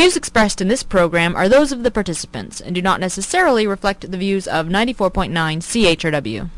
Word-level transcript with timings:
views 0.00 0.16
expressed 0.16 0.62
in 0.62 0.68
this 0.68 0.82
program 0.82 1.36
are 1.36 1.46
those 1.46 1.72
of 1.72 1.82
the 1.82 1.90
participants 1.90 2.58
and 2.58 2.74
do 2.74 2.80
not 2.80 3.00
necessarily 3.00 3.66
reflect 3.66 4.10
the 4.10 4.16
views 4.16 4.48
of 4.48 4.66
94.9 4.66 5.30
CHRW. 5.60 6.48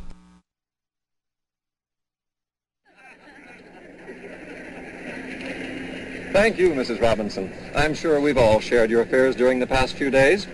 Thank 6.32 6.56
you, 6.56 6.70
Mrs. 6.70 7.02
Robinson. 7.02 7.52
I'm 7.74 7.94
sure 7.94 8.20
we've 8.20 8.38
all 8.38 8.60
shared 8.60 8.90
your 8.90 9.02
affairs 9.02 9.34
during 9.34 9.58
the 9.58 9.66
past 9.66 9.94
few 9.94 10.08
days. 10.08 10.46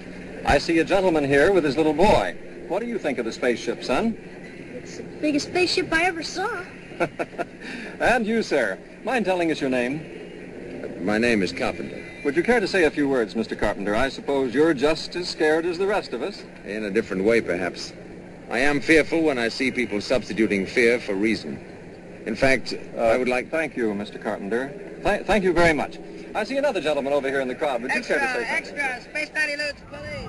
I 0.46 0.56
see 0.56 0.78
a 0.78 0.84
gentleman 0.84 1.24
here 1.24 1.52
with 1.52 1.64
his 1.64 1.76
little 1.76 1.92
boy. 1.92 2.38
What 2.68 2.80
do 2.80 2.86
you 2.86 2.98
think 2.98 3.18
of 3.18 3.26
the 3.26 3.32
spaceship, 3.32 3.84
son? 3.84 4.16
It's 4.16 4.96
the 4.96 5.02
biggest 5.02 5.48
spaceship 5.48 5.92
I 5.92 6.04
ever 6.04 6.22
saw. 6.22 6.64
and 8.00 8.26
you, 8.26 8.42
sir. 8.42 8.78
Mind 9.04 9.26
telling 9.26 9.50
us 9.50 9.60
your 9.60 9.68
name? 9.68 11.04
My 11.04 11.18
name 11.18 11.42
is 11.42 11.52
Carpenter. 11.52 12.07
Would 12.24 12.36
you 12.36 12.42
care 12.42 12.58
to 12.58 12.66
say 12.66 12.84
a 12.84 12.90
few 12.90 13.08
words, 13.08 13.34
Mr. 13.34 13.58
Carpenter? 13.58 13.94
I 13.94 14.08
suppose 14.08 14.52
you're 14.52 14.74
just 14.74 15.14
as 15.14 15.28
scared 15.28 15.64
as 15.64 15.78
the 15.78 15.86
rest 15.86 16.12
of 16.12 16.22
us. 16.22 16.42
In 16.64 16.84
a 16.84 16.90
different 16.90 17.24
way, 17.24 17.40
perhaps. 17.40 17.92
I 18.50 18.58
am 18.58 18.80
fearful 18.80 19.22
when 19.22 19.38
I 19.38 19.48
see 19.48 19.70
people 19.70 20.00
substituting 20.00 20.66
fear 20.66 20.98
for 20.98 21.14
reason. 21.14 21.64
In 22.26 22.34
fact, 22.34 22.74
uh, 22.96 23.00
I 23.00 23.16
would 23.16 23.28
like... 23.28 23.50
Thank 23.50 23.76
you, 23.76 23.94
Mr. 23.94 24.20
Carpenter. 24.20 24.68
Th- 25.04 25.24
thank 25.26 25.44
you 25.44 25.52
very 25.52 25.72
much. 25.72 25.98
I 26.34 26.44
see 26.44 26.56
another 26.56 26.80
gentleman 26.80 27.12
over 27.12 27.28
here 27.28 27.40
in 27.40 27.48
the 27.48 27.54
crowd. 27.54 27.82
Would 27.82 27.92
extra, 27.92 28.16
you 28.16 28.20
care 28.20 28.34
to 28.34 28.44
say 28.44 28.64
something? 28.64 28.78
Extra, 28.78 29.10
Space 29.10 29.30
Daddy 29.30 29.56
Lutz, 29.56 29.80
police. 29.88 30.28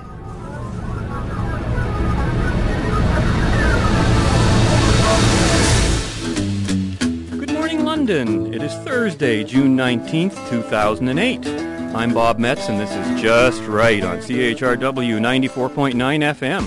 Good 7.38 7.52
morning, 7.52 7.84
London. 7.84 8.54
It 8.54 8.62
is 8.62 8.72
Thursday, 8.84 9.42
June 9.44 9.76
19th, 9.76 10.48
2008. 10.50 11.79
I'm 11.94 12.14
Bob 12.14 12.38
Metz, 12.38 12.68
and 12.68 12.78
this 12.78 12.94
is 12.94 13.20
Just 13.20 13.62
Right 13.64 14.04
on 14.04 14.18
CHRW 14.18 15.18
94.9 15.18 15.94
FM, 15.94 16.64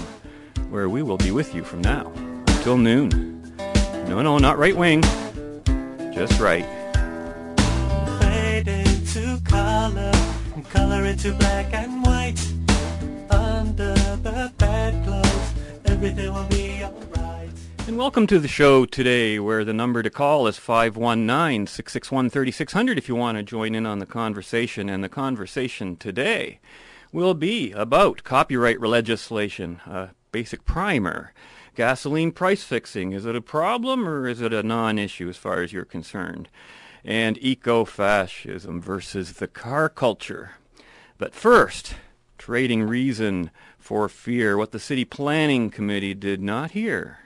where 0.69 0.89
we 0.89 1.01
will 1.01 1.17
be 1.17 1.31
with 1.31 1.55
you 1.55 1.63
from 1.63 1.81
now 1.81 2.11
until 2.47 2.77
noon. 2.77 3.41
No, 4.07 4.21
no, 4.21 4.37
not 4.37 4.57
right 4.57 4.75
wing. 4.75 5.01
Just 6.13 6.39
right. 6.39 6.65
fade 8.19 8.67
into 8.67 9.39
color 9.45 10.11
color 10.69 11.05
into 11.05 11.31
black 11.33 11.73
and 11.73 12.03
white. 12.03 12.39
Under 13.29 13.93
the 13.93 14.51
bedclothes, 14.57 15.53
everything 15.85 16.33
will 16.33 16.47
be 16.47 16.83
alright. 16.83 17.02
And 17.85 17.97
welcome 17.97 18.27
to 18.27 18.39
the 18.39 18.47
show 18.47 18.85
today, 18.85 19.39
where 19.39 19.65
the 19.65 19.73
number 19.73 20.01
to 20.01 20.09
call 20.09 20.47
is 20.47 20.57
519-661-3600 20.57 22.97
if 22.97 23.09
you 23.09 23.15
want 23.15 23.37
to 23.37 23.43
join 23.43 23.75
in 23.75 23.85
on 23.85 23.99
the 23.99 24.05
conversation. 24.05 24.87
And 24.87 25.03
the 25.03 25.09
conversation 25.09 25.97
today 25.97 26.61
will 27.11 27.33
be 27.33 27.73
about 27.73 28.23
copyright 28.23 28.79
legislation, 28.79 29.81
a 29.85 30.11
basic 30.31 30.63
primer. 30.63 31.33
Gasoline 31.75 32.31
price 32.31 32.63
fixing, 32.63 33.11
is 33.11 33.25
it 33.25 33.35
a 33.35 33.41
problem 33.41 34.07
or 34.07 34.29
is 34.29 34.39
it 34.39 34.53
a 34.53 34.63
non-issue 34.63 35.27
as 35.27 35.35
far 35.35 35.61
as 35.61 35.73
you're 35.73 35.83
concerned? 35.83 36.47
And 37.03 37.37
eco-fascism 37.41 38.79
versus 38.79 39.33
the 39.33 39.49
car 39.49 39.89
culture. 39.89 40.51
But 41.17 41.35
first, 41.35 41.95
trading 42.37 42.83
reason 42.83 43.51
for 43.77 44.07
fear, 44.07 44.57
what 44.57 44.71
the 44.71 44.79
City 44.79 45.03
Planning 45.03 45.69
Committee 45.69 46.13
did 46.13 46.41
not 46.41 46.71
hear 46.71 47.19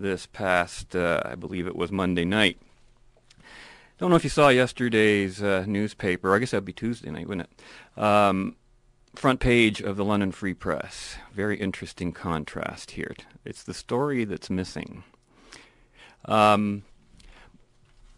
this 0.00 0.26
past, 0.26 0.94
uh, 0.94 1.20
I 1.24 1.34
believe 1.34 1.66
it 1.66 1.76
was 1.76 1.90
Monday 1.90 2.24
night. 2.24 2.58
Don't 3.98 4.10
know 4.10 4.16
if 4.16 4.24
you 4.24 4.30
saw 4.30 4.48
yesterday's 4.48 5.42
uh, 5.42 5.64
newspaper. 5.66 6.34
I 6.34 6.38
guess 6.38 6.50
that'd 6.50 6.64
be 6.64 6.72
Tuesday 6.72 7.10
night, 7.10 7.26
wouldn't 7.26 7.48
it? 7.48 8.02
Um, 8.02 8.56
front 9.14 9.40
page 9.40 9.80
of 9.80 9.96
the 9.96 10.04
London 10.04 10.32
Free 10.32 10.52
Press. 10.54 11.16
Very 11.32 11.58
interesting 11.58 12.12
contrast 12.12 12.92
here. 12.92 13.14
It's 13.44 13.62
the 13.62 13.74
story 13.74 14.24
that's 14.24 14.50
missing. 14.50 15.04
Um, 16.26 16.82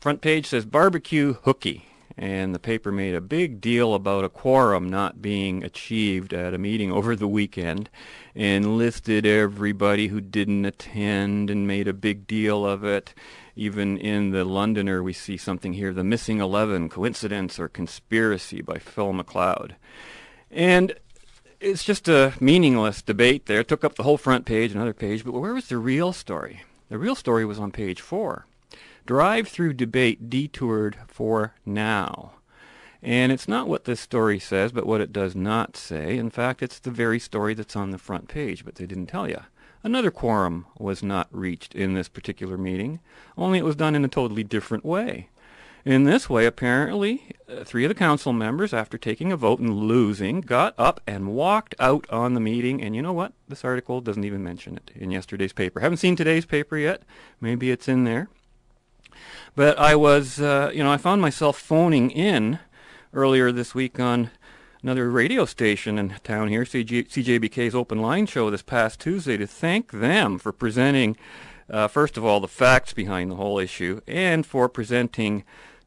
front 0.01 0.21
page 0.21 0.47
says 0.47 0.65
barbecue 0.65 1.35
hooky, 1.43 1.88
and 2.19 2.53
the 2.53 2.59
paper 2.59 2.91
made 2.91 3.15
a 3.15 3.21
big 3.21 3.61
deal 3.61 3.95
about 3.95 4.25
a 4.25 4.29
quorum 4.29 4.91
not 4.91 5.23
being 5.23 5.63
achieved 5.63 6.35
at 6.35 6.53
a 6.53 6.59
meeting 6.59 6.91
over 6.91 7.15
the 7.15 7.29
weekend, 7.29 7.89
and 8.35 8.77
listed 8.77 9.25
everybody 9.25 10.09
who 10.09 10.21
didn't 10.21 10.65
attend 10.65 11.49
and 11.49 11.67
made 11.67 11.87
a 11.87 11.93
big 11.93 12.27
deal 12.27 12.67
of 12.67 12.83
it. 12.83 13.15
Even 13.55 13.97
in 13.99 14.31
the 14.31 14.45
Londoner, 14.45 15.03
we 15.03 15.13
see 15.13 15.37
something 15.37 15.75
here, 15.75 15.93
The 15.93 16.05
Missing 16.05 16.41
Eleven, 16.41 16.89
Coincidence 16.89 17.59
or 17.59 17.69
Conspiracy 17.69 18.63
by 18.63 18.79
Phil 18.79 19.13
McLeod. 19.13 19.73
And 20.51 20.95
it's 21.61 21.85
just 21.85 22.09
a 22.09 22.35
meaningless 22.41 23.01
debate 23.01 23.47
there. 23.47 23.61
It 23.61 23.69
took 23.69 23.85
up 23.85 23.95
the 23.95 24.03
whole 24.03 24.19
front 24.19 24.45
page, 24.45 24.73
another 24.73 24.93
page, 24.93 25.25
but 25.25 25.33
where 25.33 25.55
was 25.55 25.69
the 25.69 25.79
real 25.79 26.13
story? 26.13 26.63
The 26.89 26.99
real 26.99 27.15
story 27.15 27.45
was 27.45 27.59
on 27.61 27.71
page 27.71 28.01
four. 28.01 28.47
Drive-through 29.09 29.73
debate 29.73 30.29
detoured 30.29 30.99
for 31.07 31.55
now. 31.65 32.33
And 33.03 33.33
it's 33.33 33.49
not 33.49 33.67
what 33.67 33.87
this 33.87 34.01
story 34.01 34.39
says, 34.39 34.71
but 34.71 34.85
what 34.85 35.01
it 35.01 35.15
does 35.15 35.35
not 35.35 35.79
say. 35.79 36.19
In 36.19 36.29
fact, 36.29 36.63
it's 36.63 36.79
the 36.79 36.91
very 36.91 37.19
story 37.19 37.55
that's 37.55 37.75
on 37.75 37.91
the 37.91 37.97
front 37.97 38.29
page, 38.29 38.67
but 38.67 38.75
they 38.75 38.85
didn't 38.85 39.07
tell 39.07 39.27
you. 39.27 39.41
Another 39.83 40.11
quorum 40.11 40.67
was 40.79 41.03
not 41.03 41.27
reached 41.31 41.75
in 41.75 41.95
this 41.95 42.11
particular 42.11 42.59
meeting, 42.59 43.01
only 43.35 43.59
it 43.59 43.65
was 43.65 43.77
done 43.77 43.95
in 43.95 44.05
a 44.05 44.09
totally 44.09 44.45
different 44.45 44.85
way. 44.85 45.31
In 45.87 46.05
this 46.05 46.29
way, 46.29 46.45
apparently, 46.45 47.35
uh, 47.49 47.65
three 47.65 47.87
of 47.87 47.89
the 47.89 47.95
council 47.95 48.35
members, 48.35 48.75
after 48.75 48.99
taking 48.99 49.33
a 49.33 49.39
vote 49.39 49.59
and 49.59 49.75
losing, 49.75 50.43
got 50.43 50.75
up 50.77 51.01
and 51.07 51.29
walked 51.29 51.75
out 51.81 52.07
on 52.11 52.35
the 52.35 52.41
meeting. 52.41 52.83
And 52.83 52.95
you 52.95 53.01
know 53.01 53.15
what? 53.15 53.33
This 53.49 53.65
article 53.65 54.03
doesn't 54.03 54.25
even 54.25 54.45
mention 54.45 54.77
it 54.77 54.91
in 54.95 55.11
yesterday's 55.11 55.55
paper. 55.55 55.81
Haven't 55.81 55.97
seen 55.97 56.15
today's 56.15 56.45
paper 56.45 56.77
yet. 56.77 57.05
Maybe 57.41 57.71
it's 57.71 57.89
in 57.89 58.05
there. 58.05 58.29
But 59.59 59.77
I 59.77 59.97
was, 59.97 60.39
uh, 60.41 60.71
you 60.73 60.85
know, 60.85 60.93
I 60.93 60.99
found 60.99 61.21
myself 61.21 61.59
phoning 61.59 62.13
in 62.13 62.61
earlier 63.13 63.51
this 63.51 63.75
week 63.75 63.99
on 63.99 64.31
another 64.85 65.11
radio 65.11 65.47
station 65.47 65.99
in 65.99 66.11
town 66.23 66.47
here, 66.47 66.63
CG, 66.63 67.09
CJBK's 67.09 67.75
Open 67.75 68.01
Line 68.01 68.27
Show 68.27 68.51
this 68.51 68.63
past 68.63 69.01
Tuesday, 69.01 69.37
to 69.37 69.49
thank 69.49 69.91
them 69.91 70.39
for 70.39 70.53
presenting, 70.53 71.17
uh, 71.69 71.89
first 71.89 72.17
of 72.17 72.25
all, 72.25 72.39
the 72.39 72.47
facts 72.47 72.93
behind 72.93 73.33
the 73.33 73.35
whole 73.35 73.59
issue, 73.59 74.01
and 74.07 74.47
for 74.47 74.69
presenting 74.69 75.43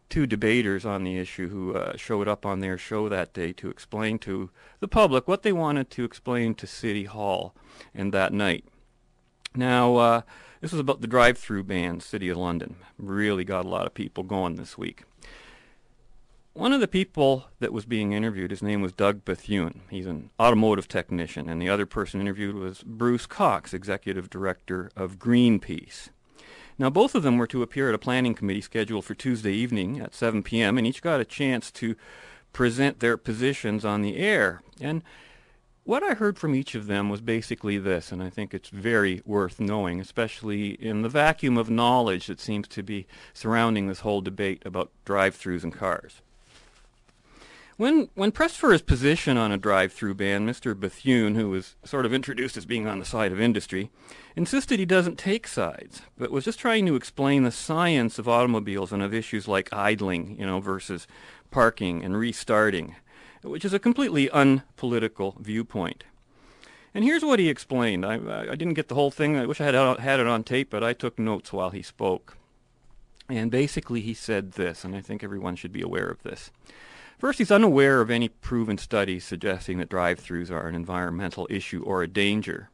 two 0.10 0.28
debaters 0.28 0.84
on 0.84 1.06
the 1.06 1.18
issue 1.18 1.48
who 1.48 1.74
uh, 1.74 1.96
showed 1.96 2.28
up 2.28 2.46
on 2.46 2.60
their 2.60 2.78
show 2.78 3.08
that 3.08 3.32
day 3.32 3.54
to 3.54 3.70
explain 3.70 4.20
to 4.20 4.50
the 4.82 4.88
public 4.90 5.30
what 5.30 5.44
they 5.44 5.54
wanted 5.54 5.90
to 5.92 6.04
explain 6.04 6.54
to 6.56 6.68
City 6.68 7.06
Hall 7.06 7.56
and 7.96 8.14
that 8.14 8.34
night. 8.34 8.66
Now, 9.56 9.96
uh, 9.96 10.22
this 10.62 10.72
was 10.72 10.80
about 10.80 11.02
the 11.02 11.08
drive-through 11.08 11.64
ban, 11.64 12.00
City 12.00 12.30
of 12.30 12.38
London. 12.38 12.78
Really 12.98 13.44
got 13.44 13.66
a 13.66 13.70
lot 13.70 13.86
of 13.88 13.94
people 13.94 14.24
going 14.24 14.56
this 14.56 14.78
week. 14.78 15.04
One 16.54 16.74
of 16.74 16.82
the 16.82 16.88
people 16.88 17.46
that 17.60 17.74
was 17.74 17.86
being 17.86 18.12
interviewed, 18.12 18.52
his 18.52 18.62
name 18.62 18.82
was 18.82 18.92
Doug 18.92 19.24
Bethune. 19.24 19.82
He's 19.90 20.06
an 20.06 20.30
automotive 20.40 20.88
technician, 20.88 21.50
and 21.50 21.62
the 21.62 21.70
other 21.70 21.86
person 21.86 22.20
interviewed 22.20 22.56
was 22.56 22.84
Bruce 22.84 23.26
Cox, 23.26 23.74
executive 23.74 24.30
director 24.30 24.92
of 24.96 25.18
Greenpeace. 25.18 26.10
Now, 26.78 26.90
both 26.90 27.16
of 27.16 27.24
them 27.24 27.38
were 27.38 27.48
to 27.48 27.62
appear 27.62 27.90
at 27.90 27.96
a 27.96 28.00
planning 28.00 28.34
committee 28.34 28.62
scheduled 28.62 29.06
for 29.06 29.14
Tuesday 29.14 29.54
evening 29.54 30.00
at 30.00 30.14
7 30.14 30.44
p.m., 30.44 30.78
and 30.78 30.86
each 30.86 31.02
got 31.02 31.22
a 31.22 31.26
chance 31.26 31.72
to 31.72 31.96
present 32.54 33.00
their 33.00 33.18
positions 33.18 33.86
on 33.86 34.02
the 34.02 34.18
air. 34.18 34.62
And 34.82 35.04
what 35.84 36.04
I 36.04 36.14
heard 36.14 36.38
from 36.38 36.54
each 36.54 36.76
of 36.76 36.88
them 36.88 37.10
was 37.10 37.22
basically 37.22 37.78
this, 37.78 38.12
and 38.12 38.22
I 38.22 38.30
think 38.30 38.54
it's 38.54 38.70
very 38.70 39.22
worth 39.26 39.60
knowing, 39.60 40.00
especially 40.00 40.72
in 40.72 41.02
the 41.02 41.10
vacuum 41.10 41.58
of 41.58 41.70
knowledge 41.70 42.28
that 42.28 42.40
seems 42.40 42.68
to 42.70 42.84
be 42.84 43.08
surrounding 43.34 43.88
this 43.88 44.02
whole 44.02 44.22
debate 44.22 44.62
about 44.66 44.92
drive-throughs 45.06 45.64
and 45.64 45.74
cars. 45.74 46.22
When, 47.78 48.10
when 48.14 48.32
pressed 48.32 48.58
for 48.58 48.74
his 48.74 48.84
position 48.84 49.38
on 49.38 49.52
a 49.52 49.58
drive-through 49.58 50.14
ban, 50.14 50.46
Mr. 50.46 50.80
Bethune, 50.80 51.34
who 51.34 51.50
was 51.50 51.76
sort 51.84 52.06
of 52.06 52.14
introduced 52.14 52.56
as 52.56 52.66
being 52.68 52.86
on 52.88 53.00
the 53.00 53.06
side 53.06 53.32
of 53.32 53.42
industry, 53.42 53.90
insisted 54.36 54.78
he 54.78 54.86
doesn't 54.86 55.18
take 55.18 55.48
sides, 55.48 56.04
but 56.16 56.30
was 56.30 56.46
just 56.46 56.60
trying 56.60 56.86
to 56.86 56.96
explain 56.96 57.42
the 57.42 57.52
science 57.52 58.20
of 58.20 58.30
automobiles 58.30 58.92
and 58.92 59.02
of 59.02 59.16
issues 59.16 59.48
like 59.48 59.74
idling, 59.74 60.38
you 60.40 60.46
know, 60.46 60.60
versus 60.60 61.08
parking 61.50 62.04
and 62.04 62.16
restarting, 62.16 62.96
which 63.42 63.66
is 63.66 63.74
a 63.74 63.80
completely 63.80 64.30
unpolitical 64.30 65.36
viewpoint. 65.40 66.04
And 66.94 67.04
here's 67.04 67.24
what 67.24 67.40
he 67.40 67.50
explained. 67.50 68.06
I, 68.06 68.16
I 68.52 68.56
didn't 68.56 68.74
get 68.74 68.90
the 68.90 68.96
whole 68.96 69.12
thing. 69.12 69.38
I 69.38 69.46
wish 69.46 69.62
I 69.62 69.66
had 69.66 69.76
uh, 69.76 69.98
had 69.98 70.20
it 70.20 70.28
on 70.28 70.44
tape, 70.44 70.70
but 70.70 70.84
I 70.84 70.94
took 70.94 71.18
notes 71.18 71.54
while 71.54 71.70
he 71.70 71.82
spoke. 71.82 72.38
And 73.30 73.50
basically 73.50 74.02
he 74.02 74.14
said 74.14 74.54
this, 74.54 74.84
and 74.84 74.96
I 74.96 75.00
think 75.00 75.24
everyone 75.24 75.56
should 75.56 75.72
be 75.72 75.82
aware 75.82 76.10
of 76.10 76.22
this. 76.24 76.52
First, 77.18 77.38
he's 77.38 77.52
unaware 77.52 78.02
of 78.02 78.10
any 78.10 78.28
proven 78.30 78.78
studies 78.78 79.24
suggesting 79.24 79.78
that 79.78 79.90
drive-throughs 79.90 80.52
are 80.52 80.68
an 80.68 80.76
environmental 80.76 81.48
issue 81.50 81.84
or 81.84 82.02
a 82.02 82.08
danger. 82.08 82.70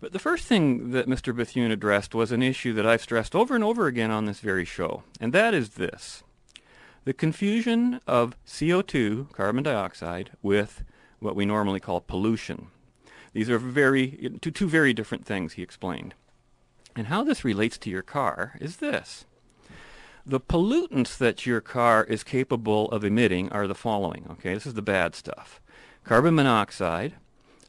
But 0.00 0.12
the 0.12 0.18
first 0.18 0.46
thing 0.46 0.90
that 0.92 1.08
Mr. 1.08 1.34
Bethune 1.34 1.70
addressed 1.70 2.14
was 2.14 2.30
an 2.30 2.42
issue 2.42 2.72
that 2.74 2.86
I've 2.86 3.02
stressed 3.02 3.34
over 3.34 3.54
and 3.54 3.64
over 3.64 3.86
again 3.86 4.10
on 4.10 4.26
this 4.26 4.40
very 4.40 4.64
show, 4.64 5.02
and 5.18 5.32
that 5.32 5.54
is 5.54 5.70
this. 5.70 6.22
The 7.04 7.12
confusion 7.12 8.00
of 8.06 8.36
CO2, 8.46 9.32
carbon 9.32 9.62
dioxide, 9.62 10.30
with 10.42 10.84
what 11.18 11.36
we 11.36 11.46
normally 11.46 11.80
call 11.80 12.00
pollution. 12.00 12.68
These 13.32 13.48
are 13.50 13.58
very 13.58 14.30
two, 14.40 14.50
two 14.50 14.68
very 14.68 14.92
different 14.92 15.24
things, 15.24 15.54
he 15.54 15.62
explained. 15.62 16.14
And 16.96 17.06
how 17.06 17.22
this 17.22 17.44
relates 17.44 17.78
to 17.78 17.90
your 17.90 18.02
car 18.02 18.56
is 18.60 18.78
this. 18.78 19.24
The 20.26 20.40
pollutants 20.40 21.16
that 21.18 21.46
your 21.46 21.60
car 21.60 22.04
is 22.04 22.22
capable 22.22 22.90
of 22.90 23.04
emitting 23.04 23.50
are 23.52 23.66
the 23.66 23.74
following. 23.74 24.26
Okay, 24.32 24.54
this 24.54 24.66
is 24.66 24.74
the 24.74 24.82
bad 24.82 25.14
stuff. 25.14 25.60
Carbon 26.04 26.34
monoxide, 26.34 27.14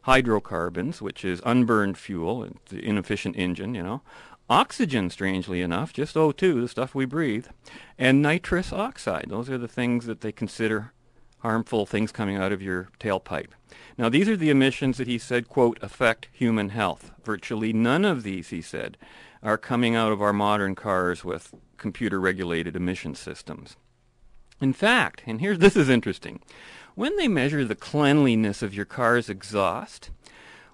hydrocarbons, 0.03 1.01
which 1.01 1.23
is 1.23 1.41
unburned 1.45 1.97
fuel, 1.97 2.47
the 2.69 2.83
inefficient 2.83 3.35
engine, 3.37 3.75
you 3.75 3.83
know, 3.83 4.01
oxygen, 4.51 5.09
strangely 5.09 5.61
enough, 5.61 5.93
just 5.93 6.15
O2, 6.15 6.61
the 6.61 6.67
stuff 6.67 6.93
we 6.93 7.05
breathe, 7.05 7.47
and 7.97 8.21
nitrous 8.21 8.73
oxide. 8.73 9.27
Those 9.29 9.49
are 9.49 9.57
the 9.57 9.67
things 9.67 10.05
that 10.05 10.19
they 10.19 10.33
consider 10.33 10.91
harmful 11.39 11.85
things 11.85 12.11
coming 12.11 12.35
out 12.35 12.51
of 12.51 12.61
your 12.61 12.89
tailpipe. 12.99 13.51
Now, 13.97 14.09
these 14.09 14.27
are 14.27 14.35
the 14.35 14.49
emissions 14.49 14.97
that 14.97 15.07
he 15.07 15.17
said, 15.17 15.47
quote, 15.47 15.79
affect 15.81 16.27
human 16.33 16.69
health. 16.69 17.11
Virtually 17.23 17.71
none 17.71 18.03
of 18.03 18.23
these, 18.23 18.49
he 18.49 18.61
said, 18.61 18.97
are 19.41 19.57
coming 19.57 19.95
out 19.95 20.11
of 20.11 20.21
our 20.21 20.33
modern 20.33 20.75
cars 20.75 21.23
with 21.23 21.53
computer-regulated 21.77 22.75
emission 22.75 23.15
systems. 23.15 23.77
In 24.59 24.73
fact, 24.73 25.23
and 25.25 25.39
here's 25.39 25.59
this 25.59 25.77
is 25.77 25.89
interesting, 25.89 26.41
when 26.93 27.15
they 27.15 27.29
measure 27.29 27.63
the 27.63 27.73
cleanliness 27.73 28.61
of 28.61 28.73
your 28.73 28.85
car's 28.85 29.29
exhaust, 29.29 30.11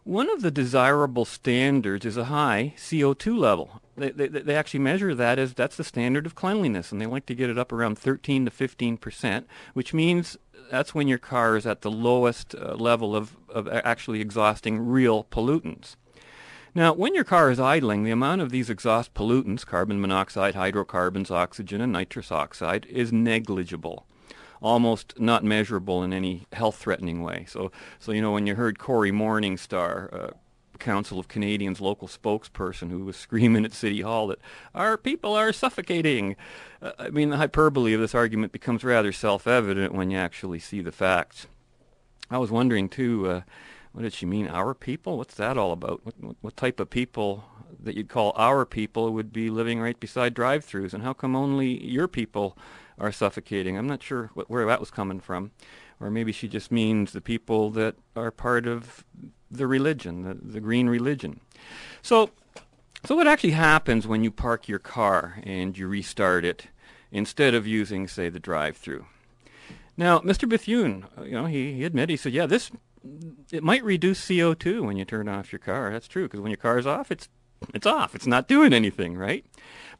one 0.07 0.29
of 0.29 0.41
the 0.41 0.51
desirable 0.51 1.25
standards 1.25 2.05
is 2.05 2.15
a 2.15 2.25
high 2.25 2.73
CO2 2.77 3.37
level. 3.37 3.81
They, 3.97 4.11
they, 4.11 4.27
they, 4.27 4.55
actually 4.55 4.79
measure 4.79 5.13
that 5.13 5.37
as 5.37 5.53
that's 5.53 5.75
the 5.75 5.83
standard 5.83 6.25
of 6.25 6.33
cleanliness, 6.33 6.91
and 6.91 7.01
they 7.01 7.05
like 7.05 7.25
to 7.25 7.35
get 7.35 7.49
it 7.49 7.57
up 7.57 7.73
around 7.73 7.97
13 7.97 8.45
to 8.45 8.51
15 8.51 8.97
percent, 8.97 9.47
which 9.73 9.93
means 9.93 10.37
that's 10.71 10.95
when 10.95 11.09
your 11.09 11.17
car 11.17 11.57
is 11.57 11.65
at 11.65 11.81
the 11.81 11.91
lowest 11.91 12.55
uh, 12.55 12.75
level 12.75 13.15
of, 13.15 13.35
of 13.49 13.67
actually 13.67 14.21
exhausting 14.21 14.79
real 14.79 15.25
pollutants. 15.25 15.97
Now, 16.73 16.93
when 16.93 17.13
your 17.13 17.23
car 17.23 17.51
is 17.51 17.59
idling, 17.59 18.03
the 18.03 18.11
amount 18.11 18.41
of 18.41 18.49
these 18.49 18.69
exhaust 18.69 19.13
pollutants, 19.13 19.65
carbon 19.65 19.99
monoxide, 19.99 20.55
hydrocarbons, 20.55 21.31
oxygen, 21.31 21.81
and 21.81 21.91
nitrous 21.91 22.31
oxide, 22.31 22.85
is 22.85 23.11
negligible 23.11 24.05
almost 24.61 25.19
not 25.19 25.43
measurable 25.43 26.03
in 26.03 26.13
any 26.13 26.47
health-threatening 26.53 27.21
way. 27.21 27.45
So, 27.47 27.71
so 27.99 28.11
you 28.11 28.21
know, 28.21 28.31
when 28.31 28.47
you 28.47 28.55
heard 28.55 28.79
Cory 28.79 29.11
Morningstar, 29.11 30.13
uh, 30.13 30.31
Council 30.77 31.19
of 31.19 31.27
Canadians 31.27 31.81
local 31.81 32.07
spokesperson 32.07 32.89
who 32.89 33.03
was 33.03 33.15
screaming 33.17 33.65
at 33.65 33.73
City 33.73 34.01
Hall 34.01 34.27
that 34.27 34.39
our 34.73 34.97
people 34.97 35.33
are 35.33 35.51
suffocating. 35.51 36.35
Uh, 36.81 36.91
I 36.99 37.09
mean, 37.09 37.29
the 37.29 37.37
hyperbole 37.37 37.93
of 37.93 37.99
this 37.99 38.15
argument 38.15 38.51
becomes 38.51 38.83
rather 38.83 39.11
self-evident 39.11 39.93
when 39.93 40.11
you 40.11 40.17
actually 40.17 40.59
see 40.59 40.81
the 40.81 40.91
facts. 40.91 41.47
I 42.29 42.37
was 42.37 42.51
wondering 42.51 42.89
too, 42.89 43.27
uh, 43.27 43.41
what 43.93 44.03
did 44.03 44.13
she 44.13 44.25
mean, 44.25 44.47
our 44.47 44.73
people? 44.73 45.17
What's 45.17 45.35
that 45.35 45.57
all 45.57 45.71
about? 45.71 46.05
What, 46.05 46.13
what, 46.19 46.35
what 46.41 46.57
type 46.57 46.79
of 46.79 46.89
people 46.89 47.45
that 47.81 47.95
you'd 47.95 48.09
call 48.09 48.33
our 48.35 48.65
people 48.65 49.13
would 49.13 49.31
be 49.31 49.49
living 49.49 49.79
right 49.79 49.99
beside 49.99 50.33
drive-throughs, 50.33 50.93
and 50.93 51.03
how 51.03 51.13
come 51.13 51.35
only 51.35 51.83
your 51.85 52.07
people 52.07 52.57
are 52.97 53.11
suffocating? 53.11 53.77
I'm 53.77 53.87
not 53.87 54.03
sure 54.03 54.31
what, 54.33 54.49
where 54.49 54.65
that 54.65 54.79
was 54.79 54.91
coming 54.91 55.19
from 55.19 55.51
or 55.99 56.11
maybe 56.11 56.31
she 56.31 56.47
just 56.47 56.71
means 56.71 57.11
the 57.11 57.21
people 57.21 57.69
that 57.71 57.95
are 58.15 58.31
part 58.31 58.67
of 58.67 59.03
the 59.49 59.67
religion, 59.67 60.23
the, 60.23 60.33
the 60.33 60.59
green 60.59 60.87
religion. 60.87 61.39
So, 62.01 62.31
so 63.05 63.15
what 63.15 63.27
actually 63.27 63.51
happens 63.51 64.07
when 64.07 64.23
you 64.23 64.31
park 64.31 64.67
your 64.67 64.79
car 64.79 65.39
and 65.43 65.77
you 65.77 65.87
restart 65.87 66.45
it 66.45 66.67
instead 67.11 67.53
of 67.53 67.65
using, 67.65 68.07
say, 68.07 68.29
the 68.29 68.39
drive-through? 68.39 69.05
Now, 69.95 70.19
Mr. 70.19 70.47
Bethune, 70.47 71.05
uh, 71.17 71.23
you 71.23 71.31
know, 71.31 71.45
he, 71.45 71.73
he 71.73 71.83
admitted, 71.83 72.11
he 72.11 72.17
said, 72.17 72.33
yeah, 72.33 72.45
this, 72.45 72.69
it 73.51 73.63
might 73.63 73.83
reduce 73.83 74.23
CO2 74.23 74.81
when 74.81 74.97
you 74.97 75.05
turn 75.05 75.27
off 75.27 75.51
your 75.51 75.59
car. 75.59 75.91
That's 75.91 76.07
true, 76.07 76.23
because 76.23 76.41
when 76.41 76.51
your 76.51 76.57
car's 76.57 76.85
off, 76.85 77.11
it's, 77.11 77.29
it's 77.73 77.87
off. 77.87 78.13
It's 78.13 78.27
not 78.27 78.47
doing 78.47 78.73
anything, 78.73 79.17
right? 79.17 79.43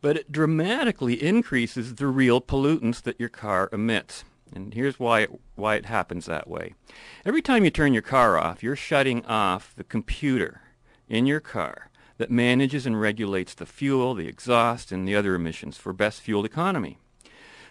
But 0.02 0.18
it 0.18 0.32
dramatically 0.32 1.22
increases 1.22 1.96
the 1.96 2.08
real 2.08 2.40
pollutants 2.40 3.02
that 3.04 3.20
your 3.20 3.30
car 3.30 3.70
emits. 3.72 4.24
And 4.54 4.74
here's 4.74 5.00
why 5.00 5.22
it, 5.22 5.32
why 5.56 5.76
it 5.76 5.88
happens 5.88 6.26
that 6.26 6.48
way. 6.48 6.74
Every 7.26 7.42
time 7.42 7.64
you 7.64 7.70
turn 7.70 7.94
your 7.94 8.02
car 8.02 8.38
off, 8.38 8.64
you're 8.64 8.76
shutting 8.76 9.26
off 9.26 9.74
the 9.76 9.84
computer 9.84 10.62
in 11.10 11.26
your 11.26 11.40
car 11.40 11.90
that 12.18 12.32
manages 12.32 12.86
and 12.86 13.00
regulates 13.00 13.54
the 13.54 13.66
fuel, 13.66 14.14
the 14.14 14.28
exhaust, 14.28 14.92
and 14.92 15.08
the 15.08 15.16
other 15.16 15.36
emissions 15.36 15.78
for 15.78 15.94
best 15.94 16.22
fuel 16.22 16.46
economy. 16.46 16.98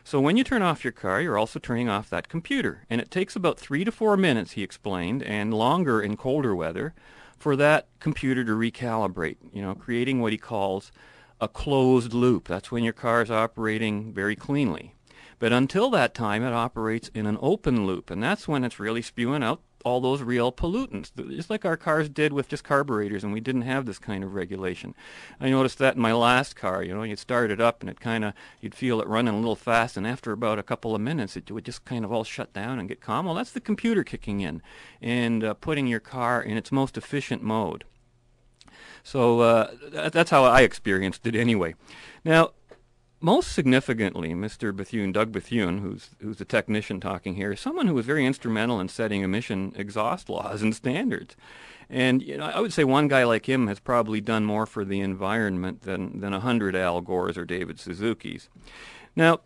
So 0.05 0.21
when 0.21 0.37
you 0.37 0.45
turn 0.45 0.63
off 0.63 0.85
your 0.85 0.93
car, 0.93 1.21
you're 1.21 1.39
also 1.39 1.59
turning 1.59 1.89
off 1.89 2.11
that 2.11 2.29
computer. 2.29 2.85
And 2.89 3.01
it 3.01 3.11
takes 3.11 3.35
about 3.35 3.59
three 3.59 3.83
to 3.83 3.91
four 3.91 4.17
minutes, 4.17 4.53
he 4.53 4.63
explained, 4.63 5.23
and 5.23 5.53
longer 5.53 6.01
in 6.01 6.17
colder 6.17 6.55
weather, 6.55 6.95
for 7.37 7.57
that 7.57 7.89
computer 7.99 8.45
to 8.45 8.53
recalibrate, 8.53 9.37
you 9.53 9.61
know, 9.61 9.75
creating 9.75 10.21
what 10.21 10.33
he 10.33 10.39
calls 10.39 10.93
a 11.41 11.49
closed 11.49 12.13
loop. 12.13 12.49
That's 12.49 12.71
when 12.71 12.85
your 12.85 12.93
car 12.93 13.23
is 13.23 13.31
operating 13.31 14.13
very 14.13 14.37
cleanly. 14.37 14.95
But 15.39 15.53
until 15.53 15.91
that 15.91 16.15
time, 16.15 16.43
it 16.43 16.55
operates 16.55 17.11
in 17.15 17.27
an 17.27 17.37
open 17.43 17.87
loop, 17.87 18.11
and 18.11 18.23
that's 18.23 18.49
when 18.49 18.65
it's 18.65 18.81
really 18.81 19.03
spewing 19.03 19.43
out 19.43 19.61
all 19.85 20.01
those 20.01 20.23
real 20.23 20.51
pollutants, 20.51 21.13
just 21.31 21.49
like 21.49 21.65
our 21.65 21.77
cars 21.77 22.09
did 22.09 22.33
with 22.33 22.49
just 22.49 22.65
carburetors, 22.65 23.23
and 23.23 23.33
we 23.33 23.39
didn't 23.39 23.63
have 23.63 23.87
this 23.87 24.01
kind 24.01 24.25
of 24.25 24.35
regulation. 24.35 24.95
I 25.39 25.51
noticed 25.51 25.79
that 25.79 25.95
in 25.95 26.03
my 26.03 26.13
last 26.13 26.57
car, 26.57 26.83
you 26.83 26.93
know, 26.93 27.05
you'd 27.05 27.21
start 27.21 27.53
it 27.53 27.61
up, 27.61 27.83
and 27.83 27.91
it 27.91 28.01
kind 28.01 28.25
of, 28.25 28.33
you'd 28.61 28.75
feel 28.75 29.01
it 29.01 29.07
running 29.07 29.35
a 29.35 29.39
little 29.39 29.55
fast, 29.55 29.97
and 29.97 30.07
after 30.07 30.33
about 30.33 30.59
a 30.59 30.65
couple 30.65 30.95
of 30.95 31.01
minutes, 31.03 31.37
it 31.37 31.51
would 31.53 31.65
just 31.65 31.85
kind 31.85 32.05
of 32.05 32.11
all 32.11 32.25
shut 32.25 32.53
down 32.53 32.81
and 32.81 32.89
get 32.89 33.01
calm. 33.01 33.27
Well, 33.27 33.35
that's 33.35 33.53
the 33.53 33.61
computer 33.61 34.03
kicking 34.03 34.41
in 34.41 34.61
and 35.01 35.45
uh, 35.45 35.55
putting 35.55 35.87
your 35.87 36.01
car 36.01 36.43
in 36.43 36.57
its 36.57 36.73
most 36.73 36.97
efficient 36.97 37.43
mode. 37.43 37.85
So 39.07 39.39
uh, 39.39 39.71
that's 39.93 40.31
how 40.31 40.43
I 40.43 40.63
experienced 40.63 41.29
it 41.29 41.37
anyway. 41.37 41.77
Now, 42.25 42.51
most 43.21 43.53
significantly, 43.53 44.31
Mr. 44.31 44.75
Bethune, 44.75 45.13
Doug 45.13 45.31
Bethune, 45.31 45.79
who's 45.79 46.11
who's 46.21 46.39
the 46.39 46.45
technician 46.45 46.99
talking 46.99 47.37
here, 47.37 47.53
is 47.53 47.61
someone 47.61 47.87
who 47.87 47.95
was 47.95 48.05
very 48.05 48.27
instrumental 48.27 48.81
in 48.81 48.89
setting 48.89 49.23
emission 49.23 49.73
exhaust 49.77 50.29
laws 50.29 50.61
and 50.61 50.75
standards. 50.75 51.37
And 51.89 52.21
you 52.21 52.37
know, 52.37 52.47
I 52.47 52.59
would 52.59 52.73
say 52.73 52.83
one 52.83 53.07
guy 53.07 53.23
like 53.23 53.49
him 53.49 53.69
has 53.69 53.79
probably 53.79 54.21
done 54.21 54.45
more 54.45 54.67
for 54.67 54.85
the 54.85 54.99
environment 54.99 55.83
than 55.83 56.19
than 56.19 56.35
a 56.35 56.41
hundred 56.41 56.75
Al 56.75 57.01
Gores 57.01 57.39
or 57.39 57.45
David 57.45 57.79
Suzuki's. 57.79 58.49
Now, 59.15 59.39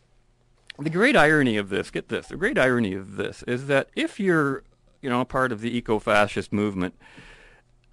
the 0.78 0.88
great 0.88 1.16
irony 1.16 1.58
of 1.58 1.68
this, 1.68 1.90
get 1.90 2.08
this, 2.08 2.28
the 2.28 2.38
great 2.38 2.58
irony 2.58 2.94
of 2.94 3.16
this 3.16 3.42
is 3.42 3.66
that 3.66 3.90
if 3.94 4.18
you're, 4.18 4.62
you 5.02 5.10
know, 5.10 5.20
a 5.20 5.26
part 5.26 5.52
of 5.52 5.60
the 5.60 5.76
eco-fascist 5.76 6.50
movement, 6.50 6.94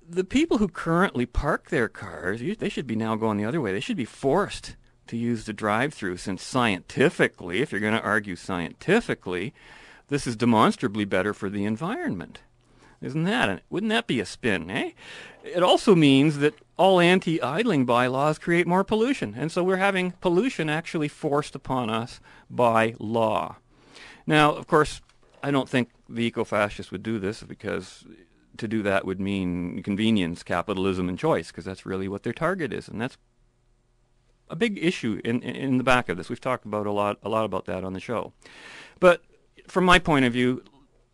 the 0.10 0.24
people 0.24 0.58
who 0.58 0.68
currently 0.68 1.26
park 1.26 1.70
their 1.70 1.90
cars, 1.90 2.42
they 2.60 2.70
should 2.70 2.88
be 2.88 2.96
now 2.96 3.16
going 3.16 3.38
the 3.38 3.46
other 3.46 3.62
way. 3.62 3.72
They 3.72 3.80
should 3.80 3.98
be 3.98 4.06
forced 4.06 4.76
to 5.08 5.18
use 5.18 5.46
the 5.46 5.54
drive-through 5.54 6.18
since 6.18 6.44
scientifically, 6.44 7.62
if 7.62 7.72
you're 7.72 7.82
going 7.82 7.94
to 7.94 8.02
argue 8.02 8.36
scientifically, 8.36 9.54
this 10.10 10.28
is 10.28 10.36
demonstrably 10.36 11.06
better 11.06 11.34
for 11.34 11.50
the 11.50 11.66
environment. 11.66 12.40
Isn't 13.02 13.26
that? 13.26 13.62
Wouldn't 13.70 13.92
that 13.92 14.08
be 14.08 14.20
a 14.20 14.26
spin, 14.26 14.70
eh? 14.70 14.92
It 15.44 15.62
also 15.64 15.96
means 15.96 16.40
that 16.40 16.56
all 16.78 17.00
anti-idling 17.00 17.86
bylaws 17.86 18.40
create 18.40 18.68
more 18.68 18.84
pollution, 18.84 19.36
and 19.38 19.52
so 19.52 19.64
we're 19.64 19.78
having 19.78 20.12
pollution 20.20 20.70
actually 20.70 21.08
forced 21.08 21.56
upon 21.56 21.90
us 21.90 22.20
by 22.50 22.96
law. 23.00 23.58
Now, 24.26 24.54
of 24.54 24.68
course, 24.68 25.02
I 25.44 25.52
don't 25.52 25.70
think 25.70 25.90
the 26.10 26.26
eco-fascists 26.26 26.92
would 26.92 27.04
do 27.04 27.20
this 27.20 27.44
because 27.44 28.04
to 28.60 28.68
do 28.68 28.82
that 28.84 29.06
would 29.06 29.20
mean 29.20 29.82
convenience, 29.84 30.44
capitalism, 30.44 31.10
and 31.10 31.18
choice, 31.18 31.48
because 31.48 31.66
that's 31.66 31.86
really 31.86 32.08
what 32.08 32.24
their 32.24 32.34
target 32.34 32.74
is, 32.74 32.88
and 32.88 33.02
that's 33.02 33.18
a 34.50 34.56
big 34.56 34.78
issue 34.82 35.20
in, 35.24 35.42
in 35.42 35.78
the 35.78 35.84
back 35.84 36.10
of 36.10 36.18
this. 36.18 36.30
We've 36.30 36.40
talked 36.40 36.66
about 36.66 36.88
a 36.88 36.92
lot 36.92 37.18
a 37.22 37.30
lot 37.30 37.46
about 37.46 37.66
that 37.66 37.84
on 37.84 37.94
the 37.94 38.00
show. 38.00 38.34
But 39.00 39.22
from 39.68 39.86
my 39.86 40.00
point 40.00 40.26
of 40.26 40.34
view, 40.34 40.64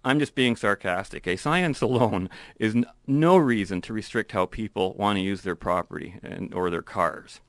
I'm 0.05 0.19
just 0.19 0.35
being 0.35 0.55
sarcastic. 0.55 1.27
A 1.27 1.35
science 1.35 1.81
alone 1.81 2.29
is 2.59 2.75
n- 2.75 2.85
no 3.07 3.37
reason 3.37 3.81
to 3.81 3.93
restrict 3.93 4.33
how 4.33 4.45
people 4.45 4.93
want 4.95 5.17
to 5.17 5.21
use 5.21 5.41
their 5.41 5.55
property 5.55 6.19
and 6.21 6.53
or 6.53 6.69
their 6.69 6.81
cars. 6.81 7.39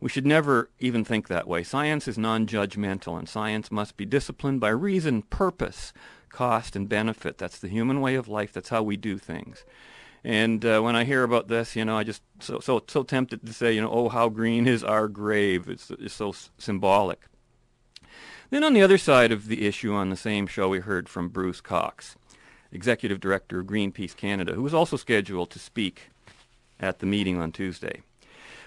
We 0.00 0.10
should 0.10 0.26
never 0.26 0.70
even 0.78 1.04
think 1.04 1.28
that 1.28 1.48
way. 1.48 1.62
Science 1.62 2.06
is 2.06 2.18
non-judgmental, 2.18 3.18
and 3.18 3.28
science 3.28 3.70
must 3.70 3.96
be 3.96 4.04
disciplined 4.04 4.60
by 4.60 4.68
reason, 4.68 5.22
purpose, 5.22 5.92
cost, 6.32 6.74
and 6.74 6.88
benefit. 6.88 7.38
That's 7.38 7.58
the 7.58 7.68
human 7.68 8.00
way 8.00 8.16
of 8.16 8.26
life. 8.26 8.52
That's 8.52 8.70
how 8.70 8.82
we 8.82 8.96
do 8.96 9.18
things. 9.18 9.64
And 10.24 10.64
uh, 10.64 10.80
when 10.80 10.94
I 10.96 11.04
hear 11.04 11.24
about 11.24 11.48
this, 11.48 11.74
you 11.74 11.84
know, 11.84 11.98
I 11.98 12.04
just 12.04 12.22
so 12.40 12.60
so 12.60 12.82
so 12.86 13.02
tempted 13.02 13.44
to 13.44 13.52
say, 13.52 13.72
you 13.72 13.80
know, 13.80 13.90
oh, 13.90 14.08
how 14.08 14.28
green 14.28 14.66
is 14.66 14.84
our 14.84 15.08
grave? 15.08 15.68
It's, 15.68 15.90
it's 15.90 16.14
so 16.14 16.30
s- 16.30 16.50
symbolic. 16.58 17.20
Then 18.50 18.64
on 18.64 18.74
the 18.74 18.82
other 18.82 18.98
side 18.98 19.32
of 19.32 19.48
the 19.48 19.66
issue 19.66 19.94
on 19.94 20.10
the 20.10 20.16
same 20.16 20.46
show, 20.46 20.68
we 20.68 20.80
heard 20.80 21.08
from 21.08 21.28
Bruce 21.28 21.60
Cox, 21.60 22.16
executive 22.70 23.18
director 23.18 23.60
of 23.60 23.66
Greenpeace 23.66 24.14
Canada, 24.14 24.52
who 24.52 24.62
was 24.62 24.74
also 24.74 24.96
scheduled 24.96 25.50
to 25.50 25.58
speak 25.58 26.10
at 26.78 26.98
the 26.98 27.06
meeting 27.06 27.38
on 27.38 27.50
Tuesday. 27.50 28.02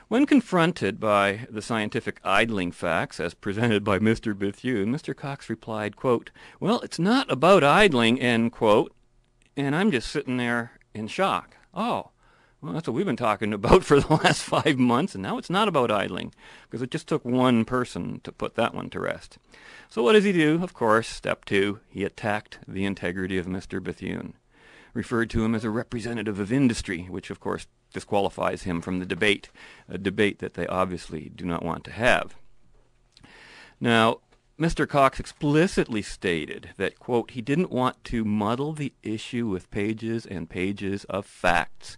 When 0.07 0.27
confronted 0.27 0.99
by 0.99 1.47
the 1.49 1.63
scientific 1.63 2.19
idling 2.23 2.71
facts 2.73 3.19
as 3.19 3.33
presented 3.33 3.83
by 3.83 3.97
Mr. 3.97 4.37
Bethune, 4.37 4.93
Mr. 4.93 5.15
Cox 5.15 5.49
replied, 5.49 5.95
quote, 5.95 6.29
Well, 6.59 6.79
it's 6.81 6.99
not 6.99 7.31
about 7.31 7.63
idling, 7.63 8.21
end 8.21 8.51
quote. 8.51 8.93
And 9.57 9.75
I'm 9.75 9.89
just 9.89 10.11
sitting 10.11 10.37
there 10.37 10.73
in 10.93 11.07
shock. 11.07 11.57
Oh, 11.73 12.11
well, 12.61 12.73
that's 12.73 12.87
what 12.87 12.93
we've 12.93 13.05
been 13.05 13.15
talking 13.15 13.51
about 13.53 13.83
for 13.83 13.99
the 13.99 14.13
last 14.13 14.43
five 14.43 14.77
months, 14.77 15.15
and 15.15 15.23
now 15.23 15.39
it's 15.39 15.49
not 15.49 15.67
about 15.67 15.89
idling, 15.89 16.35
because 16.63 16.83
it 16.83 16.91
just 16.91 17.07
took 17.07 17.25
one 17.25 17.65
person 17.65 18.21
to 18.25 18.31
put 18.31 18.53
that 18.53 18.75
one 18.75 18.91
to 18.91 18.99
rest. 18.99 19.39
So 19.89 20.03
what 20.03 20.13
does 20.13 20.23
he 20.23 20.31
do? 20.31 20.61
Of 20.61 20.75
course, 20.75 21.07
step 21.07 21.45
two, 21.45 21.79
he 21.89 22.03
attacked 22.03 22.59
the 22.67 22.85
integrity 22.85 23.39
of 23.39 23.47
Mr. 23.47 23.81
Bethune, 23.81 24.35
referred 24.93 25.31
to 25.31 25.43
him 25.43 25.55
as 25.55 25.63
a 25.63 25.71
representative 25.71 26.39
of 26.39 26.51
industry, 26.51 27.07
which 27.09 27.31
of 27.31 27.39
course 27.39 27.65
disqualifies 27.95 28.63
him 28.63 28.81
from 28.81 28.99
the 28.99 29.05
debate, 29.05 29.49
a 29.89 29.97
debate 29.97 30.39
that 30.39 30.53
they 30.53 30.67
obviously 30.67 31.31
do 31.33 31.45
not 31.45 31.63
want 31.63 31.85
to 31.85 31.91
have. 31.91 32.35
Now, 33.79 34.19
Mr. 34.59 34.87
Cox 34.87 35.17
explicitly 35.17 36.01
stated 36.01 36.71
that, 36.75 36.99
quote, 36.99 37.31
he 37.31 37.41
didn't 37.41 37.71
want 37.71 38.03
to 38.03 38.25
muddle 38.25 38.73
the 38.73 38.91
issue 39.01 39.47
with 39.47 39.71
pages 39.71 40.25
and 40.25 40.49
pages 40.49 41.05
of 41.05 41.25
facts. 41.25 41.97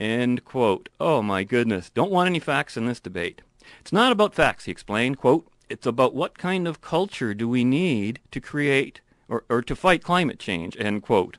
End 0.00 0.44
quote. 0.44 0.88
Oh 0.98 1.22
my 1.22 1.44
goodness. 1.44 1.90
Don't 1.90 2.10
want 2.10 2.28
any 2.28 2.40
facts 2.40 2.76
in 2.76 2.86
this 2.86 3.00
debate. 3.00 3.40
It's 3.80 3.92
not 3.92 4.10
about 4.10 4.34
facts, 4.34 4.64
he 4.64 4.72
explained. 4.72 5.18
Quote, 5.18 5.46
it's 5.70 5.86
about 5.86 6.14
what 6.14 6.38
kind 6.38 6.66
of 6.66 6.80
culture 6.80 7.34
do 7.34 7.48
we 7.48 7.64
need 7.64 8.18
to 8.32 8.40
create 8.40 9.00
or, 9.28 9.44
or 9.48 9.62
to 9.62 9.76
fight 9.76 10.02
climate 10.02 10.40
change, 10.40 10.76
end 10.78 11.02
quote. 11.02 11.38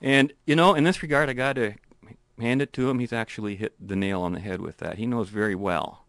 And, 0.00 0.32
you 0.44 0.56
know, 0.56 0.74
in 0.74 0.82
this 0.82 1.02
regard, 1.02 1.30
I 1.30 1.32
got 1.32 1.54
to 1.54 1.74
hand 2.42 2.60
it 2.60 2.72
to 2.74 2.90
him. 2.90 2.98
He's 2.98 3.12
actually 3.12 3.56
hit 3.56 3.74
the 3.80 3.96
nail 3.96 4.20
on 4.22 4.32
the 4.32 4.40
head 4.40 4.60
with 4.60 4.78
that. 4.78 4.98
He 4.98 5.06
knows 5.06 5.30
very 5.30 5.54
well 5.54 6.02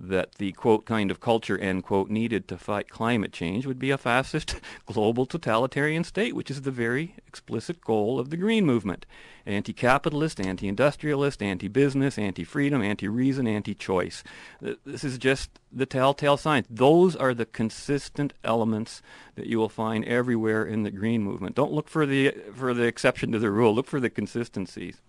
that 0.00 0.36
the 0.36 0.50
quote 0.52 0.86
kind 0.86 1.10
of 1.10 1.20
culture 1.20 1.58
end 1.58 1.84
quote 1.84 2.08
needed 2.08 2.48
to 2.48 2.56
fight 2.56 2.88
climate 2.88 3.32
change 3.32 3.66
would 3.66 3.78
be 3.78 3.90
a 3.90 3.98
fascist 3.98 4.56
global 4.86 5.26
totalitarian 5.26 6.02
state, 6.02 6.34
which 6.34 6.50
is 6.50 6.62
the 6.62 6.70
very 6.70 7.14
explicit 7.26 7.82
goal 7.82 8.18
of 8.18 8.30
the 8.30 8.36
green 8.36 8.64
movement. 8.64 9.04
Anti-capitalist, 9.44 10.40
anti-industrialist, 10.40 11.42
anti-business, 11.42 12.18
anti-freedom, 12.18 12.82
anti-reason, 12.82 13.46
anti-choice. 13.46 14.24
This 14.60 15.04
is 15.04 15.18
just 15.18 15.50
the 15.70 15.86
telltale 15.86 16.36
signs. 16.36 16.66
Those 16.70 17.14
are 17.14 17.34
the 17.34 17.46
consistent 17.46 18.32
elements 18.42 19.02
that 19.34 19.46
you 19.46 19.58
will 19.58 19.68
find 19.68 20.04
everywhere 20.06 20.64
in 20.64 20.82
the 20.82 20.90
green 20.90 21.22
movement. 21.22 21.56
Don't 21.56 21.72
look 21.72 21.88
for 21.88 22.06
the 22.06 22.34
for 22.54 22.72
the 22.72 22.84
exception 22.84 23.32
to 23.32 23.38
the 23.38 23.50
rule. 23.50 23.74
Look 23.74 23.86
for 23.86 24.00
the 24.00 24.10
consistencies. 24.10 25.00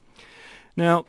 Now, 0.75 1.06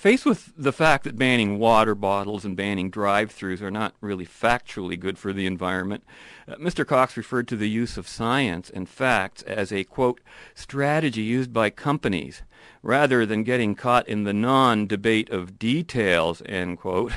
Faced 0.00 0.24
with 0.24 0.52
the 0.56 0.72
fact 0.72 1.04
that 1.04 1.18
banning 1.18 1.58
water 1.58 1.94
bottles 1.94 2.44
and 2.44 2.56
banning 2.56 2.90
drive-throughs 2.90 3.60
are 3.60 3.72
not 3.72 3.94
really 4.00 4.24
factually 4.24 4.98
good 4.98 5.18
for 5.18 5.32
the 5.32 5.46
environment, 5.46 6.04
uh, 6.48 6.54
Mr. 6.54 6.86
Cox 6.86 7.16
referred 7.16 7.48
to 7.48 7.56
the 7.56 7.68
use 7.68 7.98
of 7.98 8.08
science 8.08 8.70
and 8.70 8.88
facts 8.88 9.42
as 9.42 9.72
a, 9.72 9.84
quote, 9.84 10.20
strategy 10.54 11.22
used 11.22 11.52
by 11.52 11.68
companies 11.70 12.42
rather 12.82 13.26
than 13.26 13.42
getting 13.42 13.74
caught 13.74 14.08
in 14.08 14.24
the 14.24 14.32
non-debate 14.32 15.28
of 15.28 15.58
details, 15.58 16.40
end 16.46 16.78
quote. 16.78 17.12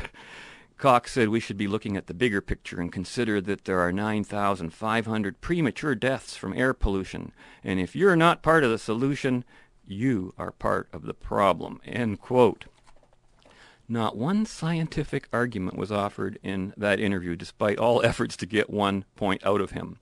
Cox 0.78 1.14
said 1.14 1.30
we 1.30 1.40
should 1.40 1.56
be 1.56 1.68
looking 1.68 1.96
at 1.96 2.08
the 2.08 2.14
bigger 2.14 2.42
picture 2.42 2.82
and 2.82 2.92
consider 2.92 3.40
that 3.40 3.64
there 3.64 3.80
are 3.80 3.94
9,500 3.94 5.40
premature 5.40 5.96
deaths 5.96 6.36
from 6.36 6.58
air 6.58 6.74
pollution. 6.74 7.32
And 7.64 7.80
if 7.80 7.96
you're 7.96 8.18
not 8.18 8.44
part 8.44 8.66
of 8.66 8.72
the 8.72 8.78
solution, 8.78 9.46
you 9.86 10.34
are 10.38 10.52
part 10.52 10.88
of 10.94 11.04
the 11.04 11.14
problem. 11.14 11.82
End 11.86 12.20
quote. 12.20 12.66
Not 13.88 14.16
one 14.16 14.46
scientific 14.46 15.28
argument 15.34 15.78
was 15.78 15.92
offered 15.92 16.40
in 16.42 16.74
that 16.78 17.00
interview, 17.00 17.36
despite 17.36 17.78
all 17.78 18.02
efforts 18.06 18.38
to 18.38 18.46
get 18.46 18.70
one 18.70 19.06
point 19.16 19.46
out 19.46 19.62
of 19.62 19.72
him. 19.72 20.00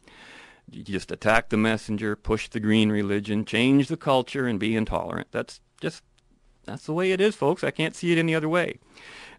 You 0.69 0.83
just 0.83 1.11
attack 1.11 1.49
the 1.49 1.57
messenger, 1.57 2.15
push 2.15 2.47
the 2.47 2.59
green 2.59 2.91
religion, 2.91 3.43
change 3.43 3.87
the 3.87 3.97
culture, 3.97 4.47
and 4.47 4.59
be 4.59 4.75
intolerant. 4.75 5.27
That's 5.31 5.59
just, 5.81 6.03
that's 6.63 6.85
the 6.85 6.93
way 6.93 7.11
it 7.11 7.19
is, 7.19 7.35
folks. 7.35 7.63
I 7.63 7.71
can't 7.71 7.95
see 7.95 8.11
it 8.13 8.17
any 8.17 8.33
other 8.33 8.47
way. 8.47 8.79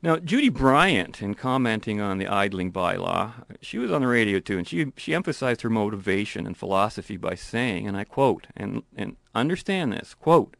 Now, 0.04 0.16
Judy 0.16 0.48
Bryant, 0.48 1.22
in 1.22 1.34
commenting 1.34 2.00
on 2.00 2.18
the 2.18 2.26
idling 2.26 2.72
bylaw, 2.72 3.44
she 3.60 3.78
was 3.78 3.92
on 3.92 4.00
the 4.00 4.08
radio 4.08 4.40
too, 4.40 4.58
and 4.58 4.66
she, 4.66 4.92
she 4.96 5.14
emphasized 5.14 5.62
her 5.62 5.70
motivation 5.70 6.44
and 6.44 6.56
philosophy 6.56 7.16
by 7.16 7.36
saying, 7.36 7.86
and 7.86 7.96
I 7.96 8.02
quote, 8.02 8.48
and, 8.56 8.82
and 8.96 9.16
understand 9.32 9.92
this, 9.92 10.14
quote, 10.14 10.56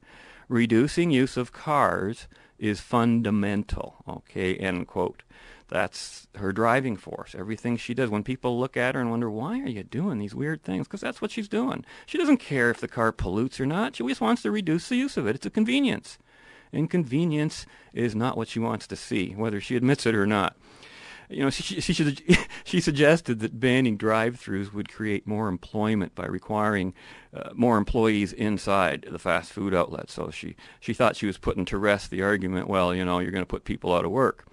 reducing 0.48 1.10
use 1.10 1.36
of 1.36 1.50
cars 1.50 2.28
is 2.56 2.80
fundamental, 2.80 3.96
okay, 4.06 4.54
end 4.54 4.86
quote. 4.86 5.24
That's 5.66 6.28
her 6.36 6.52
driving 6.52 6.96
force, 6.96 7.34
everything 7.36 7.76
she 7.76 7.94
does. 7.94 8.10
When 8.10 8.22
people 8.22 8.60
look 8.60 8.76
at 8.76 8.94
her 8.94 9.00
and 9.00 9.10
wonder, 9.10 9.30
why 9.30 9.58
are 9.58 9.68
you 9.68 9.82
doing 9.82 10.18
these 10.18 10.34
weird 10.34 10.62
things? 10.62 10.86
Because 10.86 11.00
that's 11.00 11.20
what 11.20 11.32
she's 11.32 11.48
doing. 11.48 11.84
She 12.06 12.18
doesn't 12.18 12.36
care 12.36 12.70
if 12.70 12.78
the 12.78 12.86
car 12.86 13.10
pollutes 13.10 13.58
or 13.58 13.66
not. 13.66 13.96
She 13.96 14.06
just 14.06 14.20
wants 14.20 14.42
to 14.42 14.52
reduce 14.52 14.88
the 14.88 14.96
use 14.96 15.16
of 15.16 15.26
it. 15.26 15.34
It's 15.34 15.46
a 15.46 15.50
convenience. 15.50 16.18
Inconvenience 16.72 17.66
is 17.92 18.14
not 18.14 18.36
what 18.36 18.48
she 18.48 18.58
wants 18.58 18.86
to 18.86 18.96
see, 18.96 19.32
whether 19.32 19.60
she 19.60 19.76
admits 19.76 20.06
it 20.06 20.14
or 20.14 20.26
not. 20.26 20.56
You 21.28 21.44
know, 21.44 21.50
she, 21.50 21.80
she, 21.80 21.92
she, 22.64 22.80
suggested 22.80 23.40
that 23.40 23.58
banning 23.58 23.96
drive-throughs 23.96 24.72
would 24.72 24.92
create 24.92 25.26
more 25.26 25.48
employment 25.48 26.14
by 26.14 26.26
requiring 26.26 26.94
uh, 27.34 27.50
more 27.54 27.78
employees 27.78 28.32
inside 28.32 29.06
the 29.10 29.18
fast 29.18 29.52
food 29.52 29.74
outlet. 29.74 30.10
So 30.10 30.30
she, 30.30 30.56
she 30.80 30.92
thought 30.92 31.16
she 31.16 31.26
was 31.26 31.38
putting 31.38 31.64
to 31.66 31.78
rest 31.78 32.10
the 32.10 32.22
argument, 32.22 32.68
well, 32.68 32.94
you 32.94 33.04
know, 33.04 33.18
you're 33.18 33.30
going 33.30 33.42
to 33.42 33.46
put 33.46 33.64
people 33.64 33.94
out 33.94 34.04
of 34.04 34.10
work. 34.10 34.46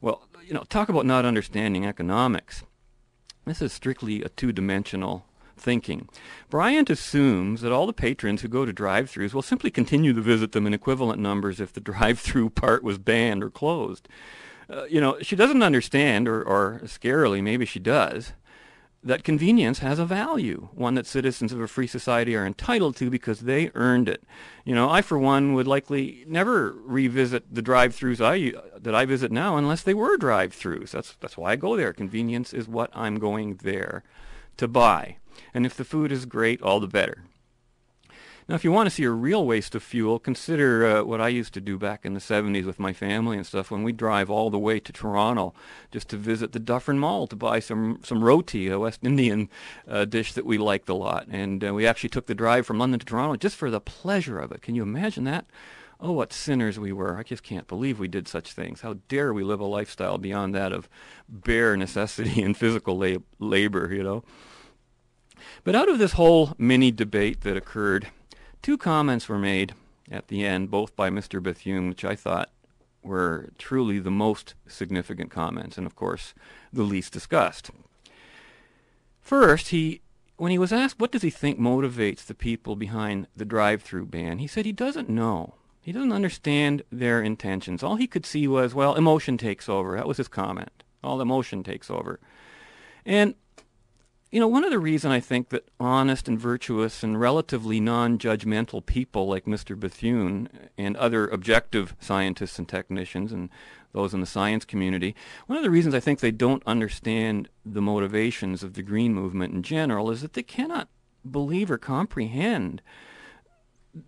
Well, 0.00 0.28
you 0.44 0.54
know, 0.54 0.64
talk 0.68 0.88
about 0.88 1.06
not 1.06 1.24
understanding 1.24 1.86
economics. 1.86 2.62
This 3.46 3.62
is 3.62 3.72
strictly 3.72 4.22
a 4.22 4.28
two-dimensional 4.28 5.24
thinking. 5.60 6.08
Bryant 6.50 6.90
assumes 6.90 7.60
that 7.60 7.72
all 7.72 7.86
the 7.86 7.92
patrons 7.92 8.42
who 8.42 8.48
go 8.48 8.64
to 8.64 8.72
drive-throughs 8.72 9.34
will 9.34 9.42
simply 9.42 9.70
continue 9.70 10.12
to 10.12 10.20
visit 10.20 10.52
them 10.52 10.66
in 10.66 10.74
equivalent 10.74 11.20
numbers 11.20 11.60
if 11.60 11.72
the 11.72 11.80
drive-through 11.92 12.50
part 12.50 12.82
was 12.82 12.98
banned 12.98 13.42
or 13.42 13.50
closed. 13.50 14.08
Uh, 14.70 14.84
you 14.84 15.00
know, 15.00 15.18
she 15.22 15.36
doesn't 15.36 15.62
understand, 15.62 16.28
or, 16.28 16.42
or 16.42 16.80
scarily 16.84 17.42
maybe 17.42 17.64
she 17.64 17.78
does, 17.78 18.32
that 19.02 19.22
convenience 19.22 19.78
has 19.78 19.98
a 19.98 20.04
value, 20.04 20.68
one 20.74 20.94
that 20.94 21.06
citizens 21.06 21.52
of 21.52 21.60
a 21.60 21.68
free 21.68 21.86
society 21.86 22.34
are 22.34 22.44
entitled 22.44 22.96
to 22.96 23.08
because 23.08 23.40
they 23.40 23.70
earned 23.74 24.08
it. 24.08 24.24
You 24.64 24.74
know, 24.74 24.90
I 24.90 25.02
for 25.02 25.18
one 25.18 25.54
would 25.54 25.68
likely 25.68 26.24
never 26.26 26.72
revisit 26.72 27.54
the 27.54 27.62
drive-throughs 27.62 28.20
I 28.20 28.78
that 28.78 28.94
I 28.94 29.04
visit 29.04 29.30
now 29.30 29.56
unless 29.56 29.82
they 29.82 29.94
were 29.94 30.16
drive-throughs. 30.16 30.90
That's 30.90 31.14
that's 31.20 31.38
why 31.38 31.52
I 31.52 31.56
go 31.56 31.76
there. 31.76 31.92
Convenience 31.92 32.52
is 32.52 32.66
what 32.66 32.90
I'm 32.92 33.18
going 33.18 33.56
there 33.62 34.02
to 34.56 34.66
buy. 34.66 35.18
And 35.54 35.66
if 35.66 35.76
the 35.76 35.84
food 35.84 36.12
is 36.12 36.26
great, 36.26 36.62
all 36.62 36.80
the 36.80 36.86
better. 36.86 37.24
Now, 38.48 38.54
if 38.54 38.64
you 38.64 38.72
want 38.72 38.86
to 38.86 38.94
see 38.94 39.04
a 39.04 39.10
real 39.10 39.44
waste 39.44 39.74
of 39.74 39.82
fuel, 39.82 40.18
consider 40.18 40.86
uh, 40.86 41.04
what 41.04 41.20
I 41.20 41.28
used 41.28 41.52
to 41.52 41.60
do 41.60 41.76
back 41.76 42.06
in 42.06 42.14
the 42.14 42.20
70s 42.20 42.64
with 42.64 42.78
my 42.78 42.94
family 42.94 43.36
and 43.36 43.46
stuff 43.46 43.70
when 43.70 43.82
we 43.82 43.92
drive 43.92 44.30
all 44.30 44.48
the 44.48 44.58
way 44.58 44.80
to 44.80 44.90
Toronto 44.90 45.52
just 45.90 46.08
to 46.08 46.16
visit 46.16 46.52
the 46.52 46.58
Dufferin 46.58 46.98
Mall 46.98 47.26
to 47.26 47.36
buy 47.36 47.60
some, 47.60 48.00
some 48.02 48.24
roti, 48.24 48.68
a 48.68 48.78
West 48.78 49.00
Indian 49.02 49.50
uh, 49.86 50.06
dish 50.06 50.32
that 50.32 50.46
we 50.46 50.56
liked 50.56 50.88
a 50.88 50.94
lot. 50.94 51.26
And 51.30 51.62
uh, 51.62 51.74
we 51.74 51.86
actually 51.86 52.08
took 52.08 52.24
the 52.24 52.34
drive 52.34 52.66
from 52.66 52.78
London 52.78 52.98
to 53.00 53.04
Toronto 53.04 53.36
just 53.36 53.54
for 53.54 53.70
the 53.70 53.82
pleasure 53.82 54.38
of 54.38 54.50
it. 54.50 54.62
Can 54.62 54.74
you 54.74 54.82
imagine 54.82 55.24
that? 55.24 55.44
Oh, 56.00 56.12
what 56.12 56.32
sinners 56.32 56.78
we 56.78 56.90
were. 56.90 57.18
I 57.18 57.24
just 57.24 57.42
can't 57.42 57.66
believe 57.66 57.98
we 57.98 58.08
did 58.08 58.28
such 58.28 58.52
things. 58.52 58.80
How 58.80 58.94
dare 59.08 59.34
we 59.34 59.44
live 59.44 59.60
a 59.60 59.66
lifestyle 59.66 60.16
beyond 60.16 60.54
that 60.54 60.72
of 60.72 60.88
bare 61.28 61.76
necessity 61.76 62.40
and 62.44 62.56
physical 62.56 62.96
lab- 62.96 63.24
labor, 63.38 63.92
you 63.92 64.02
know? 64.02 64.24
But 65.68 65.76
out 65.76 65.90
of 65.90 65.98
this 65.98 66.12
whole 66.12 66.54
mini 66.56 66.90
debate 66.90 67.42
that 67.42 67.58
occurred, 67.58 68.08
two 68.62 68.78
comments 68.78 69.28
were 69.28 69.36
made 69.36 69.74
at 70.10 70.28
the 70.28 70.42
end, 70.42 70.70
both 70.70 70.96
by 70.96 71.10
Mr. 71.10 71.42
Bethune, 71.42 71.90
which 71.90 72.06
I 72.06 72.16
thought 72.16 72.48
were 73.02 73.50
truly 73.58 73.98
the 73.98 74.10
most 74.10 74.54
significant 74.66 75.30
comments, 75.30 75.76
and 75.76 75.86
of 75.86 75.94
course 75.94 76.32
the 76.72 76.84
least 76.84 77.12
discussed. 77.12 77.70
First, 79.20 79.68
he 79.68 80.00
when 80.38 80.50
he 80.50 80.58
was 80.58 80.72
asked 80.72 80.98
what 80.98 81.12
does 81.12 81.20
he 81.20 81.28
think 81.28 81.60
motivates 81.60 82.24
the 82.24 82.34
people 82.34 82.74
behind 82.74 83.26
the 83.36 83.44
drive-through 83.44 84.06
ban, 84.06 84.38
he 84.38 84.46
said 84.46 84.64
he 84.64 84.72
doesn't 84.72 85.10
know. 85.10 85.52
He 85.82 85.92
doesn't 85.92 86.12
understand 86.12 86.80
their 86.90 87.20
intentions. 87.20 87.82
All 87.82 87.96
he 87.96 88.06
could 88.06 88.24
see 88.24 88.48
was, 88.48 88.74
well, 88.74 88.94
emotion 88.94 89.36
takes 89.36 89.68
over. 89.68 89.96
That 89.96 90.08
was 90.08 90.16
his 90.16 90.28
comment. 90.28 90.82
All 91.04 91.20
emotion 91.20 91.62
takes 91.62 91.90
over. 91.90 92.20
And 93.04 93.34
you 94.30 94.40
know, 94.40 94.48
one 94.48 94.64
of 94.64 94.70
the 94.70 94.78
reasons 94.78 95.12
I 95.12 95.20
think 95.20 95.48
that 95.50 95.68
honest 95.80 96.28
and 96.28 96.38
virtuous 96.38 97.02
and 97.02 97.18
relatively 97.18 97.80
non-judgmental 97.80 98.84
people 98.84 99.26
like 99.26 99.46
Mr. 99.46 99.78
Bethune 99.78 100.48
and 100.76 100.96
other 100.96 101.28
objective 101.28 101.96
scientists 101.98 102.58
and 102.58 102.68
technicians 102.68 103.32
and 103.32 103.48
those 103.92 104.12
in 104.12 104.20
the 104.20 104.26
science 104.26 104.64
community, 104.64 105.14
one 105.46 105.56
of 105.56 105.64
the 105.64 105.70
reasons 105.70 105.94
I 105.94 106.00
think 106.00 106.20
they 106.20 106.30
don't 106.30 106.62
understand 106.66 107.48
the 107.64 107.80
motivations 107.80 108.62
of 108.62 108.74
the 108.74 108.82
green 108.82 109.14
movement 109.14 109.54
in 109.54 109.62
general 109.62 110.10
is 110.10 110.20
that 110.20 110.34
they 110.34 110.42
cannot 110.42 110.88
believe 111.28 111.70
or 111.70 111.78
comprehend 111.78 112.82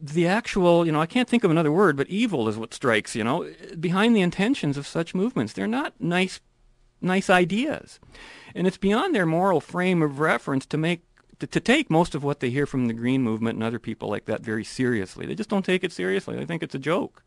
the 0.00 0.26
actual, 0.26 0.84
you 0.86 0.92
know, 0.92 1.00
I 1.00 1.06
can't 1.06 1.28
think 1.28 1.44
of 1.44 1.50
another 1.50 1.72
word, 1.72 1.96
but 1.96 2.08
evil 2.08 2.48
is 2.48 2.56
what 2.56 2.74
strikes, 2.74 3.16
you 3.16 3.24
know, 3.24 3.50
behind 3.78 4.14
the 4.14 4.20
intentions 4.20 4.76
of 4.76 4.86
such 4.86 5.14
movements. 5.14 5.52
They're 5.52 5.66
not 5.66 5.94
nice, 5.98 6.40
nice 7.00 7.30
ideas. 7.30 8.00
And 8.54 8.66
it's 8.66 8.76
beyond 8.76 9.14
their 9.14 9.26
moral 9.26 9.60
frame 9.60 10.02
of 10.02 10.20
reference 10.20 10.66
to 10.66 10.76
make 10.76 11.02
to, 11.38 11.60
take 11.60 11.90
most 11.90 12.14
of 12.14 12.22
what 12.22 12.40
they 12.40 12.50
hear 12.50 12.66
from 12.66 12.86
the 12.86 12.92
Green 12.92 13.22
Movement 13.22 13.56
and 13.56 13.64
other 13.64 13.78
people 13.78 14.10
like 14.10 14.26
that 14.26 14.42
very 14.42 14.64
seriously. 14.64 15.26
They 15.26 15.34
just 15.34 15.48
don't 15.48 15.64
take 15.64 15.82
it 15.82 15.92
seriously. 15.92 16.36
They 16.36 16.44
think 16.44 16.62
it's 16.62 16.74
a 16.74 16.78
joke. 16.78 17.22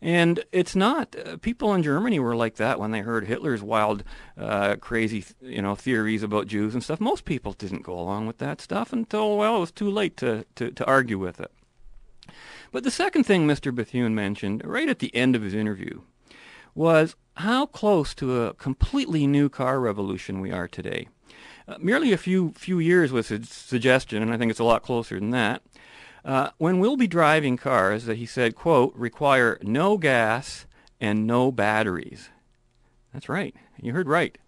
And 0.00 0.42
it's 0.50 0.74
not. 0.74 1.14
Uh, 1.14 1.36
people 1.36 1.72
in 1.74 1.82
Germany 1.82 2.18
were 2.18 2.34
like 2.34 2.56
that 2.56 2.80
when 2.80 2.90
they 2.90 3.00
heard 3.00 3.26
Hitler's 3.26 3.62
wild, 3.62 4.02
uh, 4.36 4.76
crazy, 4.76 5.24
you 5.40 5.62
know, 5.62 5.76
theories 5.76 6.24
about 6.24 6.48
Jews 6.48 6.74
and 6.74 6.82
stuff. 6.82 7.00
Most 7.00 7.24
people 7.24 7.52
didn't 7.52 7.82
go 7.82 7.96
along 7.96 8.26
with 8.26 8.38
that 8.38 8.60
stuff 8.60 8.92
until, 8.92 9.36
well, 9.36 9.58
it 9.58 9.60
was 9.60 9.70
too 9.70 9.90
late 9.90 10.16
to, 10.16 10.44
to, 10.56 10.72
to 10.72 10.84
argue 10.86 11.18
with 11.18 11.40
it. 11.40 11.52
But 12.72 12.82
the 12.82 12.90
second 12.90 13.24
thing 13.24 13.46
Mr. 13.46 13.72
Bethune 13.72 14.14
mentioned 14.14 14.62
right 14.64 14.88
at 14.88 14.98
the 14.98 15.14
end 15.14 15.36
of 15.36 15.42
his 15.42 15.54
interview 15.54 16.00
was 16.74 17.14
how 17.36 17.66
close 17.66 18.14
to 18.14 18.42
a 18.42 18.54
completely 18.54 19.26
new 19.26 19.48
car 19.48 19.80
revolution 19.80 20.40
we 20.40 20.50
are 20.50 20.68
today. 20.68 21.08
Uh, 21.66 21.76
merely 21.78 22.12
a 22.12 22.18
few 22.18 22.52
few 22.52 22.78
years 22.78 23.12
was 23.12 23.28
his 23.28 23.48
suggestion, 23.48 24.22
and 24.22 24.32
I 24.32 24.36
think 24.36 24.50
it's 24.50 24.60
a 24.60 24.64
lot 24.64 24.82
closer 24.82 25.18
than 25.18 25.30
that. 25.30 25.62
Uh, 26.24 26.50
when 26.58 26.78
we'll 26.78 26.96
be 26.96 27.06
driving 27.08 27.56
cars 27.56 28.04
that 28.04 28.16
he 28.16 28.26
said, 28.26 28.54
quote, 28.54 28.94
require 28.94 29.58
no 29.62 29.98
gas 29.98 30.66
and 31.00 31.26
no 31.26 31.50
batteries. 31.50 32.30
That's 33.12 33.28
right. 33.28 33.54
You 33.80 33.92
heard 33.92 34.08
right. 34.08 34.38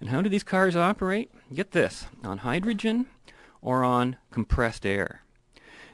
And 0.00 0.08
how 0.08 0.22
do 0.22 0.30
these 0.30 0.42
cars 0.44 0.74
operate? 0.74 1.30
Get 1.52 1.72
this, 1.72 2.06
on 2.24 2.38
hydrogen 2.38 3.06
or 3.60 3.84
on 3.84 4.16
compressed 4.30 4.86
air. 4.86 5.22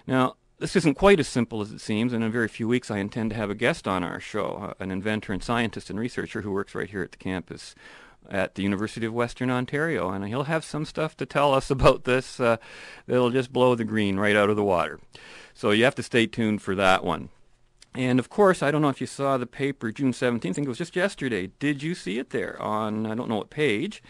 Now, 0.06 0.36
this 0.58 0.76
isn't 0.76 0.94
quite 0.94 1.20
as 1.20 1.28
simple 1.28 1.60
as 1.60 1.72
it 1.72 1.80
seems, 1.80 2.12
and 2.12 2.24
in 2.24 2.32
very 2.32 2.48
few 2.48 2.66
weeks 2.66 2.90
I 2.90 2.98
intend 2.98 3.30
to 3.30 3.36
have 3.36 3.50
a 3.50 3.54
guest 3.54 3.86
on 3.86 4.02
our 4.02 4.20
show, 4.20 4.70
uh, 4.70 4.82
an 4.82 4.90
inventor 4.90 5.32
and 5.32 5.42
scientist 5.42 5.90
and 5.90 5.98
researcher 5.98 6.42
who 6.42 6.50
works 6.50 6.74
right 6.74 6.88
here 6.88 7.02
at 7.02 7.12
the 7.12 7.18
campus 7.18 7.74
at 8.28 8.54
the 8.54 8.62
University 8.62 9.06
of 9.06 9.12
Western 9.12 9.50
Ontario, 9.50 10.10
and 10.10 10.26
he'll 10.26 10.44
have 10.44 10.64
some 10.64 10.84
stuff 10.84 11.16
to 11.16 11.26
tell 11.26 11.52
us 11.54 11.70
about 11.70 12.04
this 12.04 12.40
uh, 12.40 12.56
that'll 13.06 13.30
just 13.30 13.52
blow 13.52 13.74
the 13.74 13.84
green 13.84 14.18
right 14.18 14.36
out 14.36 14.50
of 14.50 14.56
the 14.56 14.64
water. 14.64 14.98
So 15.54 15.70
you 15.70 15.84
have 15.84 15.94
to 15.96 16.02
stay 16.02 16.26
tuned 16.26 16.62
for 16.62 16.74
that 16.74 17.04
one. 17.04 17.28
And 17.94 18.18
of 18.18 18.28
course, 18.28 18.62
I 18.62 18.70
don't 18.70 18.82
know 18.82 18.90
if 18.90 19.00
you 19.00 19.06
saw 19.06 19.38
the 19.38 19.46
paper 19.46 19.90
June 19.90 20.12
17th, 20.12 20.36
I 20.36 20.52
think 20.52 20.66
it 20.66 20.68
was 20.68 20.78
just 20.78 20.96
yesterday. 20.96 21.50
Did 21.58 21.82
you 21.82 21.94
see 21.94 22.18
it 22.18 22.30
there 22.30 22.60
on, 22.60 23.06
I 23.06 23.14
don't 23.14 23.30
know 23.30 23.36
what 23.36 23.48
page, 23.48 24.02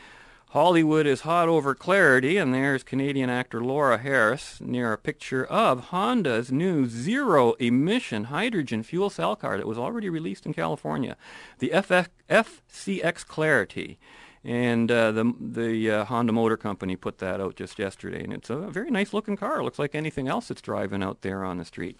Hollywood 0.56 1.06
is 1.06 1.20
hot 1.20 1.50
over 1.50 1.74
clarity, 1.74 2.38
and 2.38 2.54
there's 2.54 2.82
Canadian 2.82 3.28
actor 3.28 3.62
Laura 3.62 3.98
Harris 3.98 4.58
near 4.58 4.90
a 4.90 4.96
picture 4.96 5.44
of 5.44 5.90
Honda's 5.90 6.50
new 6.50 6.88
zero-emission 6.88 8.24
hydrogen 8.24 8.82
fuel 8.82 9.10
cell 9.10 9.36
car 9.36 9.58
that 9.58 9.66
was 9.66 9.76
already 9.76 10.08
released 10.08 10.46
in 10.46 10.54
California, 10.54 11.18
the 11.58 11.68
FF, 11.68 12.08
FCX 12.30 13.26
Clarity. 13.26 13.98
And 14.42 14.90
uh, 14.90 15.12
the 15.12 15.34
the 15.38 15.90
uh, 15.90 16.04
Honda 16.06 16.32
Motor 16.32 16.56
Company 16.56 16.96
put 16.96 17.18
that 17.18 17.38
out 17.38 17.56
just 17.56 17.78
yesterday, 17.78 18.24
and 18.24 18.32
it's 18.32 18.48
a 18.48 18.56
very 18.56 18.90
nice 18.90 19.12
looking 19.12 19.36
car. 19.36 19.60
It 19.60 19.62
looks 19.62 19.78
like 19.78 19.94
anything 19.94 20.26
else 20.26 20.48
that's 20.48 20.62
driving 20.62 21.02
out 21.02 21.20
there 21.20 21.44
on 21.44 21.58
the 21.58 21.66
street. 21.66 21.98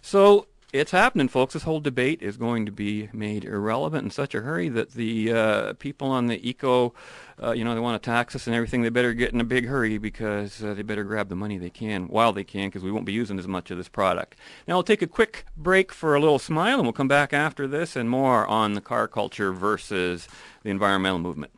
So 0.00 0.48
it's 0.72 0.90
happening, 0.90 1.28
folks. 1.28 1.52
This 1.52 1.64
whole 1.64 1.80
debate 1.80 2.22
is 2.22 2.38
going 2.38 2.64
to 2.64 2.72
be 2.72 3.10
made 3.12 3.44
irrelevant 3.44 4.04
in 4.04 4.10
such 4.10 4.34
a 4.34 4.40
hurry 4.40 4.70
that 4.70 4.92
the 4.92 5.30
uh, 5.30 5.72
people 5.74 6.08
on 6.08 6.28
the 6.28 6.48
eco, 6.48 6.94
uh, 7.42 7.52
you 7.52 7.62
know, 7.62 7.74
they 7.74 7.80
want 7.80 8.02
to 8.02 8.10
tax 8.10 8.34
us 8.34 8.46
and 8.46 8.56
everything. 8.56 8.80
They 8.80 8.88
better 8.88 9.12
get 9.12 9.34
in 9.34 9.40
a 9.40 9.44
big 9.44 9.66
hurry 9.66 9.98
because 9.98 10.64
uh, 10.64 10.72
they 10.72 10.80
better 10.80 11.04
grab 11.04 11.28
the 11.28 11.36
money 11.36 11.58
they 11.58 11.68
can 11.68 12.08
while 12.08 12.32
they 12.32 12.44
can 12.44 12.68
because 12.68 12.82
we 12.82 12.90
won't 12.90 13.04
be 13.04 13.12
using 13.12 13.38
as 13.38 13.46
much 13.46 13.70
of 13.70 13.76
this 13.76 13.88
product. 13.88 14.34
Now, 14.66 14.76
I'll 14.76 14.82
take 14.82 15.02
a 15.02 15.06
quick 15.06 15.44
break 15.58 15.92
for 15.92 16.14
a 16.14 16.20
little 16.20 16.38
smile 16.38 16.76
and 16.76 16.84
we'll 16.84 16.94
come 16.94 17.08
back 17.08 17.34
after 17.34 17.66
this 17.66 17.94
and 17.94 18.08
more 18.08 18.46
on 18.46 18.72
the 18.72 18.80
car 18.80 19.08
culture 19.08 19.52
versus 19.52 20.26
the 20.62 20.70
environmental 20.70 21.18
movement. 21.18 21.52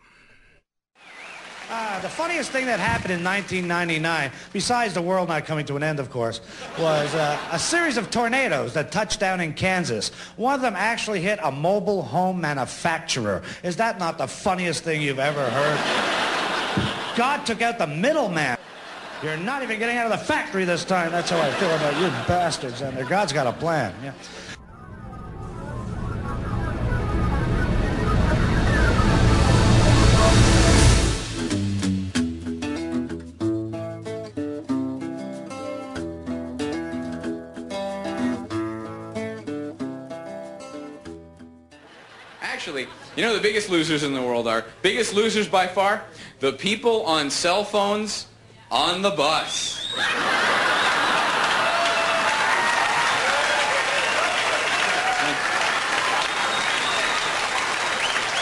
Ah, 1.77 1.99
the 2.01 2.09
funniest 2.09 2.53
thing 2.53 2.67
that 2.67 2.79
happened 2.79 3.11
in 3.11 3.25
1999, 3.25 4.31
besides 4.53 4.95
the 4.95 5.03
world 5.03 5.29
not 5.29 5.45
coming 5.45 5.67
to 5.67 5.75
an 5.75 5.83
end, 5.83 5.99
of 5.99 6.09
course, 6.09 6.41
was 6.79 7.13
uh, 7.17 7.37
a 7.51 7.59
series 7.59 7.97
of 7.97 8.13
tornadoes 8.13 8.75
that 8.75 8.93
touched 8.93 9.19
down 9.19 9.41
in 9.41 9.53
Kansas. 9.53 10.11
One 10.37 10.55
of 10.55 10.61
them 10.61 10.75
actually 10.77 11.21
hit 11.21 11.41
a 11.43 11.51
mobile 11.51 12.03
home 12.03 12.41
manufacturer. 12.41 13.43
Is 13.65 13.75
that 13.79 13.99
not 13.99 14.19
the 14.19 14.29
funniest 14.29 14.85
thing 14.85 15.03
you've 15.03 15.19
ever 15.19 15.51
heard? 15.51 17.17
God 17.17 17.45
took 17.45 17.61
out 17.61 17.79
the 17.79 17.89
middleman. 17.89 18.57
You're 19.21 19.37
not 19.37 19.65
even 19.65 19.81
getting 19.81 19.97
out 19.97 20.13
of 20.13 20.17
the 20.17 20.25
factory 20.25 20.65
this 20.65 20.85
time. 20.85 21.11
That's 21.11 21.31
how 21.31 21.41
I 21.41 21.51
feel 21.55 21.75
about 21.75 22.01
you 22.01 22.07
bastards. 22.29 22.83
And 22.83 22.97
God's 23.09 23.33
got 23.33 23.49
a 23.49 23.53
plan. 23.53 23.93
Yeah. 24.01 24.13
Actually, 42.65 42.87
you 43.15 43.23
know 43.23 43.37
the 43.37 43.43
biggest 43.43 43.69
losers 43.69 44.05
in 44.05 44.15
the 44.15 44.23
world 44.23 44.49
are? 44.49 44.65
Biggest 44.81 45.13
losers 45.13 45.47
by 45.47 45.67
far? 45.67 46.03
The 46.41 46.55
people 46.55 47.03
on 47.03 47.29
cell 47.29 47.63
phones 47.63 48.27
on 48.71 49.03
the 49.03 49.11
bus. 49.11 49.85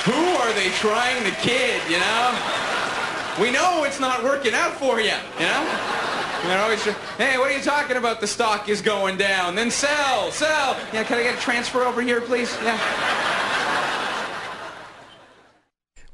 Who 0.04 0.12
are 0.12 0.52
they 0.52 0.68
trying 0.76 1.24
to 1.24 1.32
kid, 1.40 1.82
you 1.90 1.98
know? 1.98 2.38
We 3.40 3.50
know 3.50 3.82
it's 3.82 3.98
not 3.98 4.22
working 4.22 4.54
out 4.54 4.74
for 4.74 5.00
you, 5.00 5.16
you 5.40 5.46
know? 5.46 5.78
They're 6.44 6.62
always, 6.62 6.84
hey, 6.84 7.38
what 7.38 7.50
are 7.50 7.56
you 7.56 7.64
talking 7.64 7.96
about? 7.96 8.20
The 8.20 8.28
stock 8.28 8.68
is 8.68 8.80
going 8.80 9.16
down. 9.16 9.56
Then 9.56 9.72
sell, 9.72 10.30
sell. 10.30 10.76
Yeah, 10.92 11.02
can 11.02 11.18
I 11.18 11.24
get 11.24 11.36
a 11.36 11.40
transfer 11.40 11.82
over 11.82 12.00
here, 12.02 12.20
please? 12.20 12.56
Yeah. 12.62 13.32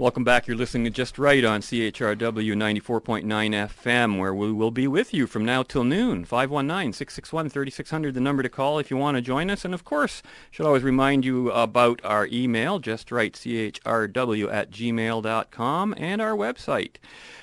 Welcome 0.01 0.23
back. 0.23 0.47
You're 0.47 0.57
listening 0.57 0.85
to 0.85 0.91
Just 0.91 1.19
Right 1.19 1.45
on 1.45 1.61
CHRW 1.61 2.55
94.9 2.55 3.25
FM, 3.25 4.17
where 4.17 4.33
we 4.33 4.53
will 4.53 4.71
be 4.71 4.87
with 4.87 5.13
you 5.13 5.27
from 5.27 5.45
now 5.45 5.65
till 5.65 5.83
noon. 5.83 6.25
519-661-3600, 6.25 8.15
the 8.15 8.21
number 8.21 8.45
to 8.45 8.49
call 8.49 8.79
if 8.79 8.93
you 8.93 8.97
want 8.97 9.17
to 9.17 9.21
join 9.21 9.51
us. 9.51 9.65
And 9.65 9.75
of 9.75 9.85
course, 9.85 10.23
should 10.53 10.67
always 10.67 10.85
remind 10.85 11.25
you 11.25 11.51
about 11.51 12.01
our 12.05 12.29
email, 12.31 12.79
justrightchrw 12.81 14.53
at 14.53 14.71
gmail.com, 14.71 15.95
and 15.99 16.23
our 16.23 16.37
website, 16.37 16.95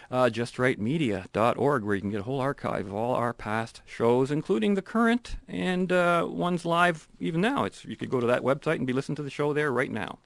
uh, 0.10 0.30
justrightmedia.org, 0.30 1.84
where 1.84 1.96
you 1.96 2.02
can 2.02 2.12
get 2.12 2.22
a 2.22 2.24
whole 2.24 2.40
archive 2.40 2.88
of 2.88 2.94
all 2.94 3.16
our 3.16 3.34
past 3.34 3.82
shows, 3.86 4.32
including 4.32 4.76
the 4.76 4.82
current 4.82 5.36
and 5.50 5.92
uh, 5.92 6.26
ones 6.26 6.64
live 6.64 7.10
even 7.20 7.42
now. 7.42 7.66
It's 7.66 7.84
You 7.84 7.98
could 7.98 8.10
go 8.10 8.22
to 8.22 8.28
that 8.28 8.44
website 8.44 8.76
and 8.76 8.88
be 8.88 8.94
listening 8.94 9.18
to 9.18 9.24
the 9.24 9.30
show 9.30 9.52
there 9.52 9.74
right 9.74 9.92
now. 9.92 10.20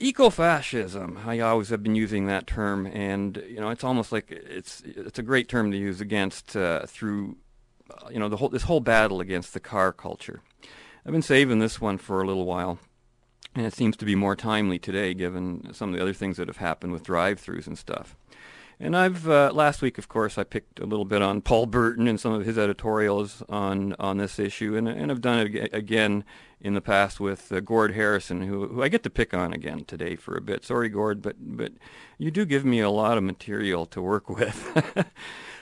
Ecofascism. 0.00 1.26
I 1.26 1.40
always 1.40 1.70
have 1.70 1.82
been 1.82 1.96
using 1.96 2.26
that 2.26 2.46
term, 2.46 2.86
and 2.86 3.42
you 3.48 3.60
know, 3.60 3.70
it's 3.70 3.82
almost 3.82 4.12
like 4.12 4.30
it's 4.30 4.80
it's 4.84 5.18
a 5.18 5.22
great 5.24 5.48
term 5.48 5.72
to 5.72 5.76
use 5.76 6.00
against 6.00 6.56
uh, 6.56 6.86
through, 6.86 7.36
uh, 7.90 8.08
you 8.08 8.20
know, 8.20 8.28
the 8.28 8.36
whole 8.36 8.48
this 8.48 8.62
whole 8.62 8.80
battle 8.80 9.20
against 9.20 9.54
the 9.54 9.60
car 9.60 9.92
culture. 9.92 10.42
I've 11.04 11.12
been 11.12 11.22
saving 11.22 11.58
this 11.58 11.80
one 11.80 11.98
for 11.98 12.22
a 12.22 12.26
little 12.26 12.46
while, 12.46 12.78
and 13.56 13.66
it 13.66 13.74
seems 13.74 13.96
to 13.96 14.04
be 14.04 14.14
more 14.14 14.36
timely 14.36 14.78
today, 14.78 15.14
given 15.14 15.74
some 15.74 15.88
of 15.88 15.96
the 15.96 16.02
other 16.02 16.12
things 16.12 16.36
that 16.36 16.46
have 16.46 16.58
happened 16.58 16.92
with 16.92 17.02
drive-throughs 17.02 17.66
and 17.66 17.76
stuff. 17.76 18.14
And 18.80 18.96
I've 18.96 19.28
uh, 19.28 19.50
last 19.52 19.82
week, 19.82 19.98
of 19.98 20.08
course, 20.08 20.38
I 20.38 20.44
picked 20.44 20.78
a 20.78 20.86
little 20.86 21.04
bit 21.04 21.20
on 21.20 21.40
Paul 21.40 21.66
Burton 21.66 22.06
and 22.06 22.20
some 22.20 22.32
of 22.32 22.46
his 22.46 22.56
editorials 22.56 23.42
on 23.48 23.94
on 23.98 24.18
this 24.18 24.38
issue, 24.38 24.76
and 24.76 24.86
and 24.86 25.10
I've 25.10 25.20
done 25.20 25.40
it 25.46 25.74
again 25.74 26.24
in 26.60 26.74
the 26.74 26.80
past 26.80 27.18
with 27.18 27.50
uh, 27.50 27.58
Gord 27.58 27.94
Harrison, 27.94 28.42
who 28.42 28.68
who 28.68 28.82
I 28.82 28.88
get 28.88 29.02
to 29.02 29.10
pick 29.10 29.34
on 29.34 29.52
again 29.52 29.84
today 29.84 30.14
for 30.14 30.36
a 30.36 30.40
bit. 30.40 30.64
Sorry, 30.64 30.88
Gord, 30.88 31.22
but 31.22 31.36
but 31.40 31.72
you 32.18 32.30
do 32.30 32.44
give 32.44 32.64
me 32.64 32.78
a 32.78 32.90
lot 32.90 33.18
of 33.18 33.24
material 33.24 33.84
to 33.86 34.00
work 34.00 34.28
with. 34.38 35.06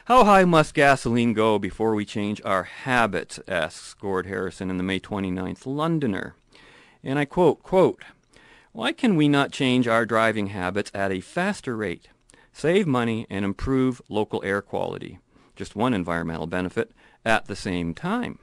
How 0.05 0.25
high 0.25 0.45
must 0.45 0.75
gasoline 0.75 1.33
go 1.33 1.59
before 1.59 1.95
we 1.95 2.05
change 2.05 2.41
our 2.45 2.65
habits? 2.65 3.41
asks 3.49 3.95
Gord 3.95 4.27
Harrison 4.27 4.71
in 4.71 4.77
the 4.77 4.85
May 4.85 5.01
29th 5.01 5.67
Londoner. 5.67 6.37
And 7.03 7.19
I 7.19 7.25
quote, 7.25 7.63
quote, 7.63 8.05
Why 8.73 8.93
can 8.93 9.17
we 9.17 9.27
not 9.27 9.51
change 9.51 9.89
our 9.89 10.07
driving 10.07 10.49
habits 10.49 10.93
at 10.95 11.11
a 11.11 11.21
faster 11.21 11.77
rate? 11.77 12.09
Save 12.57 12.87
money, 12.87 13.27
and 13.29 13.45
improve 13.45 14.01
local 14.09 14.43
air 14.43 14.63
quality. 14.63 15.19
Just 15.57 15.77
one 15.77 15.93
environmental 15.93 16.47
benefit 16.47 16.91
at 17.23 17.45
the 17.45 17.55
same 17.55 17.93
time. 17.93 18.39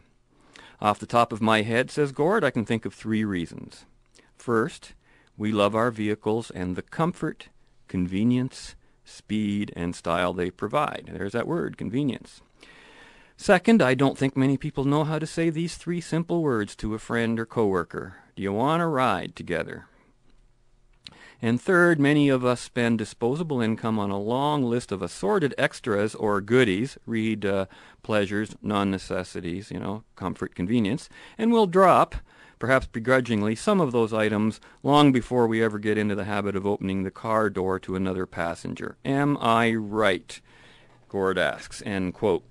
Off 0.79 0.99
the 0.99 1.07
top 1.07 1.33
of 1.33 1.41
my 1.41 1.63
head, 1.63 1.89
says 1.89 2.11
Gord, 2.11 2.43
I 2.43 2.51
can 2.51 2.63
think 2.63 2.85
of 2.85 2.93
three 2.93 3.25
reasons. 3.25 3.85
First, 4.37 4.93
we 5.35 5.51
love 5.51 5.73
our 5.73 5.89
vehicles 5.89 6.51
and 6.51 6.75
the 6.75 6.83
comfort, 6.83 7.49
convenience, 7.87 8.75
speed, 9.03 9.73
and 9.75 9.95
style 9.95 10.31
they 10.31 10.51
provide. 10.51 11.09
There's 11.11 11.31
that 11.31 11.47
word, 11.47 11.75
convenience. 11.75 12.41
Second, 13.35 13.81
I 13.81 13.95
don't 13.95 14.17
think 14.17 14.37
many 14.37 14.57
people 14.57 14.85
know 14.85 15.05
how 15.05 15.17
to 15.17 15.25
say 15.25 15.49
these 15.49 15.75
three 15.75 16.01
simple 16.01 16.43
words 16.43 16.75
to 16.75 16.93
a 16.93 16.99
friend 16.99 17.39
or 17.39 17.47
coworker. 17.47 18.17
Do 18.35 18.43
you 18.43 18.53
want 18.53 18.81
to 18.81 18.85
ride 18.85 19.35
together? 19.35 19.87
And 21.43 21.59
third, 21.59 21.99
many 21.99 22.29
of 22.29 22.45
us 22.45 22.61
spend 22.61 22.99
disposable 22.99 23.59
income 23.59 23.99
on 23.99 24.09
a 24.09 24.17
long 24.17 24.63
list 24.63 24.93
of 24.93 25.01
assorted 25.01 25.53
extras 25.57 26.15
or 26.15 26.39
goodies, 26.39 26.97
read 27.05 27.45
uh, 27.45 27.65
pleasures, 28.01 28.55
non-necessities, 28.61 29.69
you 29.69 29.77
know, 29.77 30.05
comfort, 30.15 30.55
convenience, 30.55 31.09
and 31.37 31.51
we'll 31.51 31.67
drop, 31.67 32.15
perhaps 32.59 32.87
begrudgingly, 32.87 33.55
some 33.55 33.81
of 33.81 33.91
those 33.91 34.13
items 34.13 34.61
long 34.83 35.11
before 35.11 35.45
we 35.45 35.61
ever 35.61 35.79
get 35.79 35.97
into 35.97 36.15
the 36.15 36.23
habit 36.23 36.55
of 36.55 36.65
opening 36.65 37.03
the 37.03 37.11
car 37.11 37.49
door 37.49 37.77
to 37.77 37.97
another 37.97 38.25
passenger. 38.25 38.95
Am 39.03 39.37
I 39.41 39.73
right? 39.73 40.39
Gord 41.09 41.37
asks, 41.37 41.83
end 41.85 42.13
quote. 42.13 42.45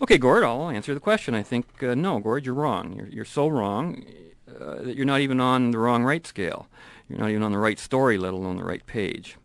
Okay, 0.00 0.18
Gord, 0.18 0.42
I'll 0.42 0.68
answer 0.68 0.94
the 0.94 0.98
question. 0.98 1.32
I 1.32 1.44
think, 1.44 1.80
uh, 1.80 1.94
no, 1.94 2.18
Gord, 2.18 2.44
you're 2.44 2.56
wrong. 2.56 2.92
You're, 2.94 3.06
you're 3.06 3.24
so 3.24 3.46
wrong 3.46 4.04
uh, 4.48 4.82
that 4.82 4.96
you're 4.96 5.06
not 5.06 5.20
even 5.20 5.40
on 5.40 5.70
the 5.70 5.78
wrong 5.78 6.02
right 6.02 6.26
scale. 6.26 6.66
You're 7.08 7.18
not 7.18 7.30
even 7.30 7.42
on 7.42 7.52
the 7.52 7.58
right 7.58 7.78
story, 7.78 8.18
let 8.18 8.32
alone 8.32 8.56
the 8.56 8.64
right 8.64 8.84
page. 8.86 9.36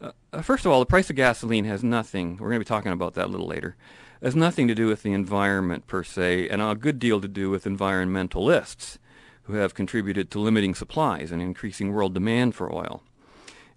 Uh, 0.00 0.12
uh 0.32 0.42
first 0.42 0.64
of 0.66 0.72
all, 0.72 0.80
the 0.80 0.86
price 0.86 1.10
of 1.10 1.16
gasoline 1.16 1.64
has 1.64 1.82
nothing, 1.82 2.32
we're 2.32 2.48
going 2.48 2.60
to 2.60 2.64
be 2.64 2.68
talking 2.68 2.92
about 2.92 3.14
that 3.14 3.26
a 3.26 3.28
little 3.28 3.46
later, 3.46 3.76
has 4.22 4.36
nothing 4.36 4.68
to 4.68 4.74
do 4.74 4.86
with 4.86 5.02
the 5.02 5.12
environment 5.12 5.86
per 5.86 6.02
se, 6.02 6.48
and 6.48 6.62
a 6.62 6.74
good 6.74 6.98
deal 6.98 7.20
to 7.20 7.28
do 7.28 7.50
with 7.50 7.64
environmentalists 7.64 8.98
who 9.44 9.54
have 9.54 9.74
contributed 9.74 10.30
to 10.30 10.38
limiting 10.38 10.74
supplies 10.74 11.30
and 11.30 11.42
increasing 11.42 11.92
world 11.92 12.14
demand 12.14 12.54
for 12.54 12.74
oil. 12.74 13.02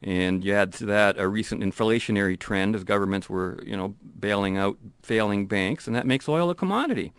And 0.01 0.43
you 0.45 0.53
add 0.53 0.73
to 0.73 0.85
that 0.85 1.17
a 1.17 1.27
recent 1.27 1.61
inflationary 1.61 2.37
trend 2.39 2.75
as 2.75 2.83
governments 2.83 3.29
were, 3.29 3.61
you 3.65 3.75
know, 3.75 3.95
bailing 4.19 4.57
out 4.57 4.77
failing 5.01 5.47
banks, 5.47 5.87
and 5.87 5.95
that 5.95 6.05
makes 6.05 6.29
oil 6.29 6.49
a 6.49 6.55
commodity 6.55 7.13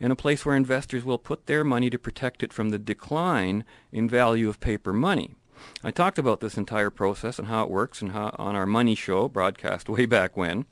and 0.00 0.12
a 0.12 0.16
place 0.16 0.44
where 0.44 0.56
investors 0.56 1.04
will 1.04 1.18
put 1.18 1.46
their 1.46 1.64
money 1.64 1.90
to 1.90 1.98
protect 1.98 2.42
it 2.42 2.52
from 2.52 2.70
the 2.70 2.78
decline 2.78 3.64
in 3.92 4.08
value 4.08 4.48
of 4.48 4.60
paper 4.60 4.92
money. 4.92 5.34
I 5.82 5.90
talked 5.90 6.18
about 6.18 6.40
this 6.40 6.56
entire 6.56 6.90
process 6.90 7.38
and 7.38 7.48
how 7.48 7.64
it 7.64 7.70
works 7.70 8.00
and 8.00 8.12
how 8.12 8.34
on 8.38 8.54
our 8.54 8.66
money 8.66 8.94
show 8.94 9.28
broadcast 9.28 9.88
way 9.88 10.06
back 10.06 10.36
when. 10.36 10.66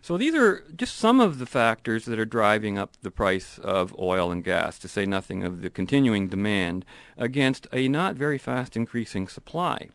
So 0.00 0.16
these 0.18 0.34
are 0.34 0.64
just 0.74 0.96
some 0.96 1.20
of 1.20 1.38
the 1.38 1.46
factors 1.46 2.06
that 2.06 2.18
are 2.18 2.24
driving 2.24 2.76
up 2.76 2.96
the 3.02 3.10
price 3.12 3.58
of 3.60 3.96
oil 4.00 4.32
and 4.32 4.42
gas, 4.42 4.80
to 4.80 4.88
say 4.88 5.06
nothing 5.06 5.44
of 5.44 5.62
the 5.62 5.70
continuing 5.70 6.26
demand 6.26 6.84
against 7.16 7.68
a 7.72 7.86
not 7.86 8.16
very 8.16 8.36
fast 8.36 8.76
increasing 8.76 9.28
supply. 9.28 9.90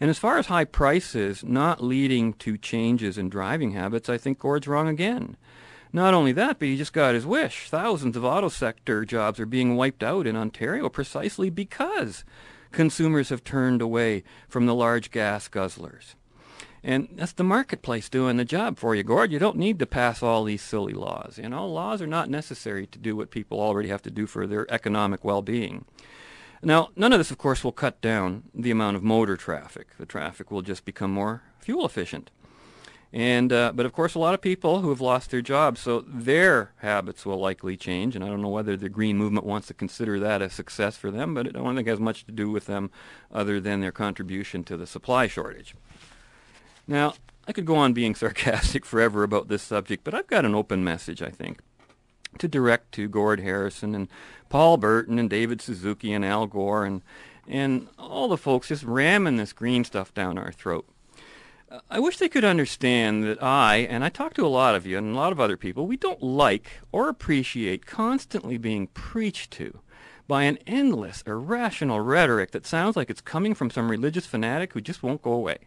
And 0.00 0.10
as 0.10 0.18
far 0.18 0.36
as 0.36 0.46
high 0.46 0.66
prices 0.66 1.42
not 1.42 1.82
leading 1.82 2.34
to 2.34 2.58
changes 2.58 3.16
in 3.16 3.30
driving 3.30 3.70
habits, 3.70 4.10
I 4.10 4.18
think 4.18 4.38
Gord's 4.38 4.68
wrong 4.68 4.88
again. 4.88 5.38
Not 5.94 6.12
only 6.12 6.32
that, 6.32 6.58
but 6.58 6.66
he 6.66 6.76
just 6.76 6.92
got 6.92 7.14
his 7.14 7.24
wish. 7.24 7.70
Thousands 7.70 8.16
of 8.16 8.24
auto 8.24 8.48
sector 8.48 9.04
jobs 9.04 9.38
are 9.38 9.46
being 9.46 9.76
wiped 9.76 10.02
out 10.02 10.26
in 10.26 10.34
Ontario 10.34 10.88
precisely 10.88 11.50
because 11.50 12.24
consumers 12.72 13.28
have 13.28 13.44
turned 13.44 13.80
away 13.80 14.24
from 14.48 14.66
the 14.66 14.74
large 14.74 15.12
gas 15.12 15.48
guzzlers. 15.48 16.16
And 16.82 17.10
that's 17.12 17.30
the 17.30 17.44
marketplace 17.44 18.08
doing 18.08 18.38
the 18.38 18.44
job 18.44 18.76
for 18.76 18.96
you, 18.96 19.04
Gord. 19.04 19.30
You 19.30 19.38
don't 19.38 19.56
need 19.56 19.78
to 19.78 19.86
pass 19.86 20.20
all 20.20 20.42
these 20.42 20.62
silly 20.62 20.94
laws. 20.94 21.38
You 21.40 21.48
know, 21.48 21.64
laws 21.64 22.02
are 22.02 22.08
not 22.08 22.28
necessary 22.28 22.88
to 22.88 22.98
do 22.98 23.14
what 23.14 23.30
people 23.30 23.60
already 23.60 23.88
have 23.90 24.02
to 24.02 24.10
do 24.10 24.26
for 24.26 24.48
their 24.48 24.68
economic 24.74 25.22
well-being. 25.22 25.84
Now, 26.60 26.88
none 26.96 27.12
of 27.12 27.20
this, 27.20 27.30
of 27.30 27.38
course, 27.38 27.62
will 27.62 27.70
cut 27.70 28.00
down 28.00 28.42
the 28.52 28.72
amount 28.72 28.96
of 28.96 29.04
motor 29.04 29.36
traffic. 29.36 29.96
The 29.96 30.06
traffic 30.06 30.50
will 30.50 30.62
just 30.62 30.84
become 30.84 31.12
more 31.12 31.42
fuel 31.60 31.86
efficient. 31.86 32.32
And 33.14 33.52
uh, 33.52 33.70
but 33.72 33.86
of 33.86 33.92
course, 33.92 34.16
a 34.16 34.18
lot 34.18 34.34
of 34.34 34.40
people 34.40 34.80
who 34.80 34.88
have 34.88 35.00
lost 35.00 35.30
their 35.30 35.40
jobs, 35.40 35.80
so 35.80 36.00
their 36.00 36.72
habits 36.78 37.24
will 37.24 37.38
likely 37.38 37.76
change. 37.76 38.16
And 38.16 38.24
I 38.24 38.28
don't 38.28 38.42
know 38.42 38.48
whether 38.48 38.76
the 38.76 38.88
Green 38.88 39.16
Movement 39.16 39.46
wants 39.46 39.68
to 39.68 39.74
consider 39.74 40.18
that 40.18 40.42
a 40.42 40.50
success 40.50 40.96
for 40.96 41.12
them, 41.12 41.32
but 41.32 41.46
I 41.46 41.50
don't 41.50 41.76
think 41.76 41.86
it 41.86 41.92
has 41.92 42.00
much 42.00 42.26
to 42.26 42.32
do 42.32 42.50
with 42.50 42.66
them, 42.66 42.90
other 43.30 43.60
than 43.60 43.80
their 43.80 43.92
contribution 43.92 44.64
to 44.64 44.76
the 44.76 44.84
supply 44.84 45.28
shortage. 45.28 45.76
Now, 46.88 47.14
I 47.46 47.52
could 47.52 47.66
go 47.66 47.76
on 47.76 47.92
being 47.92 48.14
sarcastic 48.16 48.84
forever 48.84 49.22
about 49.22 49.46
this 49.46 49.62
subject, 49.62 50.02
but 50.02 50.12
I've 50.12 50.26
got 50.26 50.44
an 50.44 50.56
open 50.56 50.82
message, 50.82 51.22
I 51.22 51.30
think, 51.30 51.60
to 52.38 52.48
direct 52.48 52.90
to 52.94 53.08
Gord 53.08 53.38
Harrison 53.38 53.94
and 53.94 54.08
Paul 54.48 54.76
Burton 54.76 55.20
and 55.20 55.30
David 55.30 55.62
Suzuki 55.62 56.12
and 56.12 56.24
Al 56.24 56.48
Gore 56.48 56.84
and 56.84 57.00
and 57.46 57.88
all 57.96 58.26
the 58.26 58.38
folks 58.38 58.68
just 58.68 58.82
ramming 58.82 59.36
this 59.36 59.52
green 59.52 59.84
stuff 59.84 60.12
down 60.14 60.36
our 60.36 60.50
throat. 60.50 60.86
I 61.90 61.98
wish 61.98 62.18
they 62.18 62.28
could 62.28 62.44
understand 62.44 63.24
that 63.24 63.42
I, 63.42 63.76
and 63.76 64.04
I 64.04 64.08
talk 64.08 64.34
to 64.34 64.46
a 64.46 64.48
lot 64.48 64.74
of 64.74 64.86
you 64.86 64.98
and 64.98 65.14
a 65.14 65.18
lot 65.18 65.32
of 65.32 65.40
other 65.40 65.56
people, 65.56 65.86
we 65.86 65.96
don't 65.96 66.22
like 66.22 66.80
or 66.92 67.08
appreciate 67.08 67.86
constantly 67.86 68.58
being 68.58 68.86
preached 68.88 69.50
to 69.52 69.80
by 70.26 70.44
an 70.44 70.58
endless, 70.66 71.22
irrational 71.26 72.00
rhetoric 72.00 72.52
that 72.52 72.66
sounds 72.66 72.96
like 72.96 73.10
it's 73.10 73.20
coming 73.20 73.54
from 73.54 73.70
some 73.70 73.90
religious 73.90 74.26
fanatic 74.26 74.72
who 74.72 74.80
just 74.80 75.02
won't 75.02 75.22
go 75.22 75.32
away. 75.32 75.58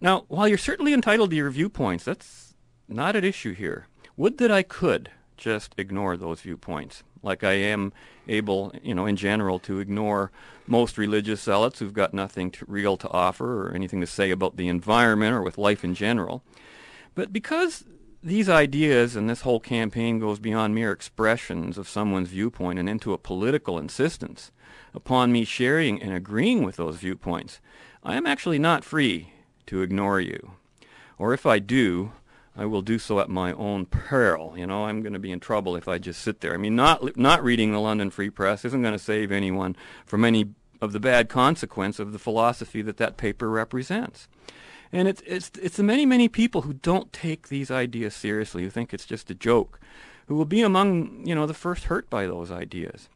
Now, 0.00 0.24
while 0.28 0.48
you're 0.48 0.58
certainly 0.58 0.92
entitled 0.92 1.30
to 1.30 1.36
your 1.36 1.50
viewpoints, 1.50 2.04
that's 2.04 2.54
not 2.88 3.16
at 3.16 3.24
issue 3.24 3.54
here. 3.54 3.88
Would 4.16 4.38
that 4.38 4.50
I 4.50 4.62
could 4.62 5.10
just 5.36 5.74
ignore 5.78 6.16
those 6.16 6.40
viewpoints 6.40 7.02
like 7.24 7.42
I 7.42 7.52
am 7.52 7.92
able, 8.28 8.72
you 8.82 8.94
know, 8.94 9.06
in 9.06 9.16
general, 9.16 9.58
to 9.60 9.80
ignore 9.80 10.30
most 10.66 10.98
religious 10.98 11.42
zealots 11.42 11.78
who've 11.78 11.92
got 11.92 12.14
nothing 12.14 12.50
to, 12.52 12.64
real 12.68 12.96
to 12.98 13.08
offer 13.10 13.66
or 13.66 13.74
anything 13.74 14.00
to 14.00 14.06
say 14.06 14.30
about 14.30 14.56
the 14.56 14.68
environment 14.68 15.34
or 15.34 15.42
with 15.42 15.58
life 15.58 15.82
in 15.82 15.94
general. 15.94 16.42
But 17.14 17.32
because 17.32 17.84
these 18.22 18.48
ideas 18.48 19.16
and 19.16 19.28
this 19.28 19.42
whole 19.42 19.60
campaign 19.60 20.18
goes 20.18 20.38
beyond 20.38 20.74
mere 20.74 20.92
expressions 20.92 21.76
of 21.76 21.88
someone's 21.88 22.28
viewpoint 22.28 22.78
and 22.78 22.88
into 22.88 23.12
a 23.12 23.18
political 23.18 23.78
insistence 23.78 24.52
upon 24.94 25.32
me 25.32 25.44
sharing 25.44 26.00
and 26.00 26.12
agreeing 26.12 26.62
with 26.62 26.76
those 26.76 26.96
viewpoints, 26.96 27.60
I 28.02 28.16
am 28.16 28.26
actually 28.26 28.58
not 28.58 28.84
free 28.84 29.32
to 29.66 29.82
ignore 29.82 30.20
you. 30.20 30.52
Or 31.18 31.32
if 31.32 31.46
I 31.46 31.58
do, 31.58 32.12
I 32.56 32.66
will 32.66 32.82
do 32.82 32.98
so 32.98 33.18
at 33.18 33.28
my 33.28 33.52
own 33.52 33.86
peril. 33.86 34.56
You 34.56 34.66
know, 34.66 34.84
I'm 34.84 35.02
going 35.02 35.12
to 35.12 35.18
be 35.18 35.32
in 35.32 35.40
trouble 35.40 35.74
if 35.76 35.88
I 35.88 35.98
just 35.98 36.20
sit 36.20 36.40
there. 36.40 36.54
I 36.54 36.56
mean, 36.56 36.76
not 36.76 37.16
not 37.16 37.42
reading 37.42 37.72
the 37.72 37.80
London 37.80 38.10
Free 38.10 38.30
Press 38.30 38.64
isn't 38.64 38.82
going 38.82 38.94
to 38.94 38.98
save 38.98 39.32
anyone 39.32 39.76
from 40.06 40.24
any 40.24 40.50
of 40.80 40.92
the 40.92 41.00
bad 41.00 41.28
consequence 41.28 41.98
of 41.98 42.12
the 42.12 42.18
philosophy 42.18 42.82
that 42.82 42.98
that 42.98 43.16
paper 43.16 43.50
represents. 43.50 44.28
And 44.92 45.08
it's 45.08 45.22
it's 45.26 45.50
it's 45.60 45.76
the 45.76 45.82
many 45.82 46.06
many 46.06 46.28
people 46.28 46.62
who 46.62 46.74
don't 46.74 47.12
take 47.12 47.48
these 47.48 47.70
ideas 47.70 48.14
seriously, 48.14 48.62
who 48.62 48.70
think 48.70 48.94
it's 48.94 49.06
just 49.06 49.30
a 49.30 49.34
joke, 49.34 49.80
who 50.26 50.36
will 50.36 50.44
be 50.44 50.62
among 50.62 51.26
you 51.26 51.34
know 51.34 51.46
the 51.46 51.54
first 51.54 51.84
hurt 51.84 52.08
by 52.08 52.26
those 52.26 52.52
ideas. 52.52 53.08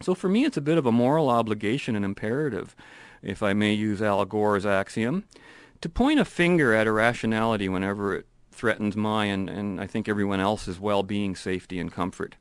So 0.00 0.16
for 0.16 0.28
me, 0.28 0.44
it's 0.44 0.56
a 0.56 0.60
bit 0.60 0.78
of 0.78 0.86
a 0.86 0.92
moral 0.92 1.30
obligation 1.30 1.94
and 1.94 2.04
imperative, 2.04 2.74
if 3.22 3.42
I 3.42 3.52
may 3.52 3.72
use 3.72 4.02
Al 4.02 4.24
Gore's 4.24 4.66
axiom, 4.66 5.24
to 5.80 5.88
point 5.88 6.18
a 6.18 6.24
finger 6.24 6.74
at 6.74 6.88
irrationality 6.88 7.68
whenever 7.68 8.16
it 8.16 8.26
threatens 8.54 8.96
my 8.96 9.26
and, 9.26 9.50
and 9.50 9.80
I 9.80 9.86
think 9.86 10.08
everyone 10.08 10.40
else's 10.40 10.80
well-being, 10.80 11.36
safety, 11.36 11.78
and 11.78 11.92
comfort. 11.92 12.36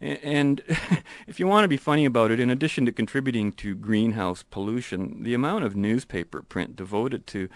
And 0.00 0.62
if 1.26 1.40
you 1.40 1.46
want 1.46 1.64
to 1.64 1.68
be 1.68 1.76
funny 1.76 2.04
about 2.04 2.30
it, 2.30 2.40
in 2.40 2.50
addition 2.50 2.86
to 2.86 2.92
contributing 2.92 3.52
to 3.52 3.74
greenhouse 3.74 4.42
pollution, 4.42 5.22
the 5.22 5.34
amount 5.34 5.64
of 5.64 5.76
newspaper 5.76 6.42
print 6.42 6.76
devoted 6.76 7.26
to, 7.28 7.48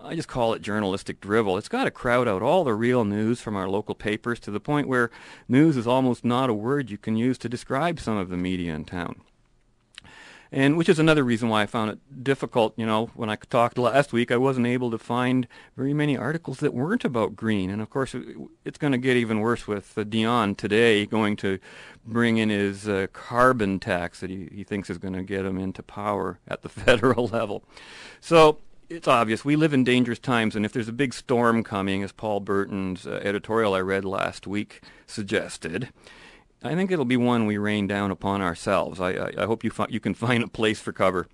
I 0.00 0.16
just 0.16 0.28
call 0.28 0.54
it 0.54 0.62
journalistic 0.62 1.20
drivel, 1.20 1.56
it's 1.56 1.68
got 1.68 1.84
to 1.84 1.90
crowd 1.90 2.26
out 2.26 2.42
all 2.42 2.64
the 2.64 2.74
real 2.74 3.04
news 3.04 3.40
from 3.40 3.56
our 3.56 3.68
local 3.68 3.94
papers 3.94 4.40
to 4.40 4.50
the 4.50 4.60
point 4.60 4.88
where 4.88 5.10
news 5.48 5.76
is 5.76 5.86
almost 5.86 6.24
not 6.24 6.50
a 6.50 6.54
word 6.54 6.90
you 6.90 6.98
can 6.98 7.16
use 7.16 7.38
to 7.38 7.48
describe 7.48 8.00
some 8.00 8.16
of 8.16 8.28
the 8.28 8.36
media 8.36 8.74
in 8.74 8.84
town 8.84 9.20
and 10.54 10.76
which 10.76 10.88
is 10.88 11.00
another 11.00 11.24
reason 11.24 11.48
why 11.48 11.62
I 11.62 11.66
found 11.66 11.90
it 11.90 12.22
difficult. 12.22 12.74
You 12.76 12.86
know, 12.86 13.06
when 13.16 13.28
I 13.28 13.34
talked 13.34 13.76
last 13.76 14.12
week, 14.12 14.30
I 14.30 14.36
wasn't 14.36 14.68
able 14.68 14.88
to 14.92 14.98
find 14.98 15.48
very 15.76 15.92
many 15.92 16.16
articles 16.16 16.60
that 16.60 16.72
weren't 16.72 17.04
about 17.04 17.34
green. 17.34 17.70
And 17.70 17.82
of 17.82 17.90
course, 17.90 18.14
it's 18.64 18.78
going 18.78 18.92
to 18.92 18.98
get 18.98 19.16
even 19.16 19.40
worse 19.40 19.66
with 19.66 19.98
uh, 19.98 20.04
Dion 20.04 20.54
today 20.54 21.06
going 21.06 21.34
to 21.38 21.58
bring 22.06 22.36
in 22.36 22.50
his 22.50 22.88
uh, 22.88 23.08
carbon 23.12 23.80
tax 23.80 24.20
that 24.20 24.30
he, 24.30 24.48
he 24.52 24.62
thinks 24.62 24.88
is 24.88 24.98
going 24.98 25.14
to 25.14 25.24
get 25.24 25.44
him 25.44 25.58
into 25.58 25.82
power 25.82 26.38
at 26.46 26.62
the 26.62 26.68
federal 26.84 27.26
level. 27.26 27.64
So 28.20 28.58
it's 28.88 29.08
obvious 29.08 29.44
we 29.44 29.56
live 29.56 29.74
in 29.74 29.82
dangerous 29.82 30.20
times, 30.20 30.54
and 30.54 30.64
if 30.64 30.72
there's 30.72 30.88
a 30.88 30.92
big 30.92 31.14
storm 31.14 31.64
coming, 31.64 32.04
as 32.04 32.12
Paul 32.12 32.38
Burton's 32.38 33.08
uh, 33.08 33.20
editorial 33.24 33.74
I 33.74 33.80
read 33.80 34.04
last 34.04 34.46
week 34.46 34.82
suggested, 35.08 35.88
I 36.64 36.74
think 36.74 36.90
it'll 36.90 37.04
be 37.04 37.18
one 37.18 37.44
we 37.44 37.58
rain 37.58 37.86
down 37.86 38.10
upon 38.10 38.40
ourselves. 38.40 38.98
I, 38.98 39.10
I, 39.10 39.32
I 39.38 39.44
hope 39.44 39.62
you, 39.62 39.70
fi- 39.70 39.86
you 39.90 40.00
can 40.00 40.14
find 40.26 40.42
a 40.42 40.48
place 40.48 40.80
for 40.80 40.92
cover 40.92 41.28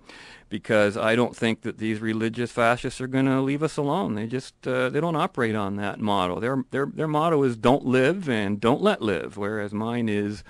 because 0.49 0.97
I 0.97 1.15
don't 1.15 1.35
think 1.35 1.61
that 1.61 1.77
these 1.77 2.01
religious 2.01 2.51
fascists 2.51 2.99
are 2.99 3.07
going 3.07 3.25
to 3.25 3.39
leave 3.39 3.63
us 3.63 3.77
alone. 3.77 4.15
They 4.15 4.27
just 4.27 4.67
uh, 4.67 4.89
they 4.89 4.99
don't 4.99 5.15
operate 5.15 5.55
on 5.55 5.77
that 5.77 5.99
motto. 5.99 6.41
Their 6.41 6.65
their 6.71 6.85
their 6.85 7.07
motto 7.07 7.41
is 7.43 7.55
don't 7.55 7.85
live 7.85 8.29
and 8.29 8.59
don't 8.59 8.81
let 8.81 9.01
live, 9.01 9.37
whereas 9.37 9.73
mine 9.73 10.09
is 10.09 10.43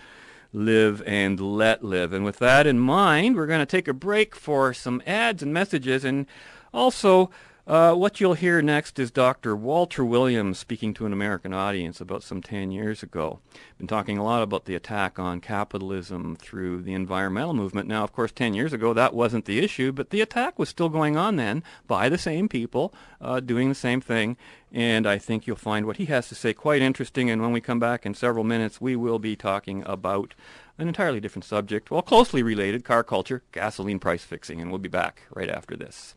live 0.51 1.03
and 1.05 1.39
let 1.39 1.83
live. 1.83 2.11
And 2.11 2.25
with 2.25 2.39
that 2.39 2.65
in 2.65 2.79
mind, 2.79 3.35
we're 3.35 3.45
going 3.45 3.59
to 3.59 3.65
take 3.65 3.87
a 3.87 3.93
break 3.93 4.35
for 4.35 4.73
some 4.73 5.01
ads 5.05 5.43
and 5.43 5.53
messages 5.53 6.03
and 6.03 6.25
also 6.73 7.29
Uh, 7.71 7.93
what 7.93 8.19
you'll 8.19 8.33
hear 8.33 8.61
next 8.61 8.99
is 8.99 9.11
Dr. 9.11 9.55
Walter 9.55 10.03
Williams 10.03 10.59
speaking 10.59 10.93
to 10.93 11.05
an 11.05 11.13
American 11.13 11.53
audience 11.53 12.01
about 12.01 12.21
some 12.21 12.41
10 12.41 12.69
years 12.69 13.01
ago. 13.01 13.39
Been 13.77 13.87
talking 13.87 14.17
a 14.17 14.25
lot 14.25 14.43
about 14.43 14.65
the 14.65 14.75
attack 14.75 15.17
on 15.17 15.39
capitalism 15.39 16.35
through 16.35 16.81
the 16.81 16.93
environmental 16.93 17.53
movement. 17.53 17.87
Now, 17.87 18.03
of 18.03 18.11
course, 18.11 18.33
10 18.33 18.53
years 18.53 18.73
ago 18.73 18.93
that 18.93 19.13
wasn't 19.13 19.45
the 19.45 19.59
issue, 19.59 19.93
but 19.93 20.09
the 20.09 20.19
attack 20.19 20.59
was 20.59 20.67
still 20.67 20.89
going 20.89 21.15
on 21.15 21.37
then 21.37 21.63
by 21.87 22.09
the 22.09 22.17
same 22.17 22.49
people 22.49 22.93
uh, 23.21 23.39
doing 23.39 23.69
the 23.69 23.73
same 23.73 24.01
thing. 24.01 24.35
And 24.73 25.07
I 25.07 25.17
think 25.17 25.47
you'll 25.47 25.55
find 25.55 25.85
what 25.85 25.95
he 25.95 26.07
has 26.07 26.27
to 26.27 26.35
say 26.35 26.53
quite 26.53 26.81
interesting. 26.81 27.29
And 27.29 27.41
when 27.41 27.53
we 27.53 27.61
come 27.61 27.79
back 27.79 28.05
in 28.05 28.13
several 28.13 28.43
minutes, 28.43 28.81
we 28.81 28.97
will 28.97 29.17
be 29.17 29.37
talking 29.37 29.81
about 29.85 30.35
an 30.77 30.89
entirely 30.89 31.21
different 31.21 31.45
subject, 31.45 31.89
well, 31.89 32.01
closely 32.01 32.43
related, 32.43 32.83
car 32.83 33.05
culture, 33.05 33.43
gasoline 33.53 33.99
price 33.99 34.25
fixing. 34.25 34.59
And 34.59 34.71
we'll 34.71 34.79
be 34.79 34.89
back 34.89 35.21
right 35.33 35.49
after 35.49 35.77
this. 35.77 36.15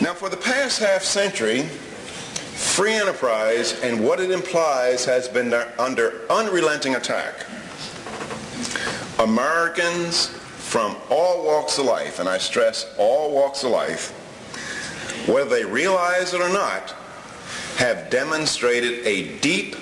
Now, 0.00 0.14
for 0.14 0.28
the 0.28 0.36
past 0.36 0.78
half 0.78 1.02
century, 1.02 1.62
free 1.62 2.94
enterprise 2.94 3.80
and 3.82 4.04
what 4.04 4.20
it 4.20 4.30
implies 4.30 5.04
has 5.04 5.28
been 5.28 5.52
under 5.78 6.22
unrelenting 6.30 6.94
attack. 6.94 7.46
Americans 9.18 10.28
from 10.28 10.94
all 11.10 11.44
walks 11.44 11.78
of 11.78 11.86
life, 11.86 12.20
and 12.20 12.28
I 12.28 12.38
stress 12.38 12.86
all 12.98 13.32
walks 13.32 13.64
of 13.64 13.70
life, 13.70 14.10
whether 15.28 15.50
they 15.50 15.64
realize 15.64 16.34
it 16.34 16.40
or 16.40 16.52
not, 16.52 16.90
have 17.76 18.10
demonstrated 18.10 19.04
a 19.06 19.38
deep 19.38 19.74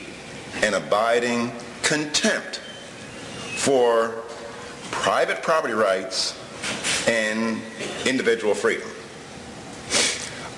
and 0.63 0.75
abiding 0.75 1.53
contempt 1.83 2.57
for 3.57 4.23
private 4.91 5.43
property 5.43 5.75
rights 5.75 6.39
and 7.09 7.61
individual 8.07 8.55
freedom. 8.55 8.89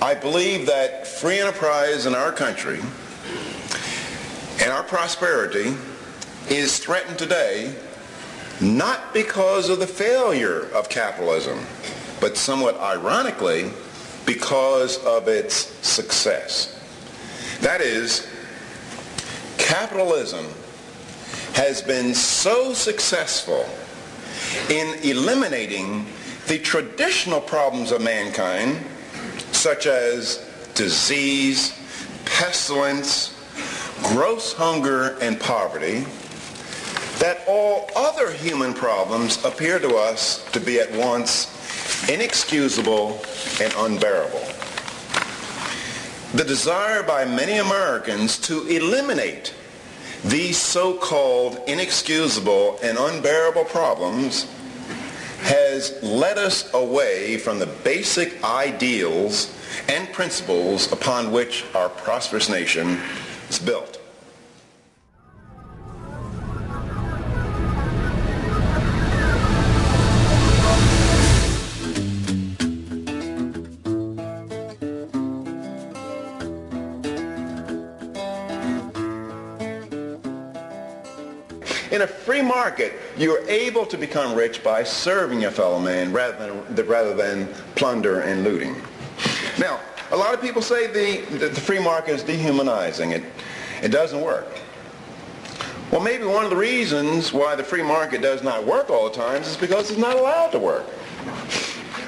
I 0.01 0.15
believe 0.15 0.67
that 0.67 1.09
free 1.09 1.41
enterprise 1.41 2.07
in 2.07 2.15
our 2.15 2.31
country 2.31 2.81
and 4.61 4.73
our 4.73 4.85
prosperity 4.85 5.75
is 6.49 6.79
threatened 6.79 7.19
today 7.19 7.75
not 8.61 9.13
because 9.13 9.69
of 9.69 9.81
the 9.81 9.87
failure 9.87 10.69
of 10.73 10.89
capitalism, 10.89 11.65
but 12.21 12.37
somewhat 12.37 12.79
ironically, 12.79 13.71
because 14.25 15.05
of 15.05 15.27
its 15.27 15.55
success. 15.87 16.79
That 17.61 17.81
is, 17.81 18.29
capitalism 19.57 20.47
has 21.55 21.83
been 21.83 22.15
so 22.15 22.73
successful 22.73 23.69
in 24.71 24.97
eliminating 25.03 26.07
the 26.47 26.59
traditional 26.59 27.41
problems 27.41 27.91
of 27.91 28.01
mankind 28.01 28.79
such 29.59 29.87
as 29.87 30.49
disease, 30.75 31.77
pestilence, 32.25 33.35
gross 34.05 34.53
hunger, 34.53 35.19
and 35.21 35.41
poverty, 35.41 36.05
that 37.19 37.43
all 37.49 37.91
other 37.97 38.31
human 38.31 38.73
problems 38.73 39.45
appear 39.45 39.81
to 39.81 39.97
us 39.97 40.49
to 40.53 40.61
be 40.61 40.79
at 40.79 40.93
once 40.93 41.53
inexcusable 42.09 43.21
and 43.61 43.75
unbearable. 43.79 44.47
The 46.35 46.45
desire 46.45 47.03
by 47.03 47.25
many 47.25 47.59
Americans 47.59 48.39
to 48.43 48.65
eliminate 48.69 49.53
these 50.25 50.57
so-called 50.57 51.61
inexcusable 51.67 52.79
and 52.85 52.97
unbearable 52.97 53.65
problems 53.65 54.47
has 55.39 56.03
led 56.03 56.39
us 56.39 56.73
away 56.75 57.37
from 57.39 57.59
the 57.59 57.67
basic 57.67 58.43
ideals 58.45 59.55
and 59.89 60.13
principles 60.13 60.91
upon 60.93 61.33
which 61.33 61.65
our 61.75 61.89
prosperous 61.89 62.49
nation 62.49 63.01
is 63.49 63.59
built. 63.59 63.99
In 81.91 82.03
a 82.03 82.07
free 82.07 82.43
market, 82.43 82.93
you're 83.19 83.47
able 83.49 83.85
to 83.87 83.99
become 83.99 84.35
rich 84.35 84.63
by 84.63 84.85
serving 84.85 85.41
your 85.41 85.51
fellow 85.51 85.81
man 85.81 86.13
rather 86.13 86.63
than, 86.69 86.87
rather 86.87 87.15
than 87.15 87.49
plunder 87.75 88.21
and 88.21 88.45
looting. 88.45 88.77
Now, 89.59 89.81
a 90.13 90.17
lot 90.17 90.33
of 90.33 90.41
people 90.41 90.63
say 90.63 90.87
the, 90.87 91.37
the 91.37 91.61
free 91.61 91.81
market 91.81 92.13
is 92.13 92.23
dehumanizing. 92.23 93.13
It, 93.13 93.25
it 93.83 93.89
doesn't 93.89 94.21
work. 94.21 94.47
Well, 95.91 96.01
maybe 96.01 96.25
one 96.25 96.45
of 96.45 96.51
the 96.51 96.57
reasons 96.57 97.33
why 97.33 97.57
the 97.57 97.65
free 97.65 97.83
market 97.83 98.23
does 98.23 98.43
not 98.43 98.65
work 98.65 98.91
all 98.91 99.09
the 99.09 99.17
time 99.17 99.43
is 99.43 99.57
because 99.57 99.91
it's 99.91 99.99
not 99.99 100.17
allowed 100.17 100.51
to 100.51 100.59
work. 100.59 100.87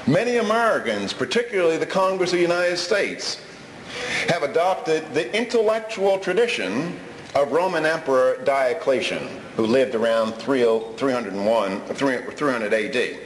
Many 0.07 0.37
Americans, 0.37 1.13
particularly 1.13 1.77
the 1.77 1.85
Congress 1.85 2.31
of 2.31 2.37
the 2.37 2.43
United 2.43 2.77
States, 2.77 3.41
have 4.29 4.43
adopted 4.43 5.13
the 5.13 5.35
intellectual 5.35 6.17
tradition 6.19 6.97
of 7.35 7.51
Roman 7.51 7.85
Emperor 7.85 8.41
Diocletian, 8.43 9.27
who 9.55 9.65
lived 9.65 9.95
around 9.95 10.33
301, 10.33 11.81
300 11.81 12.73
AD. 12.73 13.17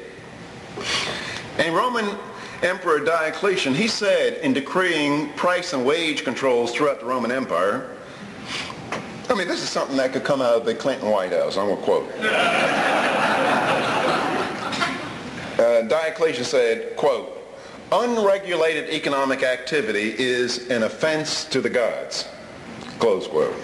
And 1.57 1.75
Roman 1.75 2.15
Emperor 2.61 2.99
Diocletian, 2.99 3.73
he 3.73 3.87
said 3.87 4.37
in 4.43 4.53
decreeing 4.53 5.33
price 5.33 5.73
and 5.73 5.85
wage 5.85 6.23
controls 6.23 6.71
throughout 6.73 6.99
the 6.99 7.05
Roman 7.05 7.31
Empire, 7.31 7.89
I 9.27 9.33
mean, 9.33 9.47
this 9.47 9.63
is 9.63 9.69
something 9.69 9.97
that 9.97 10.13
could 10.13 10.23
come 10.23 10.39
out 10.39 10.53
of 10.53 10.65
the 10.65 10.75
Clinton 10.75 11.09
White 11.09 11.31
House. 11.31 11.57
I'm 11.57 11.65
going 11.65 11.77
to 11.77 11.83
quote. 11.83 12.07
uh, 15.59 15.81
Diocletian 15.87 16.43
said, 16.43 16.95
quote, 16.95 17.31
unregulated 17.91 18.87
economic 18.89 19.41
activity 19.41 20.13
is 20.19 20.69
an 20.69 20.83
offense 20.83 21.45
to 21.45 21.59
the 21.59 21.69
gods. 21.71 22.27
Close 22.99 23.27
quote. 23.27 23.55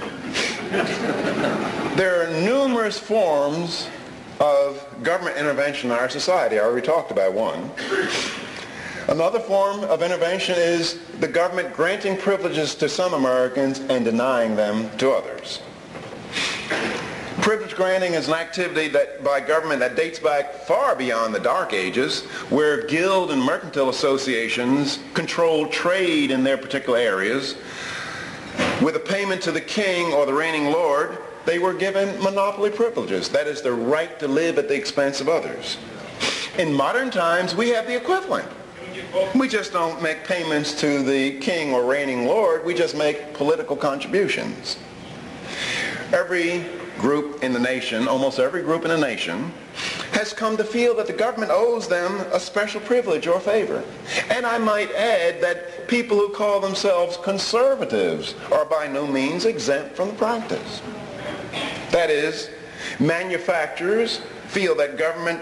There 0.71 2.25
are 2.25 2.41
numerous 2.41 2.97
forms 2.97 3.89
of 4.39 4.85
government 5.03 5.35
intervention 5.35 5.91
in 5.91 5.97
our 5.97 6.09
society. 6.09 6.57
I 6.57 6.63
already 6.63 6.85
talked 6.85 7.11
about 7.11 7.33
one. 7.33 7.69
Another 9.09 9.39
form 9.39 9.83
of 9.83 10.01
intervention 10.01 10.55
is 10.57 10.99
the 11.19 11.27
government 11.27 11.73
granting 11.73 12.15
privileges 12.15 12.73
to 12.75 12.87
some 12.87 13.13
Americans 13.13 13.79
and 13.79 14.05
denying 14.05 14.55
them 14.55 14.89
to 14.97 15.11
others. 15.11 15.59
Privilege 17.41 17.75
granting 17.75 18.13
is 18.13 18.29
an 18.29 18.35
activity 18.35 18.87
that 18.89 19.23
by 19.23 19.41
government 19.41 19.79
that 19.81 19.97
dates 19.97 20.19
back 20.19 20.53
far 20.53 20.95
beyond 20.95 21.35
the 21.35 21.39
dark 21.39 21.73
ages 21.73 22.21
where 22.49 22.85
guild 22.85 23.31
and 23.31 23.43
mercantile 23.43 23.89
associations 23.89 24.99
controlled 25.13 25.71
trade 25.71 26.31
in 26.31 26.43
their 26.45 26.57
particular 26.57 26.99
areas. 26.99 27.55
With 28.81 28.95
a 28.95 28.99
payment 28.99 29.41
to 29.43 29.51
the 29.51 29.61
king 29.61 30.11
or 30.13 30.25
the 30.25 30.33
reigning 30.33 30.71
lord, 30.71 31.17
they 31.45 31.59
were 31.59 31.73
given 31.73 32.21
monopoly 32.21 32.69
privileges. 32.69 33.29
That 33.29 33.47
is 33.47 33.61
the 33.61 33.73
right 33.73 34.19
to 34.19 34.27
live 34.27 34.57
at 34.57 34.67
the 34.67 34.75
expense 34.75 35.21
of 35.21 35.29
others. 35.29 35.77
In 36.57 36.73
modern 36.73 37.11
times, 37.11 37.55
we 37.55 37.69
have 37.69 37.87
the 37.87 37.95
equivalent. 37.95 38.47
We 39.35 39.47
just 39.47 39.71
don't 39.71 40.01
make 40.01 40.25
payments 40.25 40.79
to 40.81 41.01
the 41.01 41.39
king 41.39 41.73
or 41.73 41.85
reigning 41.85 42.25
lord. 42.25 42.65
We 42.65 42.73
just 42.73 42.95
make 42.95 43.33
political 43.33 43.75
contributions. 43.75 44.77
Every 46.11 46.65
group 46.97 47.43
in 47.43 47.53
the 47.53 47.59
nation, 47.59 48.07
almost 48.07 48.37
every 48.39 48.61
group 48.61 48.83
in 48.83 48.89
the 48.89 48.97
nation, 48.97 49.51
has 50.11 50.33
come 50.33 50.57
to 50.57 50.63
feel 50.63 50.95
that 50.95 51.07
the 51.07 51.13
government 51.13 51.51
owes 51.51 51.87
them 51.87 52.19
a 52.31 52.39
special 52.39 52.81
privilege 52.81 53.27
or 53.27 53.39
favor. 53.39 53.83
And 54.29 54.45
I 54.45 54.57
might 54.57 54.91
add 54.91 55.41
that 55.41 55.87
people 55.87 56.17
who 56.17 56.29
call 56.29 56.59
themselves 56.59 57.17
conservatives 57.17 58.35
are 58.51 58.65
by 58.65 58.87
no 58.87 59.07
means 59.07 59.45
exempt 59.45 59.95
from 59.95 60.09
the 60.09 60.15
practice. 60.15 60.81
That 61.91 62.09
is, 62.09 62.49
manufacturers 62.99 64.21
feel 64.47 64.75
that 64.75 64.97
government 64.97 65.41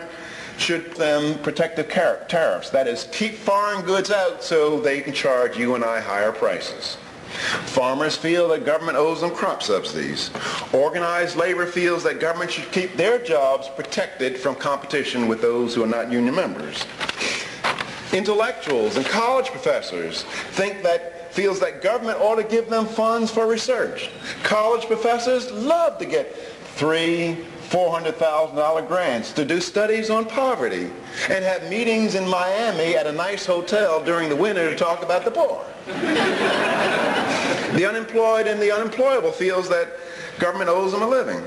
should 0.58 0.86
um, 0.94 0.96
them 0.96 1.40
protective 1.40 1.90
tariffs. 1.90 2.70
That 2.70 2.88
is, 2.88 3.08
keep 3.12 3.36
foreign 3.36 3.86
goods 3.86 4.12
out 4.12 4.44
so 4.44 4.80
they 4.80 5.02
can 5.02 5.14
charge 5.14 5.58
you 5.58 5.76
and 5.76 5.84
I 5.84 6.00
higher 6.02 6.32
prices. 6.32 6.98
Farmers 7.30 8.16
feel 8.16 8.48
that 8.50 8.66
government 8.66 8.98
owes 8.98 9.22
them 9.22 9.32
crop 9.32 9.64
subsidies. 9.64 10.32
Organized 10.74 11.36
labor 11.36 11.66
feels 11.66 12.04
that 12.04 12.20
government 12.20 12.52
should 12.52 12.72
keep 12.72 12.96
their 12.96 13.20
jobs 13.20 13.68
protected 13.70 14.38
from 14.38 14.56
competition 14.56 15.28
with 15.28 15.42
those 15.42 15.76
who 15.76 15.84
are 15.84 15.88
not 15.88 16.12
union 16.12 16.36
members. 16.36 16.86
Intellectuals 18.12 18.98
and 18.98 19.06
college 19.06 19.48
professors 19.48 20.24
think 20.52 20.82
that 20.82 21.32
feels 21.34 21.60
that 21.60 21.82
government 21.82 22.20
ought 22.20 22.36
to 22.36 22.44
give 22.44 22.70
them 22.70 22.86
funds 22.86 23.30
for 23.32 23.48
research. 23.48 24.10
College 24.44 24.88
professors 24.88 25.52
love 25.52 26.00
to 26.00 26.06
get 26.06 26.36
three, 26.76 27.38
$400,000 27.70 28.88
grants 28.88 29.32
to 29.34 29.46
do 29.46 29.62
studies 29.62 30.10
on 30.10 30.26
poverty 30.26 30.90
and 31.30 31.44
have 31.46 31.70
meetings 31.70 32.16
in 32.16 32.28
Miami 32.28 32.96
at 32.96 33.06
a 33.06 33.12
nice 33.12 33.46
hotel 33.46 34.04
during 34.04 34.28
the 34.28 34.36
winter 34.36 34.72
to 34.72 34.76
talk 34.76 35.04
about 35.04 35.24
the 35.24 35.32
poor. 35.32 35.64
the 37.74 37.88
unemployed 37.88 38.48
and 38.48 38.62
the 38.62 38.72
unemployable 38.72 39.32
feels 39.32 39.70
that 39.70 39.90
government 40.40 40.70
owes 40.70 40.92
them 40.92 41.02
a 41.02 41.08
living. 41.08 41.44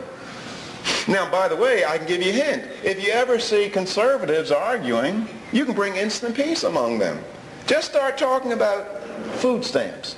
Now, 1.09 1.31
by 1.31 1.49
the 1.49 1.57
way, 1.57 1.85
I 1.85 1.99
can 1.99 2.07
give 2.07 2.23
you 2.23 2.31
a 2.31 2.33
hint. 2.33 2.65
If 2.85 3.03
you 3.03 3.11
ever 3.13 3.39
see 3.39 3.69
conservatives 3.69 4.51
arguing, 4.51 5.29
you 5.53 5.65
can 5.65 5.75
bring 5.75 5.97
instant 5.97 6.35
peace 6.35 6.63
among 6.65 6.99
them. 6.99 7.23
Just 7.67 7.91
start 7.91 8.19
talking 8.19 8.53
about 8.53 9.03
food 9.37 9.65
stamps. 9.65 10.17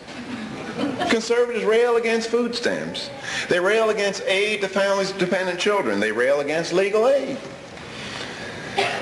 Conservatives 1.08 1.64
rail 1.64 1.96
against 1.96 2.28
food 2.28 2.54
stamps. 2.54 3.10
They 3.48 3.60
rail 3.60 3.90
against 3.90 4.22
aid 4.26 4.60
to 4.62 4.68
families 4.68 5.12
with 5.12 5.20
dependent 5.20 5.60
children. 5.60 6.00
They 6.00 6.12
rail 6.12 6.40
against 6.40 6.72
legal 6.72 7.08
aid. 7.08 7.38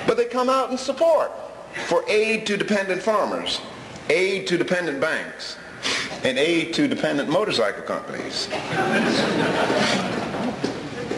But 0.06 0.16
they 0.16 0.26
come 0.26 0.50
out 0.50 0.70
in 0.70 0.76
support 0.76 1.32
for 1.86 2.04
aid 2.08 2.46
to 2.46 2.56
dependent 2.56 3.02
farmers, 3.02 3.60
aid 4.10 4.46
to 4.48 4.58
dependent 4.58 5.00
banks, 5.00 5.56
and 6.24 6.38
aid 6.38 6.74
to 6.74 6.88
dependent 6.88 7.28
motorcycle 7.28 7.82
companies. 7.82 8.48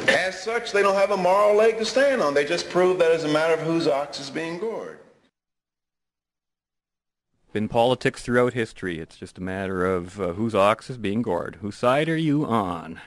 As 0.08 0.42
such, 0.42 0.72
they 0.72 0.82
don't 0.82 0.94
have 0.94 1.10
a 1.10 1.16
moral 1.16 1.56
leg 1.56 1.78
to 1.78 1.84
stand 1.84 2.22
on. 2.22 2.34
They 2.34 2.44
just 2.44 2.70
prove 2.70 2.98
that 2.98 3.12
it's 3.12 3.24
a 3.24 3.28
matter 3.28 3.54
of 3.54 3.60
whose 3.60 3.86
ox 3.86 4.20
is 4.20 4.30
being 4.30 4.58
gored 4.58 4.98
been 7.54 7.68
politics 7.68 8.20
throughout 8.20 8.52
history. 8.52 8.98
It's 8.98 9.16
just 9.16 9.38
a 9.38 9.40
matter 9.40 9.86
of 9.86 10.20
uh, 10.20 10.32
whose 10.32 10.56
ox 10.56 10.90
is 10.90 10.98
being 10.98 11.22
gored. 11.22 11.58
Whose 11.62 11.76
side 11.76 12.08
are 12.08 12.16
you 12.16 12.44
on? 12.44 13.00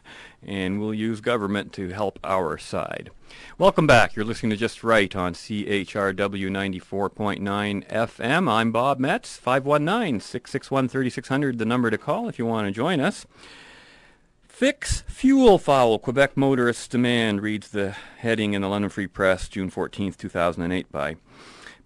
And 0.45 0.79
we'll 0.79 0.93
use 0.93 1.19
government 1.19 1.73
to 1.73 1.89
help 1.89 2.19
our 2.23 2.57
side. 2.57 3.09
Welcome 3.57 3.87
back. 3.87 4.15
You're 4.15 4.23
listening 4.23 4.51
to 4.51 4.57
Just 4.57 4.83
Right 4.83 5.13
on 5.15 5.33
CHRW 5.33 6.15
94.9 6.15 7.89
FM. 7.89 8.49
I'm 8.49 8.71
Bob 8.71 8.99
Metz, 8.99 9.39
519-661-3600, 9.43 11.57
the 11.57 11.65
number 11.65 11.89
to 11.89 11.97
call 11.97 12.29
if 12.29 12.39
you 12.39 12.45
want 12.45 12.67
to 12.67 12.71
join 12.71 12.99
us. 12.99 13.25
Fix 14.47 15.01
fuel 15.01 15.57
foul, 15.57 15.99
Quebec 15.99 16.37
motorists 16.37 16.87
demand, 16.87 17.41
reads 17.41 17.69
the 17.69 17.95
heading 18.17 18.53
in 18.53 18.61
the 18.61 18.69
London 18.69 18.89
Free 18.89 19.07
Press, 19.07 19.49
June 19.49 19.69
14, 19.69 20.13
2008, 20.13 20.91
by 20.91 21.17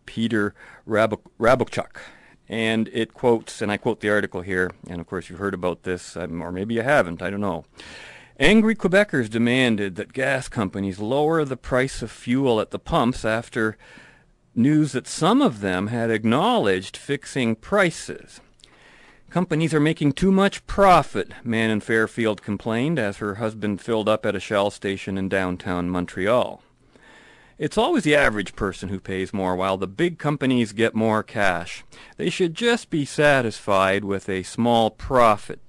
Peter 0.06 0.54
Rabok- 0.88 1.98
and 2.48 2.90
it 2.92 3.14
quotes, 3.14 3.62
and 3.62 3.72
I 3.72 3.78
quote 3.78 4.02
the 4.02 4.10
article 4.10 4.42
here, 4.42 4.72
and 4.88 5.00
of 5.00 5.08
course 5.08 5.30
you've 5.30 5.40
heard 5.40 5.54
about 5.54 5.84
this, 5.84 6.18
um, 6.18 6.42
or 6.42 6.52
maybe 6.52 6.76
you 6.76 6.82
haven't, 6.82 7.22
I 7.22 7.30
don't 7.30 7.42
know. 7.42 7.66
Angry 8.42 8.74
Quebecers 8.74 9.30
demanded 9.30 9.98
that 9.98 10.14
gas 10.14 10.48
companies 10.48 10.98
lower 10.98 11.46
the 11.46 11.56
price 11.56 12.02
of 12.02 12.10
fuel 12.10 12.60
at 12.60 12.72
the 12.72 12.80
pumps 12.80 13.24
after 13.24 13.78
news 14.56 14.94
that 14.94 15.06
some 15.06 15.44
of 15.44 15.60
them 15.60 15.88
had 15.88 16.10
acknowledged 16.10 16.98
fixing 16.98 17.56
prices. 17.56 18.42
Companies 19.30 19.76
are 19.76 19.80
making 19.80 20.14
too 20.14 20.32
much 20.32 20.66
profit, 20.66 21.34
Manon 21.44 21.82
Fairfield 21.82 22.42
complained 22.42 22.98
as 22.98 23.18
her 23.18 23.36
husband 23.36 23.80
filled 23.80 24.10
up 24.10 24.26
at 24.26 24.36
a 24.36 24.40
Shell 24.40 24.72
station 24.72 25.20
in 25.20 25.30
downtown 25.30 25.88
Montreal. 25.92 26.64
It's 27.60 27.78
always 27.78 28.06
the 28.06 28.16
average 28.16 28.56
person 28.56 28.90
who 28.90 29.00
pays 29.00 29.32
more 29.32 29.56
while 29.56 29.78
the 29.78 29.86
big 29.86 30.18
companies 30.18 30.74
get 30.74 30.96
more 30.96 31.22
cash. 31.22 31.84
They 32.18 32.32
should 32.32 32.56
just 32.56 32.90
be 32.90 33.06
satisfied 33.06 34.04
with 34.04 34.28
a 34.28 34.42
small 34.42 34.90
profit. 34.90 35.60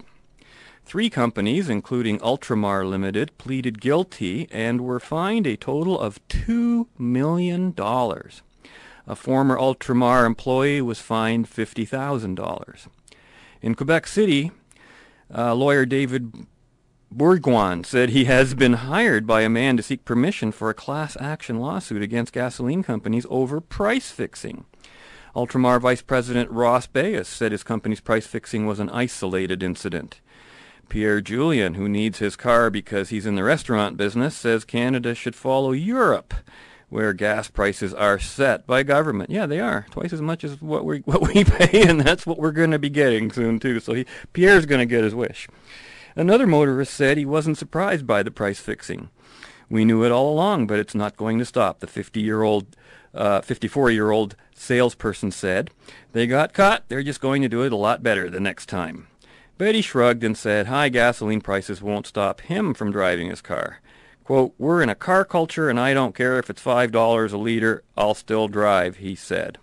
Three 0.85 1.09
companies, 1.09 1.69
including 1.69 2.19
Ultramar 2.19 2.89
Limited, 2.89 3.37
pleaded 3.39 3.81
guilty 3.81 4.49
and 4.51 4.81
were 4.81 5.01
fined 5.01 5.47
a 5.47 5.57
total 5.57 5.99
of 5.99 6.27
$2 6.29 6.87
million. 6.99 7.75
A 7.79 9.17
former 9.17 9.57
Ultramar 9.57 10.27
employee 10.27 10.83
was 10.83 11.01
fined 11.01 11.49
$50,000. 11.49 12.87
In 13.63 13.75
Quebec 13.75 14.07
City, 14.07 14.51
uh, 15.35 15.55
lawyer 15.55 15.87
David 15.87 16.47
Bourgoin 17.15 17.85
said 17.85 18.11
he 18.11 18.25
has 18.25 18.55
been 18.55 18.73
hired 18.75 19.27
by 19.27 19.43
a 19.43 19.49
man 19.49 19.77
to 19.77 19.83
seek 19.83 20.05
permission 20.05 20.51
for 20.51 20.71
a 20.71 20.75
class 20.75 21.17
action 21.21 21.59
lawsuit 21.59 22.03
against 22.03 22.33
gasoline 22.33 22.83
companies 22.83 23.27
over 23.29 23.61
price 23.61 24.11
fixing. 24.11 24.65
Ultramar 25.35 25.81
Vice 25.81 26.03
President 26.03 26.51
Ross 26.51 26.87
Bayes 26.87 27.29
said 27.29 27.53
his 27.53 27.63
company's 27.63 28.01
price 28.01 28.27
fixing 28.27 28.67
was 28.67 28.81
an 28.81 28.91
isolated 28.91 29.63
incident. 29.63 30.21
Pierre 30.89 31.21
Julian, 31.21 31.75
who 31.75 31.89
needs 31.89 32.19
his 32.19 32.37
car 32.37 32.71
because 32.71 33.09
he's 33.09 33.27
in 33.27 33.35
the 33.35 33.45
restaurant 33.45 33.97
business, 33.97 34.37
says 34.37 34.65
Canada 34.65 35.15
should 35.15 35.35
follow 35.35 35.73
Europe, 35.73 36.35
where 36.89 37.13
gas 37.13 37.49
prices 37.49 37.95
are 37.95 38.19
set 38.19 38.67
by 38.67 38.83
government. 38.83 39.31
Yeah, 39.31 39.47
they 39.47 39.61
are 39.61 39.87
twice 39.91 40.13
as 40.13 40.21
much 40.21 40.45
as 40.45 40.61
what 40.61 40.85
we 40.85 40.99
what 41.05 41.23
we 41.23 41.45
pay, 41.45 41.89
and 41.89 42.01
that's 42.01 42.27
what 42.27 42.39
we're 42.39 42.53
going 42.53 42.73
to 42.73 42.79
be 42.79 42.91
getting 42.91 43.33
soon 43.33 43.59
too. 43.59 43.81
So 43.81 43.95
he, 43.95 44.07
Pierre's 44.33 44.67
going 44.67 44.81
to 44.81 44.87
get 44.87 45.05
his 45.05 45.15
wish. 45.15 45.49
Another 46.15 46.47
motorist 46.47 46.93
said 46.93 47.17
he 47.17 47.25
wasn't 47.25 47.59
surprised 47.59 48.07
by 48.07 48.23
the 48.23 48.31
price 48.31 48.61
fixing. 48.61 49.09
We 49.71 49.87
knew 49.87 50.05
it 50.05 50.13
all 50.13 50.31
along, 50.31 50.67
but 50.67 50.79
it's 50.79 50.95
not 50.95 51.17
going 51.17 51.39
to 51.39 51.47
stop, 51.47 51.81
the 51.81 51.87
50-year-old, 51.87 52.77
uh, 53.15 53.41
54-year-old 53.41 54.37
salesperson 54.55 55.31
said. 55.31 55.71
They 56.13 56.27
got 56.27 56.53
caught. 56.53 56.85
They're 56.89 57.03
just 57.03 57.23
going 57.23 57.41
to 57.41 57.49
do 57.49 57.63
it 57.63 57.73
a 57.73 57.77
lot 57.77 58.03
better 58.03 58.29
the 58.29 58.41
next 58.41 58.67
time. 58.67 59.07
Betty 59.59 59.81
shrugged 59.81 60.25
and 60.25 60.37
said 60.37 60.67
high 60.67 60.89
gasoline 60.89 61.41
prices 61.41 61.83
won't 61.83 62.07
stop 62.07 62.41
him 62.43 62.75
from 62.75 62.91
driving 62.91 63.29
his 63.29 63.41
car. 63.41 63.81
Quote, 64.25 64.55
we're 64.59 64.83
in 64.83 64.89
a 64.89 64.95
car 64.95 65.25
culture 65.25 65.69
and 65.69 65.79
I 65.79 65.95
don't 65.95 66.15
care 66.15 66.39
if 66.39 66.49
it's 66.49 66.63
$5 66.63 67.33
a 67.33 67.37
liter, 67.37 67.83
I'll 67.97 68.15
still 68.15 68.49
drive, 68.49 68.97
he 68.97 69.15
said. 69.15 69.59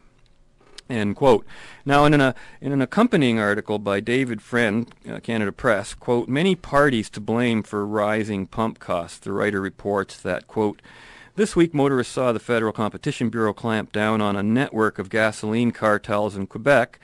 End 0.89 1.15
quote. 1.15 1.45
Now, 1.86 2.06
in 2.06 2.19
an, 2.19 2.34
in 2.62 2.71
an 2.71 2.82
accompanying 2.82 3.39
article 3.39 3.78
by 3.78 3.99
David 3.99 4.41
Friend, 4.41 4.91
uh, 5.08 5.19
Canada 5.19 5.52
Press, 5.52 5.93
quote, 5.93 6.28
many 6.28 6.56
parties 6.56 7.12
to 7.12 7.21
blame 7.21 7.62
for 7.62 7.86
rising 7.86 8.47
pump 8.47 8.80
costs. 8.80 9.19
The 9.19 9.32
writer 9.32 9.62
reports 9.62 10.19
that, 10.21 10.47
quote, 10.47 10.82
this 11.36 11.56
week 11.56 11.73
motorists 11.75 12.13
saw 12.13 12.32
the 12.32 12.39
Federal 12.39 12.73
Competition 12.73 13.30
Bureau 13.30 13.54
clamp 13.54 13.93
down 13.93 14.19
on 14.19 14.36
a 14.36 14.43
network 14.43 14.97
of 14.97 15.10
gasoline 15.10 15.71
cartels 15.71 16.36
in 16.36 16.47
Quebec, 16.47 16.99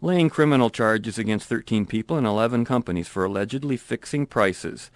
laying 0.00 0.30
criminal 0.30 0.70
charges 0.70 1.18
against 1.18 1.48
13 1.48 1.86
people 1.86 2.16
and 2.16 2.26
11 2.26 2.64
companies 2.64 3.08
for 3.08 3.24
allegedly 3.24 3.76
fixing 3.76 4.26
prices 4.26 4.90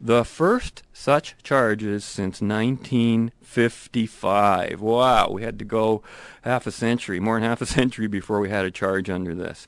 the 0.00 0.24
first 0.24 0.82
such 0.92 1.36
charges 1.42 2.04
since 2.04 2.40
1955. 2.40 4.80
Wow, 4.80 5.30
we 5.30 5.42
had 5.42 5.58
to 5.58 5.64
go 5.64 6.04
half 6.42 6.64
a 6.66 6.72
century, 6.72 7.20
more 7.20 7.40
than 7.40 7.48
half 7.48 7.62
a 7.62 7.66
century 7.66 8.06
before 8.06 8.40
we 8.40 8.50
had 8.50 8.64
a 8.64 8.70
charge 8.70 9.10
under 9.10 9.34
this. 9.34 9.66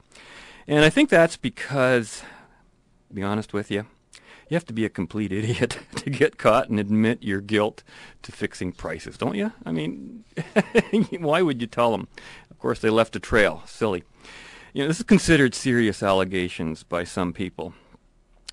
And 0.66 0.84
I 0.84 0.90
think 0.90 1.08
that's 1.08 1.36
because, 1.36 2.22
to 3.08 3.14
be 3.14 3.22
honest 3.22 3.52
with 3.52 3.70
you, 3.70 3.86
you 4.48 4.54
have 4.54 4.66
to 4.66 4.72
be 4.72 4.84
a 4.84 4.90
complete 4.90 5.32
idiot 5.38 5.78
to 5.96 6.10
get 6.10 6.38
caught 6.38 6.68
and 6.68 6.78
admit 6.78 7.22
your 7.22 7.40
guilt 7.40 7.82
to 8.22 8.32
fixing 8.32 8.72
prices, 8.72 9.16
don't 9.16 9.36
you? 9.36 9.52
I 9.64 9.72
mean, 9.72 10.24
why 11.18 11.42
would 11.42 11.60
you 11.60 11.66
tell 11.66 11.92
them? 11.92 12.08
Of 12.50 12.58
course, 12.58 12.80
they 12.80 12.90
left 12.90 13.16
a 13.16 13.20
trail. 13.20 13.62
Silly. 13.66 14.04
You 14.78 14.84
know, 14.84 14.88
this 14.90 14.98
is 14.98 15.06
considered 15.06 15.56
serious 15.56 16.04
allegations 16.04 16.84
by 16.84 17.02
some 17.02 17.32
people. 17.32 17.74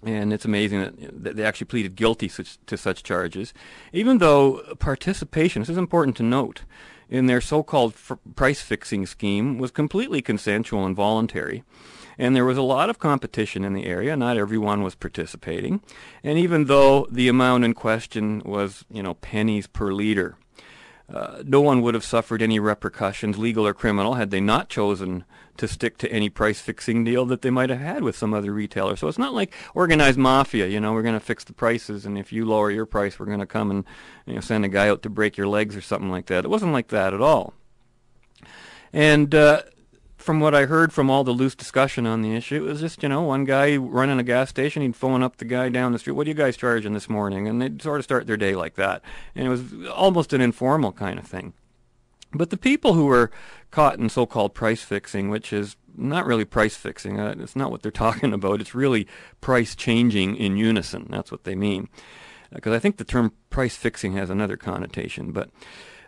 And 0.01 0.33
it's 0.33 0.43
amazing 0.43 1.11
that, 1.19 1.35
they 1.35 1.43
actually 1.43 1.67
pleaded 1.67 1.95
guilty 1.95 2.27
such, 2.27 2.57
to 2.65 2.77
such 2.77 3.03
charges, 3.03 3.53
even 3.93 4.17
though 4.17 4.75
participation, 4.79 5.61
this 5.61 5.69
is 5.69 5.77
important 5.77 6.17
to 6.17 6.23
note, 6.23 6.63
in 7.09 7.27
their 7.27 7.41
so-called 7.41 7.93
f- 7.93 8.17
price 8.35 8.63
fixing 8.63 9.05
scheme 9.05 9.59
was 9.59 9.69
completely 9.69 10.19
consensual 10.19 10.83
and 10.83 10.95
voluntary. 10.95 11.63
And 12.17 12.35
there 12.35 12.43
was 12.43 12.57
a 12.57 12.63
lot 12.63 12.89
of 12.89 12.97
competition 12.97 13.63
in 13.63 13.73
the 13.73 13.85
area. 13.85 14.17
Not 14.17 14.35
everyone 14.35 14.81
was 14.81 14.95
participating. 14.95 15.79
And 16.23 16.39
even 16.39 16.65
though 16.65 17.05
the 17.11 17.27
amount 17.27 17.65
in 17.65 17.75
question 17.75 18.41
was, 18.43 18.83
you 18.89 19.03
know, 19.03 19.13
pennies 19.13 19.67
per 19.67 19.93
liter, 19.93 20.37
uh, 21.13 21.43
no 21.45 21.61
one 21.61 21.81
would 21.81 21.93
have 21.93 22.03
suffered 22.03 22.41
any 22.41 22.59
repercussions, 22.59 23.37
legal 23.37 23.67
or 23.67 23.73
criminal, 23.73 24.15
had 24.15 24.31
they 24.31 24.41
not 24.41 24.69
chosen 24.69 25.23
to 25.57 25.67
stick 25.67 25.97
to 25.97 26.11
any 26.11 26.29
price 26.29 26.59
fixing 26.59 27.03
deal 27.03 27.25
that 27.25 27.41
they 27.41 27.49
might 27.49 27.69
have 27.69 27.79
had 27.79 28.03
with 28.03 28.15
some 28.15 28.33
other 28.33 28.51
retailer. 28.51 28.95
So 28.95 29.07
it's 29.07 29.17
not 29.17 29.33
like 29.33 29.53
organized 29.73 30.17
mafia, 30.17 30.67
you 30.67 30.79
know, 30.79 30.93
we're 30.93 31.03
going 31.03 31.13
to 31.13 31.19
fix 31.19 31.43
the 31.43 31.53
prices 31.53 32.05
and 32.05 32.17
if 32.17 32.33
you 32.33 32.45
lower 32.45 32.71
your 32.71 32.85
price, 32.85 33.19
we're 33.19 33.27
going 33.27 33.39
to 33.39 33.45
come 33.45 33.71
and 33.71 33.85
you 34.25 34.35
know, 34.35 34.41
send 34.41 34.65
a 34.65 34.69
guy 34.69 34.89
out 34.89 35.03
to 35.03 35.09
break 35.09 35.37
your 35.37 35.47
legs 35.47 35.75
or 35.75 35.81
something 35.81 36.09
like 36.09 36.25
that. 36.25 36.43
It 36.43 36.49
wasn't 36.49 36.73
like 36.73 36.89
that 36.89 37.13
at 37.13 37.21
all. 37.21 37.53
And 38.91 39.33
uh, 39.33 39.61
from 40.25 40.39
what 40.39 40.55
I 40.55 40.65
heard 40.65 40.91
from 40.91 41.09
all 41.09 41.23
the 41.23 41.31
loose 41.31 41.53
discussion 41.53 42.07
on 42.07 42.23
the 42.23 42.35
issue, 42.35 42.55
it 42.55 42.67
was 42.67 42.81
just, 42.81 43.03
you 43.03 43.09
know, 43.09 43.21
one 43.21 43.45
guy 43.45 43.77
running 43.77 44.19
a 44.19 44.23
gas 44.23 44.49
station, 44.49 44.81
he'd 44.81 44.95
phone 44.95 45.21
up 45.21 45.37
the 45.37 45.45
guy 45.45 45.69
down 45.69 45.91
the 45.91 45.99
street, 45.99 46.13
what 46.13 46.25
are 46.25 46.29
you 46.29 46.33
guys 46.33 46.57
charging 46.57 46.93
this 46.93 47.07
morning? 47.07 47.47
And 47.47 47.61
they'd 47.61 47.81
sort 47.81 47.99
of 47.99 48.05
start 48.05 48.25
their 48.25 48.35
day 48.35 48.55
like 48.55 48.73
that. 48.73 49.03
And 49.35 49.45
it 49.45 49.49
was 49.49 49.87
almost 49.89 50.33
an 50.33 50.41
informal 50.41 50.91
kind 50.91 51.19
of 51.19 51.27
thing. 51.27 51.53
But 52.33 52.49
the 52.49 52.57
people 52.57 52.93
who 52.93 53.05
were 53.05 53.29
caught 53.69 53.99
in 53.99 54.09
so-called 54.09 54.55
price 54.55 54.81
fixing, 54.81 55.29
which 55.29 55.53
is 55.53 55.77
not 55.95 56.25
really 56.25 56.43
price 56.43 56.75
fixing, 56.75 57.19
uh, 57.19 57.35
it's 57.37 57.55
not 57.55 57.69
what 57.69 57.83
they're 57.83 57.91
talking 58.05 58.33
about, 58.33 58.61
it's 58.61 58.73
really 58.73 59.07
price 59.41 59.75
changing 59.75 60.35
in 60.37 60.57
unison, 60.57 61.05
that's 61.09 61.31
what 61.31 61.43
they 61.43 61.55
mean. 61.55 61.87
because 62.51 62.73
I 62.73 62.79
think 62.79 62.97
the 62.97 63.03
term 63.03 63.31
price 63.51 63.75
fixing 63.77 64.13
has 64.13 64.31
another 64.31 64.57
connotation. 64.57 65.31
But 65.31 65.51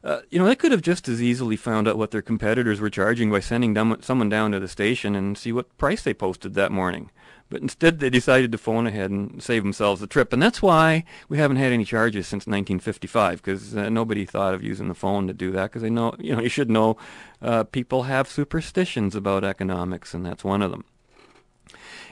uh, 0.03 0.21
you 0.29 0.39
know, 0.39 0.45
they 0.45 0.55
could 0.55 0.71
have 0.71 0.81
just 0.81 1.07
as 1.07 1.21
easily 1.21 1.55
found 1.55 1.87
out 1.87 1.97
what 1.97 2.11
their 2.11 2.21
competitors 2.21 2.79
were 2.79 2.89
charging 2.89 3.31
by 3.31 3.39
sending 3.39 3.75
someone 4.01 4.29
down 4.29 4.51
to 4.51 4.59
the 4.59 4.67
station 4.67 5.15
and 5.15 5.37
see 5.37 5.51
what 5.51 5.75
price 5.77 6.03
they 6.03 6.13
posted 6.13 6.53
that 6.53 6.71
morning. 6.71 7.09
But 7.49 7.61
instead, 7.61 7.99
they 7.99 8.09
decided 8.09 8.51
to 8.51 8.57
phone 8.57 8.87
ahead 8.87 9.09
and 9.09 9.41
save 9.41 9.63
themselves 9.63 10.01
the 10.01 10.07
trip. 10.07 10.33
And 10.33 10.41
that's 10.41 10.61
why 10.61 11.05
we 11.29 11.37
haven't 11.37 11.57
had 11.57 11.71
any 11.71 11.85
charges 11.85 12.27
since 12.27 12.41
1955, 12.41 13.41
because 13.41 13.75
uh, 13.75 13.89
nobody 13.89 14.25
thought 14.25 14.53
of 14.53 14.63
using 14.63 14.89
the 14.89 14.93
phone 14.93 15.27
to 15.27 15.33
do 15.33 15.51
that, 15.51 15.63
because 15.63 15.81
they 15.81 15.89
know, 15.89 16.13
you 16.19 16.35
know, 16.35 16.41
you 16.41 16.49
should 16.49 16.69
know 16.69 16.97
uh, 17.41 17.63
people 17.63 18.03
have 18.03 18.27
superstitions 18.27 19.15
about 19.15 19.45
economics, 19.45 20.13
and 20.13 20.25
that's 20.25 20.43
one 20.43 20.61
of 20.61 20.71
them. 20.71 20.83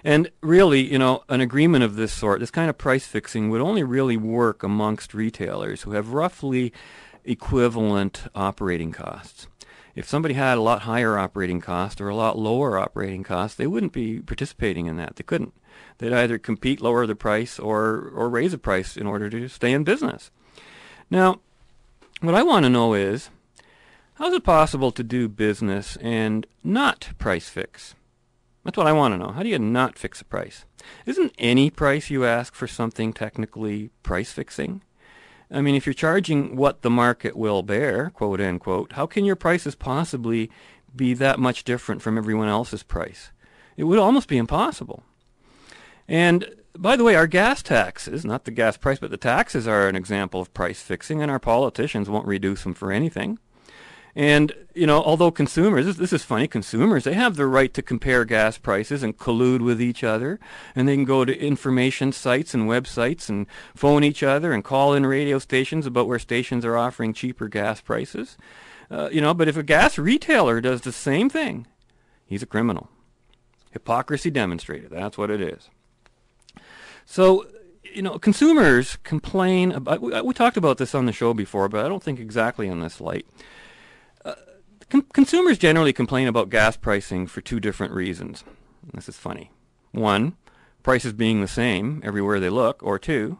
And 0.06 0.32
really, 0.42 0.90
you 0.90 1.00
know, 1.00 1.24
an 1.28 1.42
agreement 1.42 1.84
of 1.84 1.96
this 1.96 2.14
sort, 2.14 2.40
this 2.40 2.52
kind 2.52 2.70
of 2.70 2.78
price 2.78 3.08
fixing, 3.08 3.50
would 3.50 3.62
only 3.62 3.84
really 3.84 4.18
work 4.18 4.64
amongst 4.64 5.14
retailers 5.14 5.82
who 5.82 5.92
have 5.92 6.14
roughly 6.14 6.72
equivalent 7.26 8.24
operating 8.34 8.92
costs. 8.92 9.48
If 9.96 10.08
somebody 10.08 10.34
had 10.34 10.58
a 10.58 10.62
lot 10.62 10.82
higher 10.82 11.18
operating 11.18 11.62
cost 11.62 12.02
or 12.02 12.10
a 12.10 12.16
lot 12.16 12.38
lower 12.38 12.78
operating 12.78 13.24
cost, 13.24 13.58
they 13.58 13.68
wouldn't 13.68 13.94
be 13.94 14.20
participating 14.20 14.88
in 14.88 14.98
that. 14.98 15.16
They 15.16 15.24
couldn't. 15.24 15.54
They'd 15.98 16.14
either 16.14 16.38
compete, 16.38 16.82
lower 16.82 17.08
the 17.08 17.16
price, 17.16 17.58
or, 17.58 18.12
or 18.14 18.30
raise 18.30 18.52
the 18.52 18.58
price 18.58 18.98
in 18.98 19.08
order 19.08 19.30
to 19.30 19.48
stay 19.48 19.72
in 19.72 19.86
business. 19.86 20.32
Now, 21.10 21.40
what 22.20 22.36
I 22.36 22.44
want 22.44 22.64
to 22.64 22.70
know 22.70 22.94
is, 22.94 23.30
how 24.16 24.28
is 24.28 24.34
it 24.34 24.44
possible 24.44 24.92
to 24.92 25.04
do 25.04 25.30
business 25.30 25.98
and 25.98 26.46
not 26.64 27.10
price 27.18 27.50
fix? 27.50 27.96
That's 28.64 28.78
what 28.78 28.88
I 28.88 28.94
want 28.94 29.14
to 29.14 29.18
know. 29.18 29.32
How 29.32 29.44
do 29.44 29.50
you 29.50 29.60
not 29.60 29.98
fix 29.98 30.20
a 30.22 30.26
price? 30.26 30.66
Isn't 31.06 31.34
any 31.38 31.70
price 31.70 32.10
you 32.10 32.26
ask 32.26 32.54
for 32.54 32.68
something 32.68 33.14
technically 33.14 33.92
price 34.04 34.32
fixing? 34.32 34.82
I 35.52 35.62
mean, 35.62 35.76
if 35.76 35.86
you're 35.86 35.94
charging 35.94 36.56
what 36.56 36.82
the 36.82 36.90
market 36.90 37.36
will 37.36 37.62
bear, 37.62 38.10
quote 38.10 38.42
unquote, 38.42 38.94
how 38.94 39.06
can 39.06 39.26
your 39.26 39.36
prices 39.36 39.76
possibly 39.76 40.50
be 40.96 41.14
that 41.14 41.40
much 41.40 41.64
different 41.64 42.02
from 42.02 42.18
everyone 42.18 42.48
else's 42.48 42.84
price? 42.84 43.32
It 43.78 43.84
would 43.84 44.00
almost 44.00 44.28
be 44.28 44.38
impossible. 44.38 45.04
And 46.08 46.46
by 46.78 46.96
the 46.96 47.04
way, 47.04 47.16
our 47.16 47.28
gas 47.28 47.62
taxes, 47.62 48.26
not 48.26 48.46
the 48.46 48.52
gas 48.52 48.78
price, 48.78 49.00
but 49.00 49.12
the 49.12 49.18
taxes 49.18 49.68
are 49.68 49.88
an 49.88 49.96
example 49.96 50.42
of 50.42 50.54
price 50.54 50.82
fixing, 50.82 51.22
and 51.22 51.32
our 51.32 51.40
politicians 51.40 52.10
won't 52.10 52.28
reduce 52.28 52.64
them 52.64 52.74
for 52.74 52.92
anything. 52.92 53.40
And, 54.16 54.54
you 54.74 54.88
know, 54.88 55.04
although 55.04 55.30
consumers, 55.30 55.86
this, 55.86 55.98
this, 55.98 56.14
is 56.14 56.24
funny, 56.24 56.48
consumers, 56.48 57.04
they 57.04 57.14
have 57.14 57.36
the 57.36 57.46
right 57.46 57.74
to 57.74 57.82
compare 57.82 58.24
gas 58.24 58.58
prices 58.58 59.04
and 59.04 59.18
collude 59.18 59.60
with 59.60 59.82
each 59.82 60.06
other. 60.06 60.40
And 60.74 60.88
they 60.88 60.96
can 60.96 61.04
go 61.04 61.26
to 61.26 61.38
information 61.38 62.14
sites 62.14 62.54
and 62.54 62.70
websites 62.70 63.28
and 63.28 63.46
phone 63.76 64.06
each 64.06 64.24
other 64.24 64.54
and 64.54 64.64
call 64.64 64.94
in 64.94 65.06
radio 65.06 65.38
stations 65.38 65.86
about 65.86 66.08
where 66.08 66.20
stations 66.20 66.64
are 66.64 66.78
offering 66.78 67.14
cheaper 67.14 67.50
gas 67.50 67.82
prices. 67.82 68.38
Uh, 68.90 69.10
you 69.12 69.20
know, 69.20 69.34
but 69.34 69.50
if 69.50 69.58
a 69.58 69.64
gas 69.64 69.98
retailer 69.98 70.62
does 70.62 70.82
the 70.82 70.94
same 70.94 71.30
thing, 71.30 71.68
he's 72.26 72.44
a 72.44 72.48
criminal. 72.48 72.90
Hypocrisy 73.72 74.30
demonstrated. 74.30 74.92
That's 74.92 75.18
what 75.18 75.30
it 75.30 75.42
is. 75.42 75.70
So, 77.06 77.48
you 77.84 78.02
know, 78.02 78.18
consumers 78.18 78.98
complain 79.04 79.74
about, 79.74 80.00
we, 80.00 80.22
we 80.22 80.34
talked 80.34 80.56
about 80.56 80.78
this 80.78 80.96
on 80.96 81.06
the 81.06 81.12
show 81.12 81.34
before, 81.34 81.68
but 81.68 81.86
I 81.86 81.90
don't 81.90 82.02
think 82.02 82.22
exactly 82.22 82.70
in 82.70 82.80
this 82.80 83.02
light 83.02 83.26
Con- 84.90 85.06
consumers 85.14 85.58
generally 85.58 85.94
complain 85.94 86.28
about 86.28 86.50
gas 86.50 86.78
pricing 86.78 87.28
for 87.28 87.42
two 87.42 87.60
different 87.60 87.94
reasons. 87.94 88.44
This 88.94 89.10
is 89.10 89.18
funny. 89.18 89.52
One, 89.92 90.38
prices 90.84 91.14
being 91.14 91.42
the 91.42 91.48
same 91.48 92.02
everywhere 92.04 92.40
they 92.40 92.50
look, 92.50 92.82
or 92.84 93.00
two, 93.00 93.40